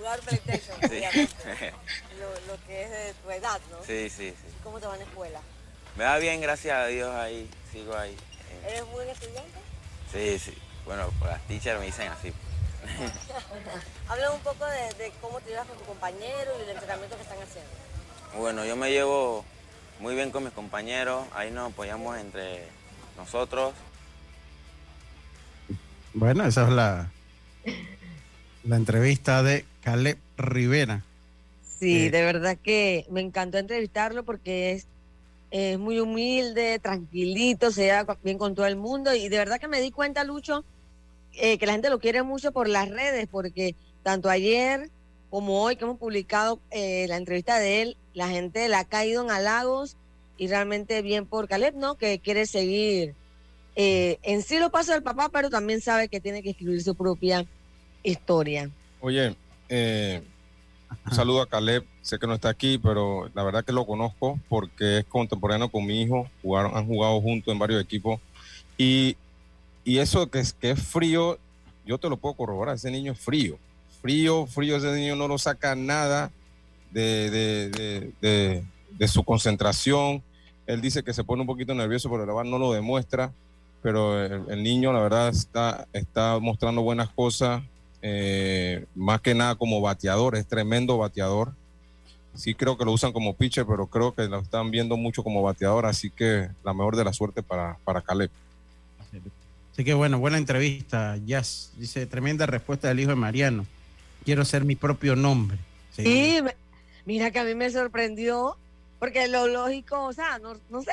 Jugar 0.01 0.19
PlayStation, 0.21 0.77
Sí. 0.81 1.01
Lo, 2.19 2.53
lo 2.53 2.65
que 2.65 2.83
es 2.83 2.89
de 2.89 3.13
tu 3.23 3.29
edad, 3.29 3.59
¿no? 3.69 3.77
Sí, 3.85 4.09
sí, 4.09 4.31
sí. 4.31 4.47
¿Y 4.49 4.63
¿Cómo 4.63 4.79
te 4.79 4.87
va 4.87 4.93
en 4.93 4.99
la 5.01 5.05
escuela? 5.05 5.39
Me 5.95 6.05
va 6.05 6.17
bien, 6.17 6.41
gracias 6.41 6.75
a 6.75 6.87
Dios, 6.87 7.13
ahí, 7.15 7.47
sigo 7.71 7.95
ahí. 7.95 8.17
¿Eres 8.67 8.83
buen 8.87 9.07
estudiante? 9.09 9.59
Sí, 10.11 10.39
sí. 10.39 10.57
Bueno, 10.85 11.07
pues 11.19 11.31
las 11.31 11.41
teachers 11.47 11.79
me 11.79 11.85
dicen 11.85 12.07
así. 12.07 12.33
Habla 14.07 14.31
un 14.31 14.39
poco 14.41 14.65
de, 14.65 15.03
de 15.03 15.11
cómo 15.21 15.39
te 15.41 15.51
llevas 15.51 15.67
con 15.67 15.77
tu 15.77 15.83
compañero 15.85 16.51
y 16.57 16.63
el 16.63 16.69
entrenamiento 16.69 17.15
que 17.15 17.21
están 17.21 17.37
haciendo. 17.37 17.69
Bueno, 18.37 18.65
yo 18.65 18.75
me 18.75 18.89
llevo 18.89 19.45
muy 19.99 20.15
bien 20.15 20.31
con 20.31 20.43
mis 20.43 20.53
compañeros, 20.53 21.27
ahí 21.35 21.51
nos 21.51 21.71
apoyamos 21.71 22.17
entre 22.17 22.67
nosotros. 23.17 23.73
Bueno, 26.13 26.43
esa 26.45 26.63
es 26.63 26.69
la, 26.69 27.11
la 28.63 28.75
entrevista 28.75 29.43
de 29.43 29.65
Caleb 29.83 30.17
Rivera. 30.37 31.03
Sí, 31.79 32.07
Eh, 32.07 32.11
de 32.11 32.23
verdad 32.23 32.57
que 32.61 33.05
me 33.09 33.21
encantó 33.21 33.57
entrevistarlo 33.57 34.23
porque 34.23 34.71
es, 34.73 34.87
es 35.49 35.79
muy 35.79 35.99
humilde, 35.99 36.79
tranquilito, 36.79 37.71
se 37.71 37.85
lleva 37.85 38.17
bien 38.23 38.37
con 38.37 38.55
todo 38.55 38.65
el 38.67 38.75
mundo 38.75 39.13
y 39.15 39.29
de 39.29 39.37
verdad 39.37 39.59
que 39.59 39.67
me 39.67 39.81
di 39.81 39.91
cuenta, 39.91 40.23
Lucho, 40.23 40.63
eh, 41.33 41.57
que 41.57 41.65
la 41.65 41.73
gente 41.73 41.89
lo 41.89 41.99
quiere 41.99 42.23
mucho 42.23 42.51
por 42.51 42.67
las 42.67 42.89
redes 42.89 43.27
porque 43.31 43.75
tanto 44.03 44.29
ayer 44.29 44.89
como 45.29 45.63
hoy 45.63 45.75
que 45.75 45.85
hemos 45.85 45.97
publicado 45.97 46.59
eh, 46.71 47.05
la 47.07 47.17
entrevista 47.17 47.57
de 47.57 47.81
él, 47.81 47.97
la 48.13 48.27
gente 48.27 48.67
le 48.67 48.75
ha 48.75 48.83
caído 48.83 49.23
en 49.23 49.31
halagos 49.31 49.95
y 50.37 50.47
realmente 50.47 51.01
bien 51.01 51.25
por 51.25 51.47
Caleb, 51.47 51.75
¿no? 51.75 51.95
Que 51.95 52.19
quiere 52.19 52.45
seguir 52.45 53.15
eh, 53.75 54.19
en 54.23 54.41
sí 54.41 54.59
los 54.59 54.71
pasos 54.71 54.93
del 54.93 55.03
papá, 55.03 55.29
pero 55.29 55.49
también 55.49 55.81
sabe 55.81 56.09
que 56.09 56.19
tiene 56.19 56.43
que 56.43 56.49
escribir 56.49 56.83
su 56.83 56.95
propia 56.95 57.45
historia. 58.03 58.69
Oye, 58.99 59.35
eh, 59.69 60.21
un 61.05 61.13
saludo 61.13 61.41
a 61.41 61.47
Caleb. 61.47 61.85
Sé 62.01 62.17
que 62.19 62.27
no 62.27 62.33
está 62.33 62.49
aquí, 62.49 62.77
pero 62.77 63.29
la 63.33 63.43
verdad 63.43 63.63
que 63.63 63.71
lo 63.71 63.85
conozco 63.85 64.39
porque 64.49 64.99
es 64.99 65.05
contemporáneo 65.05 65.69
con 65.69 65.85
mi 65.85 66.01
hijo. 66.01 66.29
Jugaron, 66.41 66.75
han 66.75 66.85
jugado 66.87 67.21
juntos 67.21 67.51
en 67.51 67.59
varios 67.59 67.81
equipos. 67.81 68.19
Y, 68.77 69.15
y 69.83 69.99
eso 69.99 70.29
que 70.29 70.39
es, 70.39 70.53
que 70.53 70.71
es 70.71 70.81
frío, 70.81 71.37
yo 71.85 71.97
te 71.97 72.09
lo 72.09 72.17
puedo 72.17 72.35
corroborar. 72.35 72.75
Ese 72.75 72.91
niño 72.91 73.11
es 73.13 73.19
frío. 73.19 73.57
Frío, 74.01 74.47
frío. 74.47 74.77
Ese 74.77 74.91
niño 74.93 75.15
no 75.15 75.27
lo 75.27 75.37
saca 75.37 75.75
nada 75.75 76.31
de, 76.91 77.29
de- 77.29 78.11
de- 78.97 79.07
su 79.07 79.23
concentración. 79.23 80.21
Él 80.67 80.79
dice 80.81 81.03
que 81.03 81.13
se 81.13 81.23
pone 81.23 81.41
un 81.41 81.47
poquito 81.47 81.73
nervioso, 81.73 82.09
pero 82.09 82.25
la 82.25 82.33
verdad 82.33 82.49
no 82.51 82.57
lo 82.59 82.71
demuestra. 82.73 83.31
Pero 83.81 84.23
el, 84.23 84.43
el 84.49 84.61
niño, 84.63 84.93
la 84.93 84.99
verdad, 84.99 85.29
está, 85.29 85.87
está 85.93 86.37
mostrando 86.39 86.81
buenas 86.83 87.09
cosas 87.09 87.63
eh, 88.01 88.85
más 88.95 89.21
que 89.21 89.35
nada 89.35 89.55
como 89.55 89.81
bateador, 89.81 90.35
es 90.35 90.47
tremendo 90.47 90.97
bateador. 90.97 91.53
Sí 92.33 92.55
creo 92.55 92.77
que 92.77 92.85
lo 92.85 92.93
usan 92.93 93.11
como 93.11 93.35
pitcher, 93.35 93.65
pero 93.65 93.87
creo 93.87 94.13
que 94.13 94.23
lo 94.23 94.39
están 94.39 94.71
viendo 94.71 94.95
mucho 94.97 95.23
como 95.23 95.41
bateador, 95.41 95.85
así 95.85 96.09
que 96.09 96.49
la 96.63 96.73
mejor 96.73 96.95
de 96.95 97.03
la 97.03 97.13
suerte 97.13 97.43
para, 97.43 97.77
para 97.83 98.01
Caleb. 98.01 98.31
Así 99.73 99.83
que 99.83 99.93
bueno, 99.93 100.19
buena 100.19 100.37
entrevista, 100.37 101.17
Jazz. 101.25 101.71
Dice, 101.77 102.05
tremenda 102.05 102.45
respuesta 102.45 102.87
del 102.87 103.01
hijo 103.01 103.09
de 103.09 103.15
Mariano. 103.15 103.65
Quiero 104.23 104.45
ser 104.45 104.63
mi 104.63 104.75
propio 104.75 105.15
nombre. 105.15 105.57
Sí. 105.91 106.39
Mira 107.05 107.31
que 107.31 107.39
a 107.39 107.43
mí 107.43 107.55
me 107.55 107.69
sorprendió, 107.69 108.55
porque 108.99 109.27
lo 109.27 109.47
lógico, 109.47 110.03
o 110.05 110.13
sea, 110.13 110.39
no, 110.39 110.55
no 110.69 110.81
sé. 110.83 110.91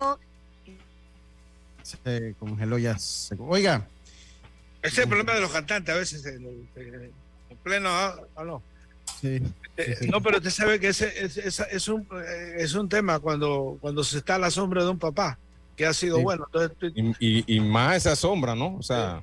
no, 0.00 0.18
Se 1.82 2.34
congeló 2.38 2.78
Jazz. 2.78 3.30
Oiga, 3.38 3.88
Ese 4.84 4.96
es 4.96 4.98
el 4.98 5.08
problema 5.08 5.34
de 5.34 5.40
los 5.40 5.50
cantantes 5.50 5.94
a 5.94 5.98
veces, 5.98 6.24
en, 6.26 6.44
en- 6.76 7.10
en 7.50 7.56
pleno. 7.62 7.88
ah, 7.90 8.16
ah, 8.36 8.44
no. 8.44 8.62
sí, 9.20 9.40
Eh, 9.76 9.96
no, 10.08 10.22
pero 10.22 10.36
usted 10.36 10.50
sabe 10.50 10.78
que 10.78 10.88
ese, 10.88 11.24
es, 11.24 11.36
es- 11.38 11.58
es 11.60 11.88
un, 11.88 12.02
eh, 12.24 12.54
es 12.58 12.74
un 12.74 12.88
tema 12.88 13.18
cuando, 13.18 13.76
cuando 13.80 14.04
se 14.04 14.18
está 14.18 14.36
a 14.36 14.38
la 14.38 14.50
sombra 14.50 14.84
de 14.84 14.90
un 14.90 14.98
papá, 14.98 15.36
que 15.76 15.84
ha 15.86 15.92
sido 15.92 16.18
Sí. 16.18 16.22
bueno. 16.22 16.44
Entonces, 16.52 16.92
Y, 16.94 17.40
y- 17.40 17.44
y 17.56 17.60
más 17.60 17.96
esa 17.96 18.14
sombra, 18.14 18.54
¿no? 18.54 18.76
O 18.76 18.82
sea, 18.82 19.22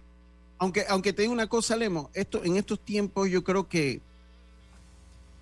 aunque, 0.58 0.84
aunque 0.90 1.14
te 1.14 1.22
digo 1.22 1.34
una 1.34 1.48
cosa, 1.48 1.78
Lemo, 1.78 2.10
esto, 2.14 2.44
en 2.44 2.58
estos 2.58 2.80
tiempos 2.80 3.30
yo 3.30 3.44
creo 3.44 3.68
que 3.70 4.02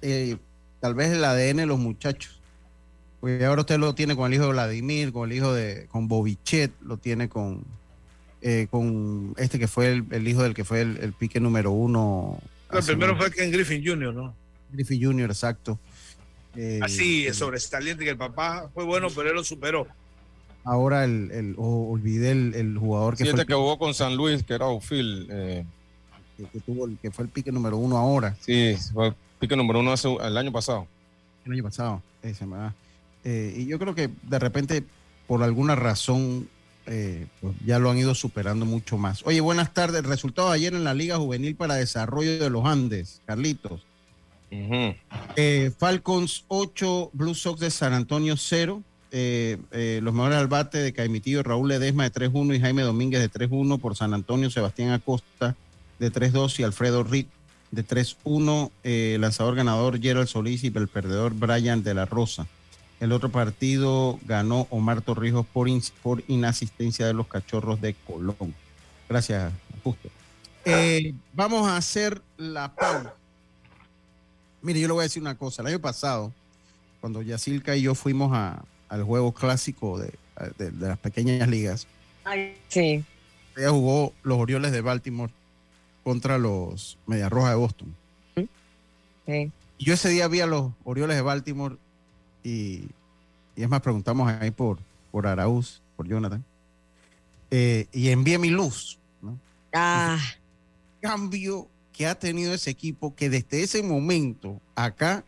eh, 0.01 0.37
tal 0.79 0.93
vez 0.95 1.11
el 1.11 1.23
ADN 1.23 1.57
de 1.61 1.65
los 1.65 1.79
muchachos. 1.79 2.39
Porque 3.19 3.43
ahora 3.45 3.61
usted 3.61 3.77
lo 3.79 3.95
tiene 3.95 4.15
con 4.15 4.27
el 4.27 4.35
hijo 4.35 4.45
de 4.45 4.51
Vladimir, 4.51 5.11
con 5.11 5.29
el 5.29 5.35
hijo 5.37 5.51
de, 5.53 5.87
con 5.91 6.07
Bobichet, 6.07 6.71
lo 6.81 6.97
tiene 6.97 7.27
con, 7.27 7.63
eh, 8.41 8.67
con 8.69 9.33
este 9.37 9.59
que 9.59 9.67
fue 9.67 9.91
el, 9.91 10.05
el 10.11 10.27
hijo 10.27 10.43
del 10.43 10.53
que 10.53 10.63
fue 10.63 10.81
el, 10.81 10.97
el 10.97 11.13
pique 11.13 11.39
número 11.39 11.71
uno. 11.71 12.39
el 12.71 12.83
primero 12.83 13.17
fue 13.17 13.31
Ken 13.31 13.51
Griffin 13.51 13.83
Jr., 13.85 14.13
¿no? 14.13 14.33
Griffey 14.71 15.03
Jr., 15.03 15.29
exacto. 15.29 15.79
Eh, 16.55 16.79
Así, 16.81 17.27
es 17.27 17.37
sobresaliente 17.37 18.03
que 18.03 18.11
el 18.11 18.17
papá 18.17 18.69
fue 18.73 18.83
bueno, 18.83 19.07
pero 19.15 19.29
él 19.29 19.35
lo 19.35 19.43
superó. 19.43 19.87
Ahora 20.63 21.03
el, 21.05 21.31
el- 21.31 21.55
oh, 21.57 21.89
olvidé 21.91 22.31
el, 22.31 22.53
el 22.55 22.77
jugador 22.77 23.13
que 23.15 23.23
sí, 23.23 23.23
fue 23.23 23.29
este 23.31 23.41
el 23.41 23.47
que 23.47 23.53
jugó 23.53 23.77
con 23.79 23.93
San 23.93 24.15
Luis, 24.15 24.43
que 24.43 24.53
era 24.53 24.65
outfield, 24.65 25.27
eh, 25.31 25.65
que, 26.37 26.43
que 26.45 26.59
tuvo 26.59 26.85
el, 26.85 26.97
que 26.97 27.11
fue 27.11 27.25
el 27.25 27.29
pique 27.31 27.51
número 27.51 27.77
uno 27.77 27.97
ahora, 27.97 28.35
sí, 28.41 28.75
fue 28.93 29.13
pique 29.39 29.55
número 29.55 29.79
uno 29.79 29.91
hace, 29.93 30.13
el 30.13 30.37
año 30.37 30.51
pasado. 30.51 30.85
el 31.45 31.53
año 31.53 31.63
pasado. 31.63 32.01
ese, 32.21 32.45
¿verdad? 32.45 32.73
Eh, 33.23 33.53
y 33.57 33.65
yo 33.67 33.79
creo 33.79 33.95
que 33.95 34.09
de 34.23 34.39
repente, 34.39 34.83
por 35.27 35.43
alguna 35.43 35.75
razón, 35.75 36.49
eh, 36.91 37.27
pues 37.39 37.55
ya 37.63 37.77
lo 37.77 37.91
han 37.91 37.99
ido 37.99 38.15
superando 38.15 38.65
mucho 38.65 38.97
más. 38.97 39.21
Oye, 39.25 39.41
buenas 39.41 39.73
tardes. 39.75 40.03
Resultado 40.03 40.49
ayer 40.49 40.73
en 40.73 40.83
la 40.83 40.95
Liga 40.95 41.17
Juvenil 41.17 41.55
para 41.55 41.75
Desarrollo 41.75 42.39
de 42.39 42.49
los 42.49 42.65
Andes, 42.65 43.21
Carlitos. 43.25 43.85
Eh, 44.49 45.71
Falcons 45.77 46.45
8, 46.47 47.11
Blue 47.13 47.35
Sox 47.35 47.59
de 47.59 47.69
San 47.69 47.93
Antonio 47.93 48.35
0. 48.35 48.81
Eh, 49.11 49.99
los 50.01 50.13
mejores 50.15 50.39
al 50.39 50.47
bate 50.47 50.79
de 50.79 50.91
Caimitillo, 50.91 51.43
Raúl 51.43 51.67
Ledesma 51.67 52.09
de 52.09 52.11
3-1 52.11 52.55
y 52.55 52.59
Jaime 52.59 52.81
Domínguez 52.81 53.21
de 53.21 53.29
3-1 53.29 53.79
por 53.79 53.95
San 53.95 54.15
Antonio, 54.15 54.49
Sebastián 54.49 54.89
Acosta 54.89 55.55
de 55.99 56.11
3-2 56.11 56.59
y 56.59 56.63
Alfredo 56.63 57.03
Reed 57.03 57.27
de 57.69 57.85
3-1. 57.85 58.71
Eh, 58.83 59.17
lanzador 59.19 59.55
ganador 59.55 60.01
Gerald 60.01 60.27
Solís 60.27 60.63
y 60.63 60.71
el 60.75 60.87
perdedor 60.87 61.35
Brian 61.35 61.83
de 61.83 61.93
la 61.93 62.05
Rosa. 62.05 62.47
El 62.99 63.11
otro 63.13 63.29
partido 63.29 64.19
ganó 64.25 64.67
Omar 64.69 65.01
Torrijos 65.01 65.45
por, 65.45 65.69
inasistencia 66.27 67.05
de 67.07 67.13
los 67.13 67.27
cachorros 67.27 67.79
de 67.81 67.93
Colón. 67.93 68.53
Gracias, 69.07 69.51
Justo. 69.83 70.09
Eh, 70.65 71.13
vamos 71.33 71.67
a 71.67 71.77
hacer 71.77 72.21
la 72.37 72.73
pausa. 72.75 73.13
Mire, 74.61 74.81
yo 74.81 74.87
le 74.87 74.93
voy 74.93 75.01
a 75.01 75.03
decir 75.03 75.21
una 75.21 75.35
cosa. 75.37 75.61
El 75.61 75.69
año 75.69 75.79
pasado, 75.79 76.33
cuando 76.99 77.21
Yacilca 77.21 77.75
y 77.77 77.83
yo 77.83 77.95
fuimos 77.95 78.31
a- 78.33 78.61
al 78.89 79.03
juego 79.03 79.31
clásico 79.33 79.97
de, 79.97 80.13
de- 80.57 80.71
de 80.71 80.87
las 80.87 80.97
pequeñas 80.99 81.47
ligas, 81.47 81.87
Ay, 82.25 82.57
sí. 82.67 83.03
ella 83.55 83.69
jugó 83.69 84.13
los 84.23 84.37
Orioles 84.37 84.73
de 84.73 84.81
Baltimore 84.81 85.31
contra 86.03 86.37
los 86.37 86.97
Medias 87.07 87.29
Rojas 87.29 87.51
de 87.51 87.55
Boston. 87.55 87.95
Sí. 88.35 89.51
Y 89.77 89.85
yo 89.85 89.93
ese 89.93 90.09
día 90.09 90.27
vi 90.27 90.41
a 90.41 90.45
los 90.47 90.71
Orioles 90.83 91.15
de 91.15 91.21
Baltimore 91.21 91.77
y, 92.43 92.83
y 93.55 93.63
es 93.63 93.69
más, 93.69 93.81
preguntamos 93.81 94.29
ahí 94.31 94.51
por, 94.51 94.79
por 95.11 95.27
Arauz, 95.27 95.81
por 95.95 96.07
Jonathan. 96.07 96.43
eh, 97.51 97.87
y 97.91 98.09
envié 98.09 98.37
mi 98.37 98.49
luz. 98.49 98.97
¿no? 99.21 99.37
Ah, 99.73 100.19
Cambio 101.01 101.67
que 101.93 102.07
ha 102.07 102.15
tenido 102.15 102.53
ese 102.53 102.69
equipo 102.69 103.15
que 103.15 103.29
desde 103.29 103.63
ese 103.63 103.83
momento 103.83 104.61
acá 104.75 105.23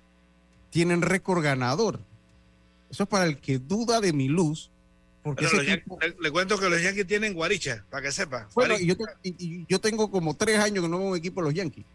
tienen 0.69 1.01
récord 1.01 1.43
ganador. 1.43 1.99
Eso 2.89 3.03
es 3.03 3.09
para 3.09 3.25
el 3.25 3.37
que 3.39 3.57
duda 3.59 3.99
de 4.01 4.13
mi 4.13 4.27
luz. 4.27 4.69
Porque 5.23 5.45
ese 5.45 5.57
equipo- 5.61 5.99
le, 6.01 6.15
le 6.19 6.31
cuento 6.31 6.57
que 6.57 6.67
los 6.69 6.81
Yankees 6.81 7.05
tienen 7.05 7.33
guaricha, 7.33 7.85
para 7.91 8.03
que 8.03 8.11
sepa. 8.11 8.47
bueno, 8.55 8.75
y 8.79 8.87
yo, 8.87 8.95
y- 9.21 9.35
y 9.37 9.65
yo 9.69 9.79
tengo 9.79 10.09
como 10.09 10.33
tres 10.35 10.57
años 10.59 10.83
que 10.83 10.89
no 10.89 10.97
veo 10.97 11.07
un 11.09 11.17
equipo 11.17 11.41
de 11.41 11.45
los 11.47 11.53
Yankees. 11.53 11.85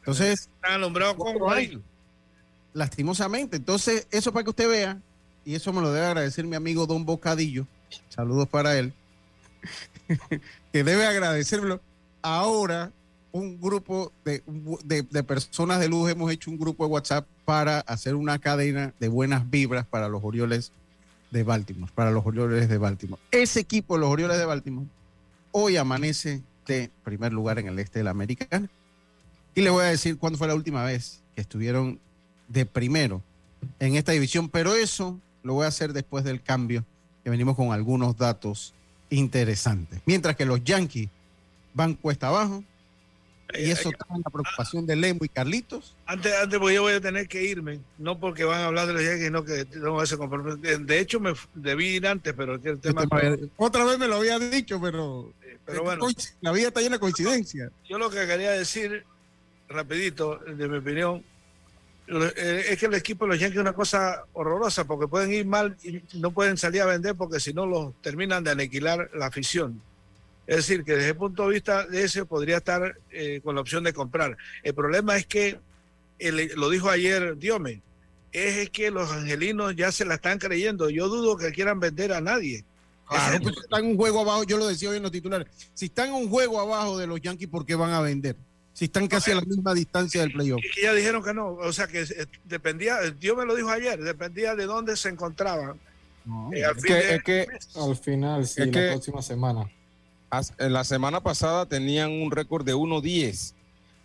Entonces, 0.00 0.40
Están 0.56 0.72
alumbrados 0.72 1.16
con 1.16 1.38
guaricha. 1.38 1.78
Lastimosamente. 2.72 3.56
Entonces, 3.56 4.06
eso 4.10 4.32
para 4.32 4.44
que 4.44 4.50
usted 4.50 4.68
vea, 4.68 4.98
y 5.44 5.54
eso 5.54 5.72
me 5.72 5.80
lo 5.80 5.92
debe 5.92 6.06
agradecer 6.06 6.44
mi 6.46 6.56
amigo 6.56 6.86
Don 6.86 7.04
Bocadillo. 7.04 7.66
Saludos 8.08 8.48
para 8.48 8.78
él. 8.78 8.92
que 10.72 10.84
debe 10.84 11.06
agradecérmelo. 11.06 11.80
Ahora, 12.22 12.92
un 13.32 13.60
grupo 13.60 14.12
de, 14.24 14.42
de- 14.84 15.02
de 15.02 15.22
personas 15.22 15.80
de 15.80 15.88
luz 15.88 16.10
hemos 16.10 16.30
hecho 16.32 16.50
un 16.50 16.58
grupo 16.58 16.84
de 16.84 16.90
WhatsApp 16.92 17.26
para 17.44 17.80
hacer 17.80 18.14
una 18.14 18.38
cadena 18.38 18.92
de 19.00 19.08
buenas 19.08 19.48
vibras 19.50 19.86
para 19.86 20.08
los 20.08 20.22
Orioles 20.24 20.72
de 21.30 21.42
Baltimore, 21.44 21.90
para 21.94 22.10
los 22.10 22.26
Orioles 22.26 22.68
de 22.68 22.78
Baltimore. 22.78 23.22
Ese 23.30 23.60
equipo, 23.60 23.96
los 23.98 24.10
Orioles 24.10 24.36
de 24.36 24.44
Baltimore, 24.44 24.86
hoy 25.52 25.76
amanece 25.76 26.42
de 26.66 26.90
primer 27.04 27.32
lugar 27.32 27.58
en 27.58 27.68
el 27.68 27.78
este 27.78 28.00
de 28.00 28.04
la 28.04 28.10
Americana. 28.10 28.68
Y 29.54 29.62
le 29.62 29.70
voy 29.70 29.84
a 29.84 29.88
decir 29.88 30.18
cuándo 30.18 30.38
fue 30.38 30.48
la 30.48 30.54
última 30.54 30.84
vez 30.84 31.22
que 31.34 31.40
estuvieron 31.40 31.98
de 32.50 32.66
primero 32.66 33.22
en 33.78 33.94
esta 33.94 34.12
división, 34.12 34.48
pero 34.48 34.74
eso 34.74 35.18
lo 35.42 35.54
voy 35.54 35.64
a 35.64 35.68
hacer 35.68 35.92
después 35.92 36.24
del 36.24 36.42
cambio, 36.42 36.84
que 37.24 37.30
venimos 37.30 37.56
con 37.56 37.72
algunos 37.72 38.16
datos 38.16 38.74
interesantes. 39.08 40.00
Mientras 40.04 40.36
que 40.36 40.44
los 40.44 40.62
Yankees 40.62 41.08
van 41.74 41.94
cuesta 41.94 42.28
abajo, 42.28 42.64
y 43.52 43.70
eso 43.70 43.90
está 43.90 44.06
en 44.14 44.22
la 44.24 44.30
preocupación 44.30 44.86
de 44.86 44.94
Lemo 44.94 45.24
y 45.24 45.28
Carlitos. 45.28 45.96
Antes, 46.06 46.32
antes, 46.40 46.58
porque 46.58 46.74
yo 46.76 46.82
voy 46.82 46.92
a 46.92 47.00
tener 47.00 47.26
que 47.26 47.42
irme, 47.42 47.80
no 47.98 48.18
porque 48.18 48.44
van 48.44 48.60
a 48.60 48.66
hablar 48.66 48.86
de 48.86 48.92
los 48.92 49.02
Yankees, 49.02 49.24
sino 49.24 49.44
que 49.44 49.64
tengo 49.64 50.02
ese 50.02 50.16
compromiso. 50.16 50.56
De 50.56 51.00
hecho, 51.00 51.18
me 51.18 51.32
debí 51.54 51.88
ir 51.88 52.06
antes, 52.06 52.32
pero 52.34 52.54
el 52.54 52.80
tema. 52.80 53.04
Otra 53.56 53.84
vez 53.84 53.98
me 53.98 54.06
lo 54.06 54.16
había 54.16 54.38
dicho, 54.38 54.80
pero, 54.80 55.32
pero 55.66 55.82
bueno. 55.82 56.06
la 56.40 56.52
vida 56.52 56.68
está 56.68 56.80
llena 56.80 56.96
de 56.96 57.00
coincidencias. 57.00 57.72
Yo 57.88 57.98
lo 57.98 58.08
que 58.08 58.24
quería 58.26 58.52
decir, 58.52 59.04
rapidito, 59.68 60.38
de 60.38 60.68
mi 60.68 60.78
opinión, 60.78 61.16
eh, 61.18 61.22
es 62.18 62.78
que 62.78 62.86
el 62.86 62.94
equipo 62.94 63.24
de 63.24 63.30
los 63.32 63.38
Yankees 63.40 63.56
es 63.56 63.60
una 63.62 63.72
cosa 63.72 64.24
horrorosa, 64.32 64.84
porque 64.84 65.06
pueden 65.06 65.32
ir 65.32 65.46
mal 65.46 65.76
y 65.84 66.02
no 66.18 66.30
pueden 66.32 66.56
salir 66.56 66.82
a 66.82 66.86
vender 66.86 67.14
porque 67.14 67.38
si 67.40 67.52
no 67.54 67.66
los 67.66 67.94
terminan 68.02 68.42
de 68.42 68.50
aniquilar 68.50 69.10
la 69.14 69.26
afición. 69.26 69.80
Es 70.46 70.56
decir, 70.56 70.82
que 70.82 70.94
desde 70.96 71.10
el 71.10 71.16
punto 71.16 71.46
de 71.46 71.54
vista 71.54 71.86
de 71.86 72.02
ese 72.02 72.24
podría 72.24 72.56
estar 72.56 72.96
eh, 73.12 73.40
con 73.44 73.54
la 73.54 73.60
opción 73.60 73.84
de 73.84 73.92
comprar. 73.92 74.36
El 74.64 74.74
problema 74.74 75.16
es 75.16 75.24
que, 75.26 75.60
el- 76.18 76.52
lo 76.56 76.68
dijo 76.70 76.90
ayer 76.90 77.36
Diome, 77.38 77.80
es, 78.32 78.56
es 78.56 78.70
que 78.70 78.90
los 78.90 79.10
angelinos 79.12 79.76
ya 79.76 79.92
se 79.92 80.04
la 80.04 80.14
están 80.14 80.38
creyendo. 80.38 80.90
Yo 80.90 81.08
dudo 81.08 81.36
que 81.36 81.52
quieran 81.52 81.78
vender 81.78 82.12
a 82.12 82.20
nadie. 82.20 82.64
Claro, 83.08 83.38
pues 83.42 83.56
están 83.58 83.84
un 83.84 83.96
juego 83.96 84.20
abajo, 84.20 84.44
yo 84.44 84.56
lo 84.56 84.66
decía 84.68 84.90
hoy 84.90 84.96
en 84.96 85.02
los 85.02 85.12
titulares. 85.12 85.46
Si 85.74 85.86
están 85.86 86.12
un 86.12 86.28
juego 86.28 86.60
abajo 86.60 86.96
de 86.98 87.06
los 87.08 87.20
Yankees, 87.20 87.48
¿por 87.48 87.64
qué 87.66 87.74
van 87.74 87.92
a 87.92 88.00
vender? 88.00 88.36
Si 88.72 88.86
están 88.86 89.08
casi 89.08 89.30
a 89.32 89.34
la 89.34 89.40
misma 89.42 89.74
distancia 89.74 90.20
del 90.22 90.32
playoff. 90.32 90.60
Y 90.78 90.82
ya 90.82 90.92
dijeron 90.94 91.22
que 91.22 91.34
no, 91.34 91.48
o 91.48 91.72
sea 91.72 91.86
que 91.86 92.00
eh, 92.02 92.26
dependía, 92.44 92.98
Dios 93.18 93.36
me 93.36 93.44
lo 93.44 93.54
dijo 93.54 93.68
ayer, 93.68 94.00
dependía 94.02 94.54
de 94.54 94.64
dónde 94.66 94.96
se 94.96 95.08
encontraban. 95.10 95.78
Eh, 96.52 96.64
al 96.64 96.76
Es 96.76 96.84
que, 96.84 96.94
de- 96.94 97.14
es 97.16 97.22
que 97.22 97.46
al 97.74 97.96
final, 97.96 98.46
sí, 98.46 98.60
Es 98.62 98.66
la 98.68 98.72
que- 98.72 98.88
próxima 98.92 99.22
semana. 99.22 99.70
As- 100.30 100.54
en 100.58 100.72
la 100.72 100.84
semana 100.84 101.20
pasada 101.20 101.66
tenían 101.66 102.10
un 102.12 102.30
récord 102.30 102.64
de 102.64 102.74
1-10. 102.74 103.54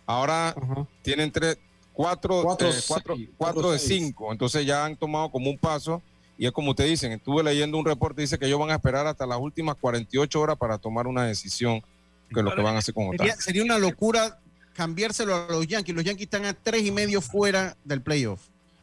Ahora 0.06 0.54
tienen 1.02 1.30
tres, 1.30 1.58
cuatro, 1.92 2.42
Cuatro, 2.42 2.68
eh, 2.68 2.72
seis, 2.72 2.84
cuatro- 2.88 3.14
cuatro, 3.14 3.34
cuatro 3.38 3.70
de 3.72 3.78
seis. 3.78 4.00
cinco. 4.02 4.32
Entonces 4.32 4.66
ya 4.66 4.84
han 4.84 4.96
tomado 4.96 5.30
como 5.30 5.48
un 5.50 5.58
paso. 5.58 6.02
Y 6.38 6.44
es 6.46 6.52
como 6.52 6.70
ustedes 6.72 6.90
dicen, 6.90 7.12
estuve 7.12 7.42
leyendo 7.42 7.78
un 7.78 7.84
reporte, 7.86 8.20
dice 8.20 8.38
que 8.38 8.46
ellos 8.46 8.58
van 8.58 8.70
a 8.70 8.74
esperar 8.74 9.06
hasta 9.06 9.24
las 9.24 9.38
últimas 9.38 9.76
48 9.76 10.38
horas 10.40 10.56
para 10.58 10.76
tomar 10.78 11.06
una 11.06 11.24
decisión 11.24 11.80
que 12.28 12.40
es 12.40 12.44
lo 12.44 12.54
que 12.54 12.60
van 12.60 12.74
a 12.74 12.78
hacer 12.80 12.92
con 12.92 13.04
Sería, 13.12 13.32
Otani. 13.32 13.42
sería 13.42 13.62
una 13.64 13.78
locura 13.78 14.38
cambiárselo 14.76 15.34
a 15.34 15.46
los 15.50 15.66
Yankees. 15.66 15.94
Los 15.94 16.04
Yankees 16.04 16.26
están 16.26 16.44
a 16.44 16.52
tres 16.52 16.84
y 16.84 16.90
medio 16.90 17.20
fuera 17.20 17.76
del 17.84 18.02
playoff. 18.02 18.42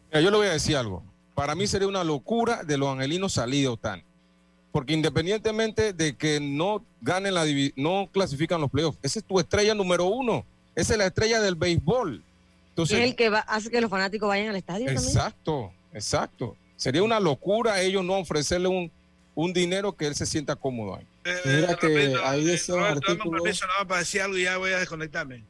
Mira, 0.09 0.21
yo 0.21 0.31
le 0.31 0.37
voy 0.37 0.47
a 0.47 0.53
decir 0.53 0.75
algo. 0.75 1.03
Para 1.35 1.55
mí 1.55 1.67
sería 1.67 1.87
una 1.87 2.03
locura 2.03 2.63
de 2.63 2.77
los 2.77 2.89
angelinos 2.89 3.33
salir 3.33 3.61
de 3.61 3.67
Otani. 3.69 4.03
Porque 4.71 4.93
independientemente 4.93 5.93
de 5.93 6.17
que 6.17 6.39
no 6.39 6.83
ganen 7.01 7.35
la 7.35 7.45
no 7.75 8.09
clasifican 8.11 8.59
los 8.59 8.71
playoffs, 8.71 8.97
esa 9.03 9.19
es 9.19 9.25
tu 9.25 9.39
estrella 9.39 9.75
número 9.75 10.05
uno. 10.05 10.45
Esa 10.75 10.93
es 10.93 10.97
la 10.97 11.05
estrella 11.05 11.39
del 11.39 11.55
béisbol. 11.55 12.23
Entonces, 12.69 12.97
es 12.97 13.05
el 13.05 13.15
que 13.15 13.29
va, 13.29 13.39
hace 13.39 13.69
que 13.69 13.79
los 13.79 13.91
fanáticos 13.91 14.27
vayan 14.27 14.47
al 14.47 14.55
estadio 14.55 14.87
también. 14.87 15.05
Exacto, 15.05 15.71
exacto. 15.93 16.57
Sería 16.75 17.03
una 17.03 17.19
locura 17.19 17.79
ellos 17.81 18.03
no 18.03 18.17
ofrecerle 18.17 18.67
un, 18.67 18.91
un 19.35 19.53
dinero 19.53 19.95
que 19.95 20.07
él 20.07 20.15
se 20.15 20.25
sienta 20.25 20.55
cómodo 20.55 20.95
ahí. 20.95 21.05
Mira 21.45 21.75
que 21.75 21.87
Roberto, 21.87 22.73
dame 22.73 22.79
un 22.79 22.83
artículo. 22.83 23.43
permiso 23.43 23.67
nada 23.67 23.79
más 23.79 23.87
para 23.87 23.99
decir 23.99 24.21
algo 24.21 24.37
y 24.37 24.43
ya 24.43 24.57
voy 24.57 24.71
a 24.71 24.79
desconectarme. 24.79 25.43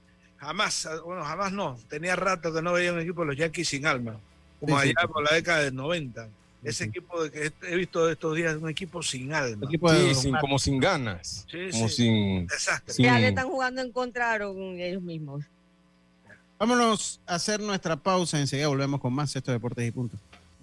Jamás, 0.44 0.88
bueno, 1.06 1.24
jamás 1.24 1.52
no. 1.52 1.78
Tenía 1.90 2.16
rato 2.16 2.54
que 2.54 2.62
no 2.62 2.74
veía 2.74 2.94
un 2.94 3.00
equipo 3.00 3.22
de 3.22 3.28
los 3.28 3.38
Yankees 3.38 3.68
sin 3.70 3.86
alma, 3.86 4.18
como 4.60 4.80
Sí, 4.82 4.88
sí. 4.90 4.94
allá 4.98 5.08
por 5.08 5.24
la 5.24 5.36
década 5.36 5.60
del 5.62 5.76
90. 5.76 6.28
Ese 6.64 6.86
equipo 6.86 7.22
de 7.24 7.30
que 7.32 7.52
he 7.70 7.76
visto 7.76 8.10
estos 8.10 8.36
días, 8.38 8.56
un 8.56 8.70
equipo 8.70 9.04
sin 9.04 9.34
alma. 9.34 9.68
Sí, 9.70 10.16
sin- 10.16 10.36
como 10.38 10.58
sin 10.58 10.80
ganas. 10.80 11.46
Sí, 11.52 11.58
como 11.72 11.90
sí. 11.90 11.96
sin, 11.96 12.48
Desastre. 12.48 12.94
sin- 12.94 13.06
Ya 13.06 13.20
le 13.20 13.28
están 13.30 13.48
jugando 13.50 13.82
en 13.82 13.92
contra 13.92 14.38
con 14.40 14.56
ellos 14.80 15.02
mismos. 15.02 15.44
Vámonos 16.58 17.20
a 17.26 17.36
hacer 17.36 17.60
nuestra 17.60 17.98
pausa. 17.98 18.40
Enseguida 18.40 18.68
volvemos 18.70 19.02
con 19.02 19.14
más 19.14 19.36
Esto 19.36 19.52
Deportes 19.52 19.86
y 19.86 19.92
Punto. 19.92 20.18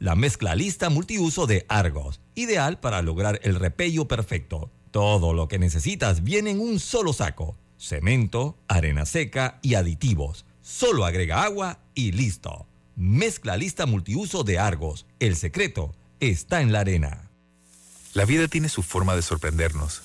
La 0.00 0.14
mezcla 0.14 0.54
lista 0.54 0.88
multiuso 0.88 1.46
de 1.46 1.66
Argos, 1.68 2.22
ideal 2.34 2.80
para 2.80 3.02
lograr 3.02 3.38
el 3.42 3.56
repello 3.56 4.08
perfecto. 4.08 4.70
Todo 4.90 5.34
lo 5.34 5.46
que 5.46 5.58
necesitas 5.58 6.24
viene 6.24 6.52
en 6.52 6.60
un 6.60 6.80
solo 6.80 7.12
saco. 7.12 7.58
Cemento, 7.76 8.56
arena 8.66 9.04
seca 9.04 9.58
y 9.60 9.74
aditivos. 9.74 10.46
Solo 10.62 11.04
agrega 11.04 11.44
agua 11.44 11.80
y 11.94 12.12
listo. 12.12 12.66
Mezcla 12.96 13.58
lista 13.58 13.84
multiuso 13.84 14.42
de 14.42 14.58
Argos. 14.58 15.04
El 15.18 15.36
secreto 15.36 15.94
está 16.18 16.62
en 16.62 16.72
la 16.72 16.80
arena. 16.80 17.28
La 18.14 18.24
vida 18.24 18.48
tiene 18.48 18.70
su 18.70 18.82
forma 18.82 19.14
de 19.14 19.20
sorprendernos. 19.20 20.00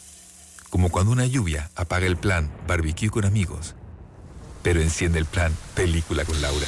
Como 0.69 0.89
cuando 0.89 1.13
una 1.13 1.25
lluvia 1.25 1.71
apaga 1.73 2.05
el 2.05 2.17
plan 2.17 2.51
barbecue 2.67 3.09
con 3.09 3.23
amigos, 3.23 3.75
pero 4.61 4.81
enciende 4.81 5.19
el 5.19 5.25
plan 5.25 5.55
película 5.73 6.25
con 6.25 6.41
Laura. 6.41 6.67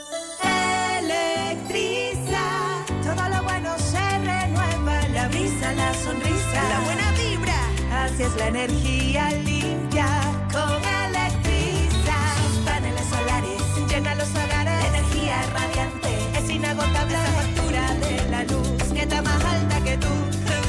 es 8.21 8.35
la 8.35 8.47
energía 8.47 9.31
limpia 9.31 10.07
con 10.51 10.83
Electriza. 11.07 12.17
Sus 12.43 12.57
paneles 12.65 13.05
solares 13.09 13.61
llena 13.89 14.15
los 14.15 14.29
hogares. 14.29 14.85
Energía 14.85 15.41
radiante 15.53 16.09
es 16.37 16.49
inagotable. 16.49 17.13
La 17.13 17.25
factura 17.25 17.93
de 17.95 18.29
la 18.29 18.43
luz 18.43 18.93
que 18.93 19.01
está 19.01 19.21
más 19.21 19.43
alta 19.43 19.83
que 19.83 19.97
tú. 19.97 20.07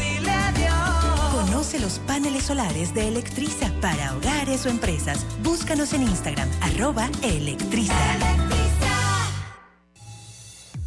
Dile 0.00 0.30
adiós. 0.30 1.44
Conoce 1.46 1.78
los 1.78 1.98
paneles 2.00 2.44
solares 2.44 2.94
de 2.94 3.08
Electriza 3.08 3.70
para 3.80 4.14
hogares 4.16 4.64
o 4.64 4.70
empresas. 4.70 5.26
Búscanos 5.42 5.92
en 5.92 6.02
Instagram, 6.02 6.48
arroba 6.62 7.10
Electriza. 7.22 8.51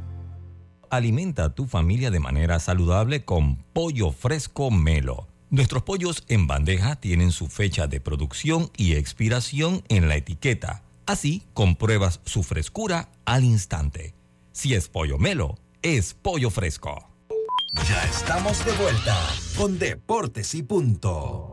Alimenta 0.90 1.46
a 1.46 1.56
tu 1.56 1.68
familia 1.68 2.12
de 2.12 2.20
manera 2.20 2.60
saludable 2.60 3.24
con 3.24 3.58
pollo 3.74 4.12
fresco 4.12 4.72
Melo. 4.72 5.28
Nuestros 5.50 5.84
pollos 5.84 6.24
en 6.28 6.48
bandeja 6.48 6.96
tienen 6.96 7.32
su 7.32 7.48
fecha 7.48 7.88
de 7.88 8.00
producción 8.00 8.70
y 8.78 8.94
expiración 8.94 9.84
en 9.90 10.08
la 10.08 10.16
etiqueta. 10.16 10.84
Así 11.06 11.44
compruebas 11.54 12.22
su 12.26 12.44
frescura 12.44 13.10
al 13.26 13.44
instante. 13.44 14.14
Si 14.54 14.74
es 14.74 14.88
pollo 14.88 15.18
Melo, 15.18 15.58
es 15.82 16.14
pollo 16.14 16.50
fresco. 16.50 17.10
Ya 17.88 18.04
estamos 18.04 18.64
de 18.66 18.74
vuelta 18.74 19.18
con 19.58 19.80
Deportes 19.80 20.56
y 20.56 20.64
Punto. 20.64 21.51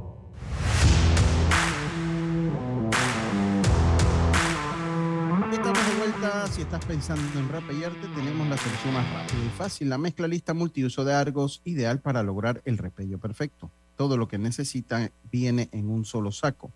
Si 6.50 6.62
estás 6.62 6.84
pensando 6.84 7.38
en 7.38 7.48
repellarte, 7.48 8.08
tenemos 8.08 8.48
la 8.48 8.56
solución 8.56 8.92
más 8.92 9.08
rápida 9.12 9.38
y 9.44 9.50
fácil. 9.50 9.88
La 9.88 9.98
mezcla 9.98 10.26
lista 10.26 10.52
multiuso 10.52 11.04
de 11.04 11.14
Argos, 11.14 11.62
ideal 11.64 12.00
para 12.00 12.24
lograr 12.24 12.60
el 12.64 12.76
repello 12.76 13.18
perfecto. 13.18 13.70
Todo 13.94 14.16
lo 14.16 14.26
que 14.26 14.36
necesita 14.36 15.12
viene 15.30 15.68
en 15.70 15.88
un 15.88 16.04
solo 16.04 16.32
saco. 16.32 16.72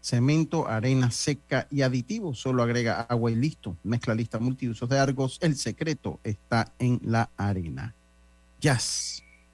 Cemento, 0.00 0.68
arena 0.68 1.10
seca 1.10 1.66
y 1.72 1.82
aditivos. 1.82 2.38
Solo 2.38 2.62
agrega 2.62 3.00
agua 3.00 3.32
y 3.32 3.34
listo. 3.34 3.76
Mezcla 3.82 4.14
lista 4.14 4.38
multiusos 4.38 4.88
de 4.88 4.96
Argos. 4.96 5.38
El 5.42 5.56
secreto 5.56 6.20
está 6.22 6.72
en 6.78 7.00
la 7.02 7.30
arena. 7.36 7.96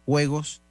juegos 0.08 0.64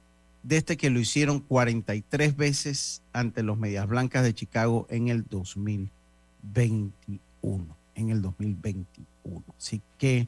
desde 0.43 0.75
que 0.75 0.89
lo 0.89 0.99
hicieron 0.99 1.39
43 1.39 2.35
veces 2.35 3.03
ante 3.13 3.41
los 3.41 3.57
Medias 3.57 3.87
Blancas 3.87 4.25
de 4.25 4.33
Chicago 4.33 4.85
en 4.89 5.07
el 5.07 5.23
2021. 5.29 7.77
En 7.95 8.09
el 8.09 8.21
2021. 8.21 9.41
Así 9.57 9.81
que 9.97 10.27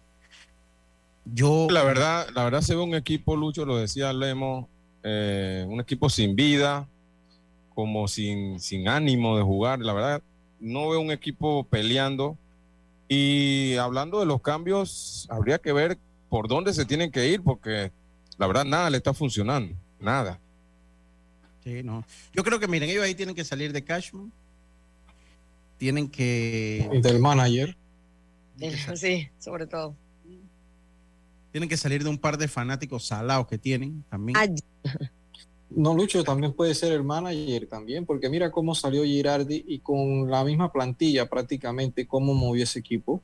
yo. 1.25 1.67
La 1.69 1.83
verdad, 1.83 2.27
la 2.35 2.45
verdad 2.45 2.61
se 2.61 2.73
ve 2.73 2.81
un 2.81 2.95
equipo, 2.95 3.35
Lucho, 3.35 3.65
lo 3.65 3.75
decía 3.75 4.13
Lemo, 4.13 4.69
eh, 5.03 5.65
un 5.67 5.81
equipo 5.81 6.09
sin 6.09 6.37
vida, 6.37 6.87
como 7.75 8.07
sin, 8.07 8.61
sin 8.61 8.87
ánimo 8.87 9.35
de 9.35 9.43
jugar. 9.43 9.79
La 9.79 9.91
verdad, 9.91 10.23
no 10.59 10.89
veo 10.89 10.99
un 10.99 11.11
equipo 11.11 11.63
peleando. 11.65 12.37
Y 13.07 13.75
hablando 13.75 14.19
de 14.19 14.25
los 14.25 14.41
cambios, 14.41 15.27
habría 15.29 15.59
que 15.59 15.71
ver 15.71 15.97
por 16.29 16.47
dónde 16.47 16.73
se 16.73 16.85
tienen 16.85 17.11
que 17.11 17.29
ir, 17.29 17.41
porque 17.41 17.91
la 18.37 18.47
verdad 18.47 18.65
nada 18.65 18.89
le 18.89 18.97
está 18.97 19.13
funcionando, 19.13 19.75
nada. 19.99 20.39
Sí, 21.63 21.83
no. 21.83 22.05
Yo 22.33 22.43
creo 22.43 22.59
que, 22.59 22.67
miren, 22.67 22.89
ellos 22.89 23.03
ahí 23.03 23.15
tienen 23.15 23.35
que 23.35 23.43
salir 23.43 23.71
de 23.73 23.83
Cashman. 23.83 24.31
Tienen 25.77 26.09
que. 26.09 26.89
Del 27.01 27.19
manager. 27.19 27.77
Sí, 28.95 29.29
sobre 29.39 29.67
todo. 29.67 29.95
Tienen 31.51 31.69
que 31.69 31.77
salir 31.77 32.03
de 32.03 32.09
un 32.09 32.17
par 32.17 32.37
de 32.37 32.47
fanáticos 32.47 33.05
salados 33.05 33.47
que 33.47 33.57
tienen 33.57 34.03
también. 34.09 34.37
No, 35.69 35.93
Lucho, 35.93 36.23
también 36.23 36.53
puede 36.53 36.73
ser 36.75 36.93
el 36.93 37.03
manager 37.03 37.67
también, 37.67 38.05
porque 38.05 38.29
mira 38.29 38.51
cómo 38.51 38.73
salió 38.73 39.03
Girardi 39.03 39.65
y 39.67 39.79
con 39.79 40.29
la 40.31 40.43
misma 40.43 40.71
plantilla 40.71 41.29
prácticamente, 41.29 42.07
cómo 42.07 42.33
movió 42.33 42.63
ese 42.63 42.79
equipo. 42.79 43.21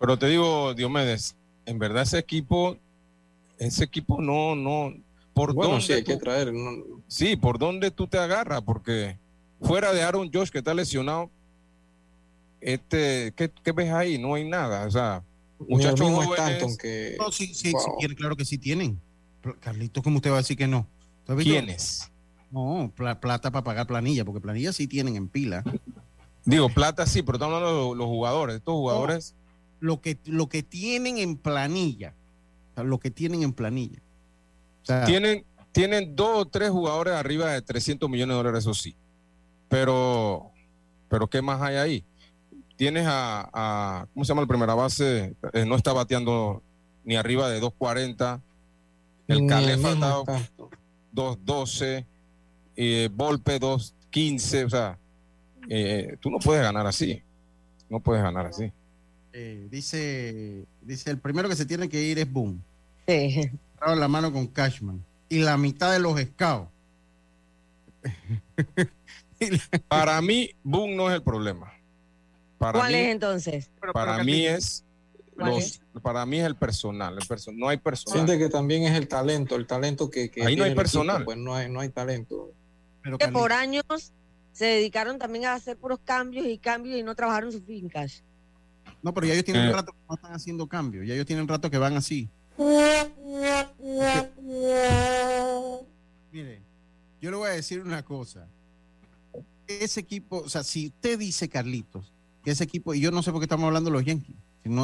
Pero 0.00 0.18
te 0.18 0.26
digo, 0.28 0.72
Diomedes, 0.74 1.36
en 1.66 1.78
verdad 1.78 2.02
ese 2.02 2.18
equipo 2.18 2.76
ese 3.58 3.84
equipo 3.84 4.20
no, 4.20 4.56
no, 4.56 4.92
por 5.34 5.52
Bueno, 5.54 5.72
dónde 5.72 5.86
sí, 5.86 5.92
hay 5.92 6.02
tú- 6.02 6.12
que 6.12 6.16
traer. 6.16 6.52
no- 6.52 6.82
sí, 7.06 7.36
por 7.36 7.58
dónde 7.58 7.90
tú 7.92 8.06
te 8.08 8.18
agarras, 8.18 8.62
porque 8.62 9.18
fuera 9.60 9.92
de 9.92 10.02
Aaron 10.02 10.30
Josh 10.32 10.48
que 10.48 10.58
está 10.58 10.74
lesionado, 10.74 11.30
este, 12.60 13.32
¿qué, 13.36 13.50
qué 13.62 13.72
ves 13.72 13.90
ahí? 13.92 14.18
No 14.18 14.34
hay 14.34 14.48
nada, 14.48 14.86
o 14.86 14.90
sea, 14.90 15.22
muchachos 15.68 16.00
jóvenes, 16.10 16.38
Stanton 16.38 16.76
que. 16.76 17.16
No, 17.18 17.30
sí, 17.30 17.46
sí, 17.48 17.70
sí 17.70 17.72
Wow. 17.72 17.98
claro 18.16 18.36
que 18.36 18.44
sí 18.44 18.58
tienen. 18.58 19.00
Carlitos, 19.60 20.02
¿cómo 20.02 20.16
usted 20.16 20.30
va 20.30 20.36
a 20.36 20.38
decir 20.38 20.56
que 20.56 20.66
no? 20.68 20.86
¿Quiénes? 21.44 22.10
No, 22.50 22.92
pla- 22.94 23.18
plata 23.20 23.50
para 23.50 23.64
pagar 23.64 23.86
planilla, 23.86 24.24
porque 24.24 24.40
planilla 24.40 24.72
sí 24.72 24.86
tienen 24.86 25.16
en 25.16 25.28
pila. 25.28 25.64
Digo, 26.44 26.68
plata 26.68 27.06
sí, 27.06 27.22
pero 27.22 27.36
estamos 27.36 27.54
hablando 27.56 27.90
de 27.90 27.96
los, 27.96 28.06
jugadores, 28.06 28.56
estos 28.56 28.74
jugadores, 28.74 29.34
Lo 29.80 30.00
que, 30.00 30.18
lo 30.26 30.48
que 30.48 30.62
tienen 30.62 31.18
en 31.18 31.36
planilla, 31.36 32.14
o 32.72 32.74
sea, 32.74 32.84
lo 32.84 32.98
que 32.98 33.10
tienen 33.10 33.42
en 33.42 33.52
planilla. 33.52 34.00
O 34.82 34.84
sea, 34.84 35.04
tienen, 35.04 35.44
tienen 35.72 36.14
dos 36.16 36.38
o 36.42 36.44
tres 36.46 36.70
jugadores 36.70 37.14
arriba 37.14 37.50
de 37.52 37.62
300 37.62 38.08
millones 38.10 38.34
de 38.34 38.36
dólares, 38.36 38.60
eso 38.60 38.74
sí, 38.74 38.94
pero, 39.68 40.50
pero 41.08 41.28
¿qué 41.28 41.40
más 41.42 41.60
hay 41.62 41.76
ahí? 41.76 42.04
Tienes 42.76 43.06
a, 43.06 43.48
a- 43.52 44.06
¿cómo 44.12 44.24
se 44.24 44.30
llama 44.30 44.42
el 44.42 44.48
primera 44.48 44.74
base? 44.74 45.34
Eh, 45.52 45.64
no 45.64 45.76
está 45.76 45.92
bateando 45.92 46.62
ni 47.04 47.16
arriba 47.16 47.48
de 47.48 47.60
240. 47.60 48.40
Ni 49.28 49.36
El 49.38 49.46
Calefa 49.46 49.92
está. 49.92 50.50
212, 51.12 52.06
eh, 52.76 53.08
Volpe 53.12 53.58
215, 53.58 54.64
o 54.64 54.70
sea, 54.70 54.98
eh, 55.68 56.16
tú 56.20 56.30
no 56.30 56.38
puedes 56.38 56.62
ganar 56.62 56.86
así. 56.86 57.22
No 57.88 58.00
puedes 58.00 58.22
ganar 58.22 58.46
así. 58.46 58.72
eh, 59.34 59.66
dice, 59.70 60.64
dice, 60.82 61.10
el 61.10 61.18
primero 61.18 61.48
que 61.48 61.56
se 61.56 61.66
tiene 61.66 61.88
que 61.88 62.02
ir 62.02 62.18
es 62.18 62.30
Boom. 62.30 62.62
Sí. 63.06 63.50
Dado 63.80 63.96
la 63.96 64.08
mano 64.08 64.32
con 64.32 64.46
Cashman. 64.46 65.04
Y 65.28 65.38
la 65.40 65.56
mitad 65.56 65.92
de 65.92 65.98
los 65.98 66.20
scouts. 66.20 66.68
Para 69.88 70.20
mí, 70.22 70.50
Boom 70.62 70.96
no 70.96 71.08
es 71.10 71.16
el 71.16 71.22
problema. 71.22 71.72
Para 72.58 72.78
¿Cuál 72.78 72.92
mí, 72.92 72.98
es 72.98 73.08
entonces? 73.08 73.70
para 73.92 74.22
mí 74.22 74.46
es 74.46 74.84
¿Cuál 74.84 74.91
los, 75.36 75.80
para 76.02 76.24
mí 76.26 76.38
es 76.38 76.44
el 76.46 76.56
personal, 76.56 77.14
el 77.14 77.26
perso- 77.26 77.52
no 77.54 77.68
hay 77.68 77.78
personal. 77.78 78.26
Siente 78.26 78.38
que 78.42 78.50
también 78.50 78.82
es 78.84 78.92
el 78.96 79.08
talento, 79.08 79.56
el 79.56 79.66
talento 79.66 80.10
que, 80.10 80.30
que 80.30 80.44
Ahí 80.44 80.56
no 80.56 80.64
hay 80.64 80.70
equipo, 80.70 80.82
personal. 80.82 81.24
pues 81.24 81.38
no 81.38 81.54
hay, 81.54 81.70
no 81.70 81.80
hay 81.80 81.88
talento. 81.88 82.50
Pero 83.02 83.18
Que 83.18 83.28
por 83.28 83.52
años 83.52 83.84
se 84.52 84.66
dedicaron 84.66 85.18
también 85.18 85.46
a 85.46 85.54
hacer 85.54 85.76
puros 85.78 85.98
cambios 86.04 86.46
y 86.46 86.58
cambios 86.58 86.98
y 86.98 87.02
no 87.02 87.14
trabajaron 87.14 87.50
sus 87.50 87.62
fincas. 87.62 88.22
no, 89.02 89.12
pero 89.14 89.26
ya 89.26 89.32
ellos 89.32 89.44
tienen 89.44 89.64
Eh. 89.64 89.68
un 89.68 89.74
rato 89.74 89.92
que 89.92 89.98
no 90.08 90.14
están 90.14 90.32
haciendo 90.34 90.66
cambios. 90.68 91.06
Ya 91.06 91.14
ellos 91.14 91.26
tienen 91.26 91.42
un 91.42 91.48
rato 91.48 91.70
que 91.70 91.78
van 91.78 91.96
así. 91.96 92.28
Mire, 96.32 96.62
yo 97.20 97.30
le 97.30 97.36
voy 97.36 97.48
a 97.48 97.52
decir 97.52 97.80
una 97.80 98.02
cosa. 98.04 98.46
Ese 99.66 100.00
equipo, 100.00 100.38
o 100.38 100.48
sea, 100.48 100.62
si 100.64 100.88
usted 100.88 101.18
dice, 101.18 101.48
Carlitos, 101.48 102.12
que 102.44 102.50
ese 102.50 102.64
equipo, 102.64 102.94
y 102.94 103.00
yo 103.00 103.10
no 103.10 103.22
sé 103.22 103.30
por 103.30 103.40
qué 103.40 103.44
estamos 103.44 103.66
hablando 103.66 103.90
de 103.90 103.94
los 103.96 104.04
Yankees, 104.04 104.36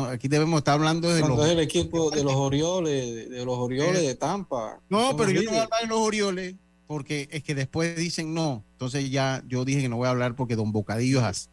aquí 0.08 0.28
debemos 0.28 0.58
estar 0.58 0.74
hablando 0.74 1.12
de 1.12 1.20
Cuando 1.20 1.38
los... 1.38 1.46
es 1.46 1.52
el 1.52 1.60
equipo 1.60 2.10
de 2.10 2.24
los 2.24 2.34
Orioles, 2.34 3.30
de, 3.30 3.44
los 3.44 3.58
Orioles 3.58 4.02
de 4.02 4.14
Tampa. 4.14 4.80
No, 4.88 5.16
pero 5.16 5.30
yo 5.30 5.42
no 5.42 5.50
voy 5.50 5.58
a 5.58 5.62
hablar 5.64 5.80
de 5.82 5.86
los 5.86 5.98
Orioles, 5.98 6.54
porque 6.86 7.28
es 7.30 7.42
que 7.42 7.54
después 7.54 7.96
dicen 7.96 8.34
no. 8.34 8.64
Entonces 8.72 9.10
ya 9.10 9.42
yo 9.46 9.64
dije 9.64 9.82
que 9.82 9.88
no 9.88 9.96
voy 9.96 10.08
a 10.08 10.10
hablar 10.10 10.34
porque 10.34 10.56
Don 10.56 10.72
Bocadillo 10.72 11.18
es 11.18 11.24
así. 11.24 11.48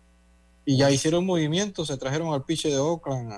Y 0.65 0.77
ya 0.77 0.89
hicieron 0.89 1.25
movimientos, 1.25 1.87
se 1.87 1.97
trajeron 1.97 2.33
al 2.33 2.43
piche 2.43 2.69
de 2.69 2.77
Oakland. 2.77 3.33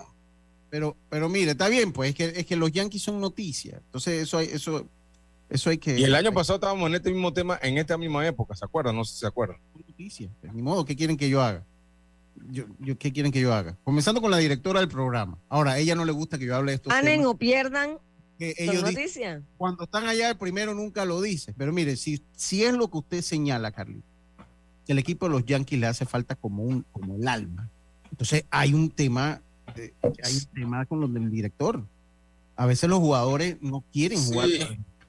Pero, 0.69 0.95
pero 1.09 1.27
mire, 1.27 1.51
está 1.51 1.67
bien, 1.67 1.91
pues 1.91 2.09
es 2.09 2.15
que, 2.15 2.39
es 2.39 2.45
que 2.45 2.55
los 2.55 2.71
Yankees 2.71 3.01
son 3.01 3.19
noticias. 3.19 3.81
Entonces 3.85 4.21
eso 4.21 4.37
hay, 4.37 4.47
eso, 4.47 4.85
eso 5.49 5.69
hay 5.69 5.77
que... 5.77 5.99
Y 5.99 6.03
el 6.03 6.15
año 6.15 6.31
pasado 6.31 6.55
estábamos 6.55 6.87
en 6.87 6.95
este 6.95 7.11
mismo 7.11 7.33
tema, 7.33 7.59
en 7.61 7.77
esta 7.77 7.97
misma 7.97 8.25
época, 8.25 8.55
¿se 8.55 8.63
acuerdan? 8.63 8.95
No 8.95 9.03
sé 9.03 9.13
si 9.13 9.19
se 9.19 9.27
acuerdan. 9.27 9.57
noticias. 9.73 10.31
Pues, 10.39 10.53
ni 10.53 10.61
modo, 10.61 10.85
¿qué 10.85 10.95
quieren 10.95 11.17
que 11.17 11.29
yo 11.29 11.41
haga? 11.41 11.65
Yo, 12.49 12.65
yo, 12.79 12.97
¿Qué 12.97 13.11
quieren 13.11 13.31
que 13.31 13.41
yo 13.41 13.53
haga? 13.53 13.77
Comenzando 13.83 14.21
con 14.21 14.31
la 14.31 14.37
directora 14.37 14.79
del 14.79 14.89
programa. 14.89 15.37
Ahora, 15.49 15.71
a 15.73 15.77
ella 15.79 15.95
no 15.95 16.05
le 16.05 16.11
gusta 16.11 16.37
que 16.37 16.45
yo 16.45 16.55
hable 16.55 16.71
de 16.71 16.75
estos 16.75 16.93
Ganen 16.93 17.25
o 17.25 17.35
pierdan, 17.37 17.97
que 18.37 18.53
ellos 18.57 18.83
dicen- 18.85 19.43
cuando 19.57 19.83
están 19.85 20.05
allá, 20.07 20.29
el 20.29 20.37
primero 20.37 20.73
nunca 20.73 21.05
lo 21.05 21.21
dice. 21.21 21.53
Pero 21.57 21.73
mire, 21.73 21.95
si, 21.97 22.21
si 22.35 22.63
es 22.63 22.73
lo 22.73 22.89
que 22.89 22.97
usted 22.99 23.21
señala, 23.21 23.71
Carlito, 23.71 24.05
que 24.85 24.91
el 24.93 24.99
equipo 24.99 25.25
de 25.25 25.31
los 25.33 25.45
Yankees 25.45 25.79
le 25.79 25.87
hace 25.87 26.05
falta 26.05 26.35
como, 26.35 26.63
un, 26.63 26.85
como 26.91 27.15
el 27.15 27.27
alma. 27.27 27.69
Entonces 28.11 28.45
hay 28.49 28.73
un 28.73 28.89
tema, 28.89 29.41
eh, 29.75 29.93
hay 30.23 30.35
un 30.35 30.45
tema 30.53 30.85
con 30.85 30.99
los 31.01 31.13
del 31.13 31.29
director. 31.29 31.83
A 32.55 32.65
veces 32.65 32.89
los 32.89 32.99
jugadores 32.99 33.57
no 33.61 33.83
quieren 33.91 34.23
jugar. 34.23 34.47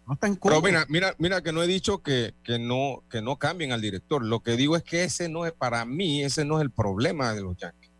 No 0.08 0.14
están 0.14 0.36
Pero 0.36 0.56
cómodos. 0.56 0.64
mira, 0.64 0.86
mira, 0.88 1.14
mira 1.18 1.42
que 1.42 1.52
no 1.52 1.62
he 1.62 1.66
dicho 1.66 2.02
que, 2.02 2.32
que 2.42 2.58
no, 2.58 3.02
que 3.10 3.20
no 3.20 3.36
cambien 3.36 3.72
al 3.72 3.82
director. 3.82 4.24
Lo 4.24 4.40
que 4.40 4.56
digo 4.56 4.74
es 4.74 4.82
que 4.82 5.04
ese 5.04 5.28
no 5.28 5.44
es, 5.44 5.52
para 5.52 5.84
mí, 5.84 6.22
ese 6.22 6.46
no 6.46 6.56
es 6.56 6.62
el 6.62 6.70
problema 6.70 7.34
de 7.34 7.42
los 7.42 7.58
Yankees. 7.58 7.90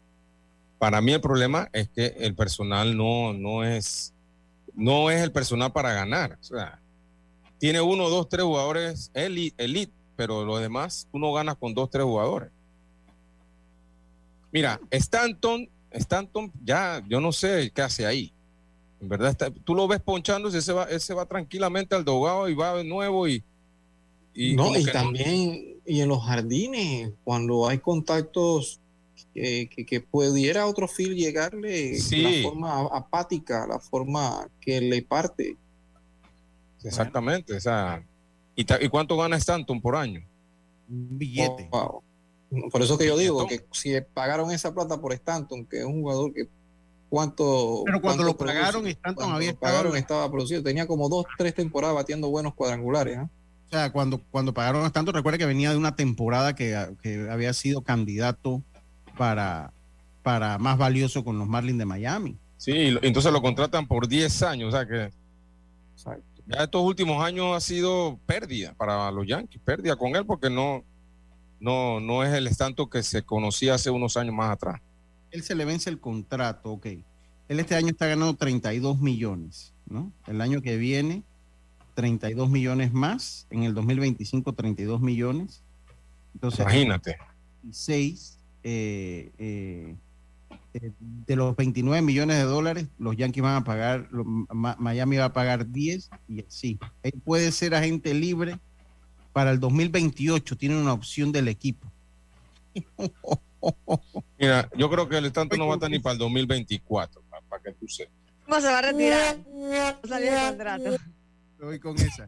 Para 0.79 1.03
mí 1.03 1.13
el 1.13 1.21
problema 1.21 1.69
es 1.71 1.91
que 1.91 2.07
el 2.19 2.35
personal 2.35 2.97
no, 2.97 3.35
no 3.35 3.63
es, 3.63 4.15
no 4.75 5.11
es 5.11 5.21
el 5.21 5.33
personal 5.33 5.71
para 5.71 5.93
ganar. 5.93 6.39
O 6.41 6.45
sea, 6.45 6.81
tiene 7.59 7.83
uno, 7.83 8.09
dos, 8.09 8.27
tres 8.27 8.45
jugadores 8.45 9.11
elite, 9.13 9.63
elite, 9.63 9.93
pero 10.17 10.47
los 10.47 10.61
demás 10.61 11.07
tú 11.13 11.19
no 11.19 11.31
ganas 11.35 11.57
con 11.57 11.75
dos, 11.75 11.91
tres 11.91 12.05
jugadores. 12.05 12.51
Mira, 14.51 14.81
Stanton, 14.91 15.69
Stanton 15.91 16.51
ya, 16.65 17.03
yo 17.07 17.21
no 17.21 17.33
sé 17.33 17.71
qué 17.75 17.83
hace 17.83 18.07
ahí. 18.07 18.33
En 19.01 19.09
verdad, 19.09 19.31
está- 19.31 19.51
tú 19.51 19.75
lo 19.75 19.87
ves 19.87 20.01
ponchándose, 20.01 20.59
ese 20.59 20.73
va, 20.73 20.85
ese 20.85 21.15
va 21.15 21.25
tranquilamente 21.27 21.95
al 21.95 22.05
dogado 22.05 22.49
y 22.49 22.55
va 22.55 22.75
de 22.77 22.85
nuevo 22.85 23.29
y... 23.29 23.43
y 24.35 24.55
no, 24.57 24.77
y 24.77 24.85
también, 24.87 25.77
y 25.87 26.01
en 26.01 26.09
los 26.09 26.25
jardines, 26.25 27.13
cuando 27.25 27.69
hay 27.69 27.79
contactos 27.79 28.81
que, 29.35 29.69
que, 29.69 29.85
que 29.87 30.01
pudiera 30.01 30.67
otro 30.67 30.89
field 30.89 31.17
llegarle 31.17 31.95
Sí. 31.97 32.23
la 32.43 32.49
forma 32.51 32.81
apática, 32.93 33.67
la 33.69 33.79
forma 33.79 34.49
que 34.61 34.81
le 34.81 35.03
parte. 35.03 35.57
Exactamente, 36.83 37.55
o 37.57 37.61
sea... 37.61 38.05
¿Y, 38.55 38.65
ta- 38.65 38.83
¿Y 38.83 38.89
cuánto 38.89 39.17
gana 39.17 39.37
Stanton 39.37 39.81
por 39.81 39.95
año? 39.95 40.21
Un 40.89 41.17
billete. 41.19 41.69
Wow. 41.71 42.03
Por 42.73 42.83
eso 42.83 42.99
que 42.99 43.07
yo 43.07 43.17
digo 43.17 43.47
que 43.47 43.65
si 43.73 43.93
pagaron 44.15 44.51
esa 44.51 44.75
plata 44.75 45.01
por 45.01 45.13
Stanton, 45.13 45.65
que 45.67 45.79
es 45.81 45.85
un 45.85 46.01
jugador 46.01 46.33
que 46.33 46.49
cuánto 47.09 47.83
Pero 47.85 48.01
cuando 48.01 48.25
cuánto 48.25 48.25
lo 48.25 48.37
produce, 48.37 48.97
pagaron, 48.97 49.15
cuando 49.15 49.37
había 49.37 49.53
lo 49.53 49.59
pagaron 49.59 49.97
estaba 49.97 50.31
producido, 50.31 50.63
tenía 50.63 50.87
como 50.87 51.09
dos, 51.09 51.25
tres 51.37 51.55
temporadas 51.55 51.97
batiendo 51.97 52.29
buenos 52.29 52.55
cuadrangulares. 52.55 53.19
¿ah? 53.19 53.29
O 53.67 53.71
sea, 53.71 53.93
cuando, 53.93 54.23
cuando 54.31 54.55
pagaron 54.55 54.85
a 54.85 54.91
tanto, 54.91 55.13
recuerda 55.13 55.39
que 55.39 55.47
venía 55.47 55.71
de 55.71 55.77
una 55.77 55.95
temporada 55.95 56.55
que, 56.55 56.97
que 57.03 57.29
había 57.31 57.53
sido 57.53 57.83
candidato 57.83 58.63
para, 59.17 59.73
para 60.23 60.59
más 60.59 60.79
valioso 60.79 61.25
con 61.25 61.39
los 61.39 61.47
Marlins 61.49 61.79
de 61.79 61.85
Miami. 61.85 62.39
Sí, 62.57 62.97
entonces 63.03 63.33
lo 63.33 63.43
contratan 63.43 63.87
por 63.87 64.09
10 64.09 64.43
años, 64.43 64.75
o 64.75 64.77
sea 64.77 64.87
que 64.87 65.11
ya 66.47 66.65
estos 66.65 66.83
últimos 66.83 67.23
años 67.23 67.55
ha 67.55 67.61
sido 67.61 68.19
pérdida 68.25 68.75
para 68.75 69.11
los 69.13 69.27
Yankees, 69.27 69.61
pérdida 69.63 69.97
con 69.97 70.17
él 70.17 70.25
porque 70.25 70.49
no, 70.49 70.83
no, 71.61 72.01
no 72.01 72.25
es 72.25 72.33
el 72.33 72.47
Stanton 72.47 72.89
que 72.89 73.03
se 73.03 73.23
conocía 73.23 73.75
hace 73.75 73.91
unos 73.91 74.17
años 74.17 74.35
más 74.35 74.51
atrás. 74.51 74.81
Él 75.31 75.43
se 75.43 75.55
le 75.55 75.65
vence 75.65 75.91
el 75.91 76.01
contrato, 76.01 76.71
ok. 76.73 76.87
Él 77.49 77.61
este 77.61 77.75
año 77.75 77.89
está 77.89 78.07
ganando 78.07 78.35
32 78.37 79.01
millones, 79.01 79.73
¿no? 79.87 80.13
El 80.27 80.41
año 80.41 80.61
que 80.63 80.77
viene, 80.77 81.23
32 81.95 82.51
millones 82.51 82.93
más. 82.93 83.47
En 83.51 83.63
el 83.63 83.75
2025, 83.75 84.53
32 84.53 85.01
millones. 85.01 85.63
Entonces, 86.35 86.61
Imagínate. 86.61 87.17
6 87.71 88.39
eh, 88.63 89.31
eh, 89.39 89.97
eh, 90.75 90.93
de 91.27 91.37
los 91.37 91.57
29 91.57 92.03
millones 92.03 92.37
de 92.37 92.43
dólares, 92.45 92.87
los 92.99 93.17
Yankees 93.17 93.43
van 93.43 93.57
a 93.57 93.65
pagar, 93.65 94.09
lo- 94.11 94.25
Ma- 94.25 94.77
Miami 94.79 95.17
va 95.17 95.27
a 95.27 95.33
pagar 95.33 95.69
10 95.71 96.11
y 96.29 96.41
así. 96.45 96.79
Él 97.03 97.15
puede 97.25 97.51
ser 97.53 97.75
agente 97.75 98.13
libre 98.15 98.59
para 99.33 99.51
el 99.51 99.61
2028, 99.61 100.57
tiene 100.57 100.81
una 100.81 100.93
opción 100.93 101.33
del 101.33 101.49
equipo. 101.49 101.91
Mira, 104.39 104.69
yo 104.77 104.91
creo 104.91 105.09
que 105.09 105.19
el 105.19 105.27
Stanton 105.27 105.59
no 105.59 105.67
va 105.67 105.75
a 105.75 105.77
estar 105.77 105.91
ni 105.91 105.99
para 105.99 106.15
el 106.15 106.19
2024, 106.19 107.23
para, 107.29 107.43
para 107.47 107.63
que 107.63 107.73
tú 107.73 107.89
sepas. 107.89 108.15
¿Cómo 108.45 108.61
se 108.61 108.67
va 108.67 108.79
a 108.79 108.83
retirar? 108.83 109.37
Va 109.49 109.89
a 109.89 110.09
salir 110.09 110.31
de 110.33 110.39
contrato. 110.39 110.97
Voy 111.61 111.81
con 111.81 111.97
esa. 111.97 112.25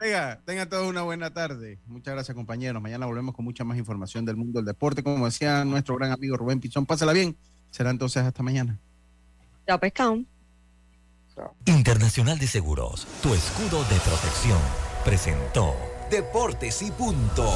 Oiga, 0.00 0.40
tengan 0.44 0.68
todos 0.68 0.86
una 0.86 1.02
buena 1.02 1.32
tarde. 1.32 1.78
Muchas 1.86 2.14
gracias, 2.14 2.34
compañeros. 2.34 2.80
Mañana 2.82 3.06
volvemos 3.06 3.34
con 3.34 3.44
mucha 3.44 3.64
más 3.64 3.78
información 3.78 4.24
del 4.24 4.36
mundo 4.36 4.58
del 4.58 4.66
deporte. 4.66 5.02
Como 5.02 5.24
decía 5.24 5.64
nuestro 5.64 5.96
gran 5.96 6.12
amigo 6.12 6.36
Rubén 6.36 6.60
Pichón, 6.60 6.84
pásala 6.84 7.12
bien. 7.12 7.36
Será 7.70 7.90
entonces 7.90 8.22
hasta 8.22 8.42
mañana. 8.42 8.78
Chao, 9.66 9.80
pescado. 9.80 10.22
Internacional 11.66 12.38
de 12.38 12.46
Seguros, 12.46 13.06
tu 13.22 13.34
escudo 13.34 13.82
de 13.84 14.00
protección, 14.00 14.58
presentó 15.04 15.74
Deportes 16.10 16.80
y 16.82 16.90
punto. 16.92 17.50